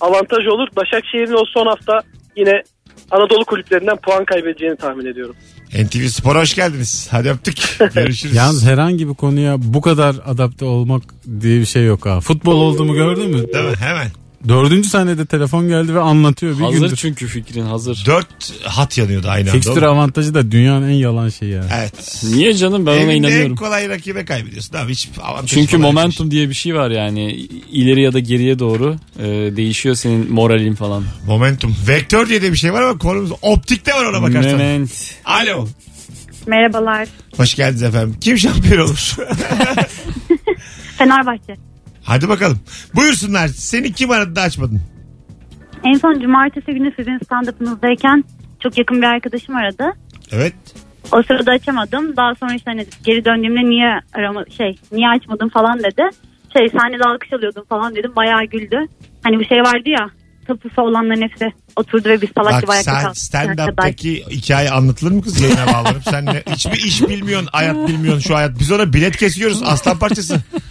avantaj 0.00 0.46
olur. 0.46 0.68
Başakşehir'in 0.76 1.32
o 1.32 1.44
son 1.54 1.66
hafta 1.66 2.00
yine 2.36 2.62
Anadolu 3.10 3.44
kulüplerinden 3.44 3.96
puan 3.96 4.24
kaybedeceğini 4.24 4.76
tahmin 4.76 5.06
ediyorum. 5.06 5.36
NTV 5.72 6.06
Spor'a 6.06 6.40
hoş 6.40 6.54
geldiniz. 6.54 7.08
Hadi 7.10 7.30
öptük. 7.30 7.56
Görüşürüz. 7.94 8.36
Yalnız 8.36 8.66
herhangi 8.66 9.08
bir 9.08 9.14
konuya 9.14 9.54
bu 9.58 9.80
kadar 9.80 10.16
adapte 10.26 10.64
olmak 10.64 11.02
diye 11.40 11.60
bir 11.60 11.66
şey 11.66 11.84
yok 11.84 12.06
ha. 12.06 12.20
Futbol 12.20 12.56
olduğumu 12.60 12.94
gördün 12.94 13.30
mü? 13.30 13.52
Değil 13.54 13.64
mi? 13.64 13.76
Hemen. 13.80 14.06
Dördüncü 14.48 14.88
saniyede 14.88 15.26
telefon 15.26 15.68
geldi 15.68 15.94
ve 15.94 16.00
anlatıyor 16.00 16.58
bir 16.58 16.62
Hazır 16.64 16.80
gündür. 16.80 16.96
çünkü 16.96 17.26
fikrin 17.26 17.64
hazır. 17.64 18.02
Dört 18.06 18.52
hat 18.64 18.98
yanıyordu 18.98 19.28
aynı 19.28 19.50
anda. 19.52 19.72
Oğlum. 19.72 19.84
avantajı 19.84 20.34
da 20.34 20.50
dünyanın 20.50 20.88
en 20.88 20.92
yalan 20.94 21.28
şeyi 21.28 21.52
ya. 21.52 21.64
Evet. 21.78 22.22
Niye 22.24 22.54
canım 22.54 22.86
ben 22.86 22.90
ona 22.92 23.00
Evinde 23.00 23.12
en 23.14 23.18
inanıyorum. 23.32 23.56
kolay 23.56 23.88
rakibe 23.88 24.24
kaybediyorsun. 24.24 24.76
Abi 24.76 24.92
hiç 24.92 25.08
avantaj 25.22 25.50
Çünkü 25.50 25.66
falan 25.76 25.82
yok. 25.84 25.94
momentum 25.94 26.30
diye 26.30 26.48
bir 26.48 26.54
şey 26.54 26.74
var 26.74 26.90
yani 26.90 27.32
ileri 27.72 28.02
ya 28.02 28.12
da 28.12 28.18
geriye 28.18 28.58
doğru 28.58 28.96
e, 29.18 29.24
değişiyor 29.56 29.94
senin 29.94 30.32
moralin 30.32 30.74
falan. 30.74 31.04
Momentum. 31.26 31.76
Vektör 31.88 32.28
diye 32.28 32.42
de 32.42 32.52
bir 32.52 32.56
şey 32.56 32.72
var 32.72 32.82
ama 32.82 32.98
konumuz 32.98 33.30
optikte 33.42 33.92
var 33.92 34.04
ona 34.04 34.22
bakarsan. 34.22 34.52
Moment. 34.52 35.14
Alo. 35.24 35.68
Merhabalar. 36.46 37.08
Hoş 37.36 37.54
geldiniz 37.54 37.82
efendim. 37.82 38.16
Kim 38.20 38.38
şampiyon 38.38 38.80
olur? 38.88 39.16
Fenerbahçe. 40.98 41.56
Hadi 42.04 42.28
bakalım. 42.28 42.58
Buyursunlar. 42.94 43.48
Seni 43.48 43.92
kim 43.92 44.10
aradı 44.10 44.36
da 44.36 44.42
açmadın? 44.42 44.80
En 45.84 45.94
son 45.94 46.20
cumartesi 46.20 46.72
günü 46.72 46.92
sizin 46.96 47.18
stand-up'ınızdayken 47.18 48.24
çok 48.62 48.78
yakın 48.78 49.02
bir 49.02 49.06
arkadaşım 49.06 49.56
aradı. 49.56 49.84
Evet. 50.32 50.54
O 51.12 51.22
sırada 51.22 51.50
açamadım. 51.52 52.16
Daha 52.16 52.34
sonra 52.34 52.54
işte 52.54 52.70
hani 52.70 52.86
geri 53.04 53.24
döndüğümde 53.24 53.70
niye 53.70 54.00
arama 54.14 54.44
şey 54.56 54.78
niye 54.92 55.08
açmadın 55.08 55.48
falan 55.48 55.78
dedi. 55.78 56.02
Şey 56.58 56.68
sahnede 56.68 57.04
alkış 57.04 57.32
alıyordum 57.32 57.64
falan 57.68 57.94
dedim. 57.94 58.12
Bayağı 58.16 58.44
güldü. 58.44 58.78
Hani 59.22 59.40
bir 59.40 59.44
şey 59.44 59.58
vardı 59.58 59.88
ya 59.88 60.10
tapusu 60.46 60.82
olanların 60.82 61.22
hepsi 61.22 61.52
oturdu 61.76 62.08
ve 62.08 62.22
biz 62.22 62.28
salak 62.36 62.62
gibi 62.62 62.72
ayakta 62.72 63.00
kaldık. 63.00 63.16
stand-up'taki 63.16 64.30
hikaye 64.30 64.70
anlatılır 64.70 65.10
mı 65.12 65.22
kız 65.22 65.40
yayına 65.40 65.66
bağlanıp? 65.66 66.02
Sen 66.04 66.26
ne, 66.26 66.42
hiçbir 66.50 66.84
iş 66.84 67.02
bilmiyorsun, 67.08 67.48
hayat 67.52 67.88
bilmiyorsun 67.88 68.20
şu 68.20 68.36
hayat. 68.36 68.58
Biz 68.60 68.72
ona 68.72 68.92
bilet 68.92 69.16
kesiyoruz 69.16 69.62
aslan 69.62 69.98
parçası. 69.98 70.40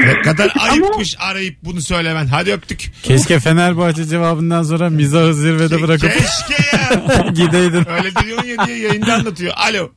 Ne 0.00 0.22
kadar 0.22 0.52
ayıpmış 0.60 1.16
arayıp 1.18 1.56
bunu 1.64 1.80
söylemen. 1.80 2.26
Hadi 2.26 2.52
öptük. 2.52 2.90
Keşke 3.02 3.38
Fenerbahçe 3.40 4.04
cevabından 4.04 4.62
sonra 4.62 4.90
mizahı 4.90 5.34
zirvede 5.34 5.82
bırakıp 5.82 6.10
Keşke 6.12 6.76
ya. 6.76 7.28
gideydin. 7.34 7.84
Öyle 7.90 8.14
diyorsun 8.24 8.48
ya 8.48 8.66
diye 8.66 8.78
yayında 8.78 9.14
anlatıyor. 9.14 9.52
Alo. 9.56 9.90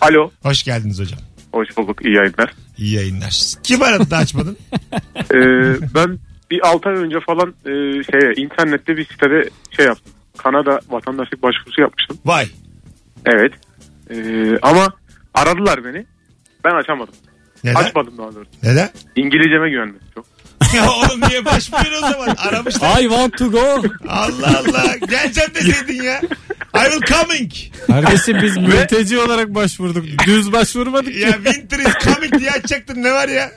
Alo. 0.00 0.30
Hoş 0.42 0.62
geldiniz 0.62 1.00
hocam. 1.00 1.18
Hoş 1.52 1.76
bulduk. 1.76 2.04
iyi 2.04 2.14
yayınlar. 2.16 2.54
İyi 2.78 2.94
yayınlar. 2.94 3.34
Kim 3.62 3.82
aradı 3.82 4.10
da 4.10 4.16
açmadın? 4.16 4.56
Ee, 5.34 5.76
ben 5.94 6.18
bir 6.50 6.66
6 6.68 6.88
ay 6.88 6.94
önce 6.94 7.16
falan 7.26 7.48
e, 7.48 7.72
şeye 8.04 8.34
internette 8.36 8.96
bir 8.96 9.04
sitede 9.06 9.50
şey 9.76 9.86
yaptım. 9.86 10.12
Kanada 10.36 10.80
vatandaşlık 10.88 11.42
başvurusu 11.42 11.80
yapmıştım. 11.80 12.18
Vay. 12.24 12.46
Evet. 13.26 13.52
Ee, 14.10 14.58
ama 14.62 14.88
aradılar 15.34 15.84
beni. 15.84 16.06
Ben 16.64 16.74
açamadım. 16.74 17.14
Neden? 17.64 17.74
Açmadım 17.84 18.18
daha 18.18 18.34
doğrusu. 18.34 18.50
Neden? 18.62 18.90
İngilizceme 19.16 19.70
güvenmedim 19.70 20.00
çok. 20.14 20.26
ya 20.74 20.90
oğlum 20.90 21.20
niye 21.28 21.44
başvuruyorsun 21.44 22.06
o 22.06 22.10
zaman? 22.10 22.34
Aramışlar. 22.38 22.98
I 23.00 23.02
want 23.02 23.38
to 23.38 23.50
go. 23.50 23.82
Allah 24.08 24.58
Allah. 24.58 24.96
Geleceğim 25.10 25.50
deseydin 25.54 26.02
ya. 26.02 26.20
I 26.76 26.90
will 26.90 27.14
coming. 27.14 27.52
Kardeşim 27.86 28.38
biz 28.42 28.56
mülteci 28.56 29.18
olarak 29.18 29.54
başvurduk. 29.54 30.04
Düz 30.26 30.52
başvurmadık 30.52 31.12
ki. 31.14 31.20
Ya 31.20 31.32
winter 31.32 31.78
is 31.78 31.94
coming 32.04 32.38
diye 32.38 32.50
açacaktın 32.50 33.02
ne 33.02 33.12
var 33.12 33.28
ya? 33.28 33.50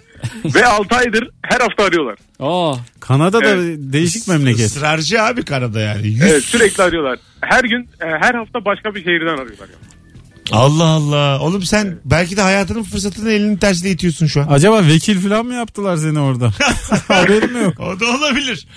Ve 0.45 0.65
6 0.65 0.95
aydır 0.95 1.29
her 1.41 1.59
hafta 1.59 1.83
arıyorlar. 1.83 2.17
Aa, 2.39 2.75
Kanada 2.99 3.41
da 3.41 3.47
Evet. 3.47 3.77
değişik 3.79 4.27
memleket. 4.27 4.59
Israrcı 4.65 5.21
abi 5.23 5.45
Kanada 5.45 5.79
yani. 5.79 6.07
Yüz- 6.07 6.21
Evet 6.21 6.43
sürekli 6.43 6.83
arıyorlar. 6.83 7.19
Her 7.41 7.63
gün 7.63 7.81
e, 8.01 8.05
her 8.05 8.33
hafta 8.35 8.65
başka 8.65 8.95
bir 8.95 9.03
şehirden 9.03 9.33
arıyorlar. 9.33 9.67
Yani. 9.69 10.02
Allah 10.51 10.83
Allah. 10.83 11.39
Oğlum 11.41 11.61
sen 11.63 11.97
belki 12.05 12.37
de 12.37 12.41
hayatının 12.41 12.83
fırsatını 12.83 13.31
elinin 13.31 13.57
tersine 13.57 13.89
itiyorsun 13.89 14.27
şu 14.27 14.41
an. 14.41 14.47
Acaba 14.49 14.87
vekil 14.87 15.19
falan 15.19 15.45
mı 15.45 15.53
yaptılar 15.53 15.97
seni 15.97 16.19
orada? 16.19 16.51
Haberim 17.07 17.61
yok. 17.61 17.79
O 17.79 17.99
da 17.99 18.05
olabilir. 18.17 18.67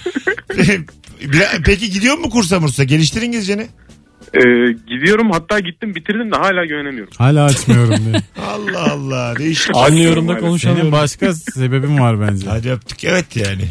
Bir- 0.58 0.84
Peki 1.64 1.90
gidiyor 1.90 2.18
mu 2.18 2.30
kursa 2.30 2.60
mursa? 2.60 2.84
Geliştir 2.84 3.22
İngilizceni. 3.22 3.66
E, 4.34 4.40
gidiyorum 4.88 5.30
hatta 5.30 5.60
gittim 5.60 5.94
bitirdim 5.94 6.32
de 6.32 6.36
hala 6.36 6.64
güvenemiyorum. 6.66 7.12
Hala 7.18 7.44
açmıyorum 7.44 7.96
diye. 8.04 8.22
Allah 8.46 8.92
Allah. 8.92 9.34
Değişik. 9.38 9.76
anlıyorum 9.76 10.28
da 10.28 10.38
konuşamıyorum. 10.38 10.90
Senin 10.90 11.02
başka 11.02 11.34
sebebin 11.34 11.98
var 11.98 12.20
bence. 12.20 12.48
Hadi 12.48 12.70
öptük. 12.70 13.04
Evet 13.04 13.36
yani. 13.36 13.62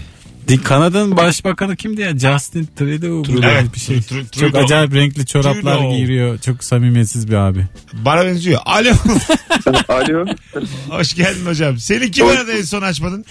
Kanada'nın 0.64 1.18
başbakanı 1.18 1.76
kimdi 1.76 2.02
ya? 2.02 2.18
Justin 2.18 2.66
Trudeau. 2.76 3.34
mu? 3.34 3.40
Evet. 3.44 3.74
bir 3.74 3.80
şey. 3.80 4.02
Çok 4.02 4.32
Trudeau. 4.32 4.64
acayip 4.64 4.94
renkli 4.96 5.26
çoraplar 5.26 5.78
Trudeau. 5.78 5.96
giyiyor. 5.96 6.38
Çok 6.40 6.64
samimiyetsiz 6.64 7.28
bir 7.28 7.34
abi. 7.34 7.66
Bana 7.94 8.26
benziyor. 8.26 8.62
Alo. 8.66 8.90
Alo. 9.90 10.26
Hoş 10.90 11.14
geldin 11.14 11.46
hocam. 11.46 11.78
Seni 11.78 12.12
kim 12.12 12.28
aradı 12.28 12.52
en 12.52 12.62
son 12.62 12.82
açmadın? 12.82 13.26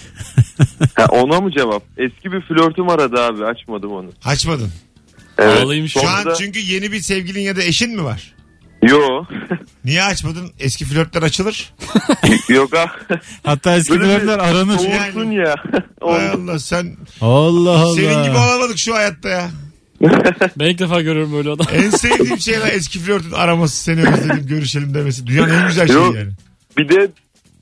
Ha, 0.95 1.05
ona 1.09 1.41
mı 1.41 1.51
cevap? 1.51 1.83
Eski 1.97 2.31
bir 2.31 2.41
flörtüm 2.41 2.89
aradı 2.89 3.21
abi 3.21 3.45
açmadım 3.45 3.91
onu. 3.91 4.09
Açmadın. 4.25 4.71
Evet. 5.37 5.89
Şu 5.89 5.99
an 6.07 6.21
Sonunda- 6.23 6.35
çünkü 6.35 6.59
yeni 6.59 6.91
bir 6.91 6.99
sevgilin 6.99 7.41
ya 7.41 7.55
da 7.55 7.63
eşin 7.63 7.95
mi 7.95 8.03
var? 8.03 8.34
Yo. 8.89 9.25
Niye 9.85 10.03
açmadın? 10.03 10.51
Eski 10.59 10.85
flörtler 10.85 11.21
açılır. 11.21 11.73
Yok 12.49 12.77
ha. 12.77 12.85
Hatta 13.43 13.75
eski 13.77 13.91
Böyle 13.99 14.03
bir 14.03 14.09
flörtler 14.19 14.39
aranır. 14.39 14.77
Soğursun 14.77 15.31
ya. 15.31 15.55
Hay 16.01 16.29
Allah 16.29 16.59
sen 16.59 16.97
Allah 17.21 17.79
Allah. 17.79 17.95
senin 17.95 18.23
gibi 18.23 18.37
olamadık 18.37 18.77
şu 18.77 18.95
hayatta 18.95 19.29
ya. 19.29 19.49
Ben 20.59 20.65
ilk 20.65 20.79
defa 20.79 21.01
görüyorum 21.01 21.33
böyle 21.33 21.49
adam. 21.49 21.67
En 21.73 21.89
sevdiğim 21.89 22.39
şey 22.39 22.59
lan 22.59 22.69
eski 22.71 22.99
flörtün 22.99 23.31
araması 23.31 23.83
seni 23.83 24.01
özledim 24.01 24.47
görüşelim 24.47 24.93
demesi. 24.93 25.27
Dünyanın 25.27 25.53
en 25.61 25.67
güzel 25.67 25.87
şeyi 25.87 25.97
Yok. 25.97 26.15
yani. 26.15 26.31
Bir 26.77 26.89
de 26.89 27.07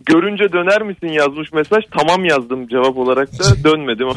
görünce 0.06 0.52
döner 0.54 0.82
misin 0.82 1.08
yazmış 1.08 1.54
mesaj. 1.54 1.84
Tamam 1.98 2.26
yazdım 2.26 2.68
cevap 2.68 2.98
olarak 2.98 3.40
da 3.40 3.64
dönmedim. 3.64 4.08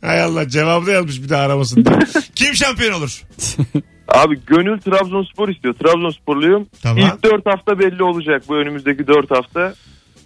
Hay 0.00 0.22
Allah 0.22 0.48
cevabı 0.48 0.86
da 0.86 0.92
yazmış 0.92 1.22
bir 1.22 1.28
daha 1.28 1.42
aramasın 1.42 1.84
diye. 1.84 1.98
Kim 2.34 2.54
şampiyon 2.54 2.92
olur? 2.92 3.22
abi 4.08 4.40
gönül 4.46 4.80
Trabzonspor 4.80 5.48
istiyor. 5.48 5.74
Trabzonsporluyum. 5.74 6.66
Tamam. 6.82 6.98
İlk 6.98 7.24
4 7.24 7.46
hafta 7.46 7.78
belli 7.78 8.02
olacak 8.02 8.42
bu 8.48 8.56
önümüzdeki 8.56 9.06
4 9.06 9.30
hafta. 9.30 9.74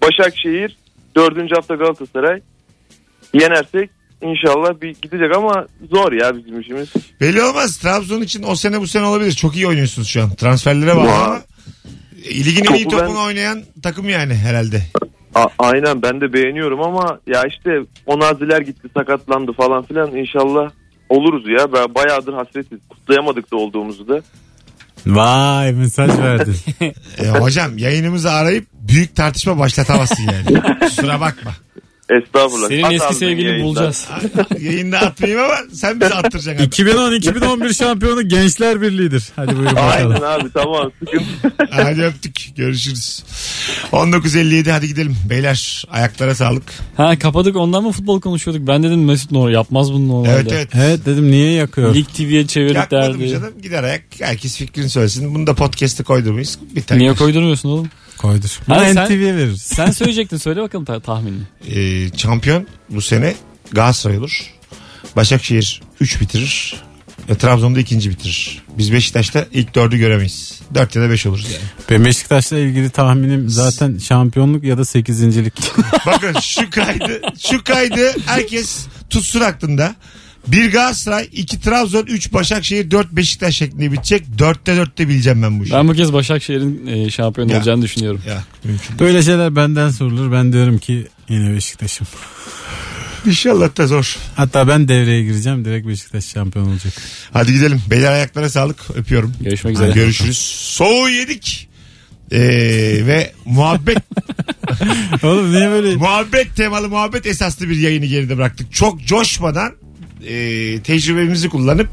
Başakşehir 0.03 0.77
4. 1.17 1.57
hafta 1.57 1.75
Galatasaray. 1.75 2.41
Yenersek 3.35 3.91
İnşallah 4.23 4.81
bir 4.81 4.97
gidecek 5.03 5.37
ama 5.37 5.67
zor 5.91 6.13
ya 6.13 6.37
bizim 6.37 6.61
işimiz. 6.61 6.89
Belli 7.21 7.43
olmaz. 7.43 7.77
Trabzon 7.79 8.21
için 8.21 8.43
o 8.43 8.55
sene 8.55 8.81
bu 8.81 8.87
sene 8.87 9.05
olabilir. 9.07 9.33
Çok 9.33 9.57
iyi 9.57 9.67
oynuyorsunuz 9.67 10.09
şu 10.09 10.23
an. 10.23 10.35
Transferlere 10.35 10.91
e, 10.91 10.95
ligin 12.25 12.65
en 12.65 12.75
iyi 12.75 12.85
Topu 12.85 12.97
ben- 12.97 13.07
topunu 13.07 13.25
oynayan 13.25 13.63
takım 13.83 14.09
yani 14.09 14.35
herhalde. 14.35 14.83
A- 15.35 15.47
aynen 15.59 16.03
ben 16.03 16.21
de 16.21 16.33
beğeniyorum 16.33 16.81
ama 16.83 17.21
ya 17.27 17.43
işte 17.49 17.71
Onaziler 18.07 18.61
gitti 18.61 18.89
sakatlandı 18.97 19.53
falan 19.53 19.83
filan 19.85 20.17
inşallah 20.17 20.71
oluruz 21.09 21.45
ya. 21.49 21.73
Ben 21.73 21.95
bayağıdır 21.95 22.33
hasretiz. 22.33 22.79
Kutlayamadık 22.89 23.53
da 23.53 23.57
olduğumuzu 23.57 24.09
da. 24.09 24.21
Vay 25.07 25.73
mesaj 25.73 26.19
verdin. 26.19 26.57
E, 27.19 27.29
hocam 27.29 27.79
yayınımızı 27.79 28.31
arayıp 28.31 28.67
büyük 28.73 29.17
tartışma 29.17 29.59
başlatamazsın 29.59 30.23
yani. 30.23 30.63
Kusura 30.81 31.21
bakma. 31.21 31.51
Estağfurullah. 32.11 32.69
Senin 32.69 32.83
At 32.83 32.93
eski 32.93 33.15
sevgilini 33.15 33.49
yayından. 33.49 33.67
bulacağız. 33.69 34.09
Yayında 34.61 34.99
atmayayım 34.99 35.43
ama 35.45 35.55
sen 35.73 36.01
bizi 36.01 36.15
attıracaksın. 36.15 36.67
2010-2011 36.67 37.75
şampiyonu 37.75 38.29
Gençler 38.29 38.81
Birliği'dir. 38.83 39.25
Hadi 39.37 39.57
buyurun 39.57 39.77
Aynen 39.77 40.11
bakalım. 40.11 40.41
abi 40.43 40.51
tamam 40.55 40.91
sıkıntı. 40.99 41.65
Hadi 41.71 42.03
öptük. 42.03 42.57
Görüşürüz. 42.57 43.23
19.57 43.93 44.71
hadi 44.71 44.89
gidelim. 44.89 45.17
Beyler 45.31 45.85
ayaklara 45.91 46.35
sağlık. 46.35 46.63
Ha 46.97 47.19
kapadık 47.19 47.57
ondan 47.57 47.83
mı 47.83 47.93
futbol 47.93 48.21
konuşuyorduk? 48.21 48.67
Ben 48.67 48.83
dedim 48.83 49.05
Mesut 49.05 49.31
Nor 49.31 49.51
yapmaz 49.51 49.93
bunu 49.93 50.09
normalde. 50.09 50.33
Evet 50.33 50.53
evet. 50.53 50.69
Evet 50.75 51.07
dedim 51.07 51.31
niye 51.31 51.53
yakıyor? 51.53 51.95
Lig 51.95 52.07
TV'ye 52.09 52.47
çevirdik 52.47 52.77
Yakmadım 52.77 53.21
derdi. 53.21 53.31
canım. 53.31 53.53
Gider 53.63 53.83
ayak. 53.83 54.03
Herkes 54.21 54.57
fikrini 54.57 54.89
söylesin. 54.91 55.35
Bunu 55.35 55.47
da 55.47 55.55
podcast'e 55.55 56.03
koydurmayız. 56.03 56.59
Bir 56.77 56.83
tane. 56.83 57.01
Niye 57.01 57.15
koydurmuyorsun 57.15 57.69
oğlum? 57.69 57.89
Koydur. 58.21 58.61
Bunu 58.69 58.79
sen- 58.79 59.05
NTV'ye 59.07 59.37
veririz. 59.37 59.63
Sen 59.77 59.91
söyleyecektin 59.91 60.37
söyle 60.37 60.63
bakalım 60.63 60.85
ta- 60.85 61.01
tahminini. 61.01 61.43
Ee, 61.75 62.17
şampiyon 62.19 62.67
bu 62.91 63.03
sene 63.03 63.35
Galatasaray 63.73 64.19
olur. 64.19 64.55
Başakşehir 65.17 65.83
3 66.01 66.21
bitirir. 66.21 66.75
E, 67.29 67.35
Trabzon'da 67.35 67.81
ikinci 67.81 68.11
bitirir. 68.11 68.63
Biz 68.79 68.93
Beşiktaş'ta 68.93 69.47
ilk 69.53 69.75
dördü 69.75 69.99
göremeyiz. 69.99 70.61
4 70.75 70.97
ya 70.97 71.03
da 71.03 71.11
5 71.11 71.27
oluruz 71.27 71.51
yani. 71.53 71.63
Benim 71.91 72.05
Beşiktaş'la 72.05 72.59
ilgili 72.59 72.91
tahminim 72.91 73.49
zaten 73.49 73.99
şampiyonluk 73.99 74.65
ya 74.65 74.79
da 74.79 74.85
sekizincilik. 74.85 75.55
Bakın 76.07 76.41
şu 76.41 76.71
kaydı 76.71 77.21
şu 77.39 77.65
kaydı 77.65 78.13
herkes 78.27 78.87
tutsun 79.11 79.41
aklında. 79.41 79.95
Bir 80.49 80.73
Galatasaray, 80.73 81.29
iki 81.33 81.61
Trabzon, 81.61 82.07
üç 82.07 82.33
Başakşehir, 82.33 82.91
dört 82.91 83.13
Beşiktaş 83.13 83.57
şeklinde 83.57 83.93
bitecek. 83.93 84.39
Dörtte 84.39 84.77
dörtte 84.77 85.09
bileceğim 85.09 85.43
ben 85.43 85.61
bu 85.61 85.65
işi. 85.65 85.73
Ben 85.75 85.89
bu 85.89 85.93
kez 85.95 86.13
Başakşehir'in 86.13 86.87
e, 86.87 87.11
şampiyon 87.11 87.49
Ya. 87.49 87.57
olacağını 87.57 87.83
düşünüyorum. 87.83 88.21
Ya 88.29 88.45
mümkün. 88.65 88.99
Böyle 88.99 89.23
şeyler 89.23 89.57
benden 89.57 89.91
sorulur. 89.91 90.33
Ben 90.33 90.53
diyorum 90.53 90.79
ki 90.79 91.07
yine 91.29 91.55
Beşiktaş'ım. 91.55 92.07
İnşallah 93.27 93.77
da 93.77 93.87
zor. 93.87 94.17
Hatta 94.37 94.69
ben 94.69 94.89
devreye 94.89 95.23
gireceğim. 95.25 95.65
Direkt 95.65 95.89
Beşiktaş 95.89 96.25
şampiyon 96.25 96.69
olacak. 96.69 96.93
Hadi 97.33 97.53
gidelim. 97.53 97.83
Beyler 97.91 98.13
ayaklara 98.13 98.49
sağlık. 98.51 98.77
Öpüyorum. 98.95 99.35
Görüşmek 99.41 99.75
üzere. 99.75 99.93
Görüşürüz. 99.93 100.39
Soğuğu 100.59 101.09
yedik. 101.09 101.69
Ee, 102.33 102.39
ve 103.07 103.33
muhabbet 103.45 103.99
Oğlum 105.23 105.53
niye 105.53 105.71
böyle 105.71 105.97
muhabbet 105.97 106.57
temalı 106.57 106.89
muhabbet 106.89 107.27
esaslı 107.27 107.69
bir 107.69 107.77
yayını 107.77 108.07
geride 108.07 108.37
bıraktık. 108.37 108.73
Çok 108.73 109.05
coşmadan 109.07 109.73
e, 110.27 110.81
tecrübemizi 110.83 111.49
kullanıp 111.49 111.89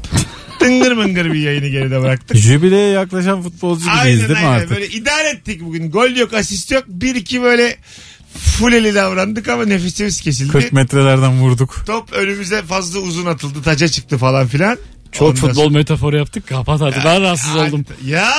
tıngır 0.58 0.92
mıngır 0.92 1.32
bir 1.32 1.40
yayını 1.40 1.68
geride 1.68 2.02
bıraktık. 2.02 2.36
jübileye 2.36 2.88
yaklaşan 2.90 3.42
futbolcu 3.42 3.80
gibiyiz 3.80 3.98
Aynen 4.00 4.18
değil 4.18 4.30
mi 4.30 4.36
aynen 4.36 4.50
artık? 4.58 4.70
böyle 4.70 4.86
idare 4.88 5.28
ettik 5.28 5.60
bugün. 5.64 5.90
Gol 5.90 6.10
yok 6.16 6.34
asist 6.34 6.70
yok. 6.70 6.84
Bir 6.88 7.14
iki 7.14 7.42
böyle 7.42 7.76
fuleli 8.38 8.94
davrandık 8.94 9.48
ama 9.48 9.64
nefesimiz 9.64 10.20
kesildi. 10.20 10.52
40 10.52 10.72
metrelerden 10.72 11.40
vurduk. 11.40 11.82
Top 11.86 12.12
önümüze 12.12 12.62
fazla 12.62 12.98
uzun 13.00 13.26
atıldı. 13.26 13.62
Taca 13.62 13.88
çıktı 13.88 14.18
falan 14.18 14.46
filan. 14.46 14.78
Çok 15.12 15.28
Ondan 15.28 15.40
futbol 15.40 15.70
metaforu 15.70 16.16
yaptık. 16.16 16.46
Kapat 16.46 16.80
hadi. 16.80 16.96
Ben 17.04 17.22
rahatsız 17.22 17.50
sonra- 17.52 17.68
oldum. 17.68 17.84
Ya 18.06 18.30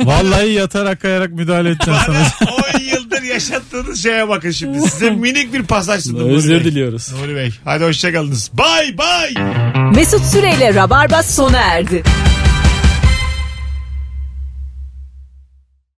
Vallahi 0.00 0.52
yatarak 0.52 1.00
kayarak 1.02 1.30
müdahale 1.30 1.70
edeceğim 1.70 2.00
sana. 2.06 2.16
bana 2.40 2.50
10 2.74 2.80
yıldır 3.16 3.28
yaşattığınız 3.34 4.02
şeye 4.02 4.28
bakın 4.28 4.50
şimdi. 4.50 4.80
Size 4.80 5.10
minik 5.16 5.52
bir 5.52 5.62
pasaj 5.62 6.02
sundum. 6.04 6.28
Nuri 6.28 6.34
Özür 6.36 6.64
diliyoruz. 6.64 7.12
Nuri 7.12 7.36
Bey. 7.36 7.50
Hadi 7.64 7.84
hoşçakalınız. 7.84 8.50
Bay 8.52 8.98
bay. 8.98 9.34
Mesut 9.94 10.24
Süreyle 10.24 10.74
Rabarba 10.74 11.22
sona 11.22 11.58
erdi. 11.58 12.02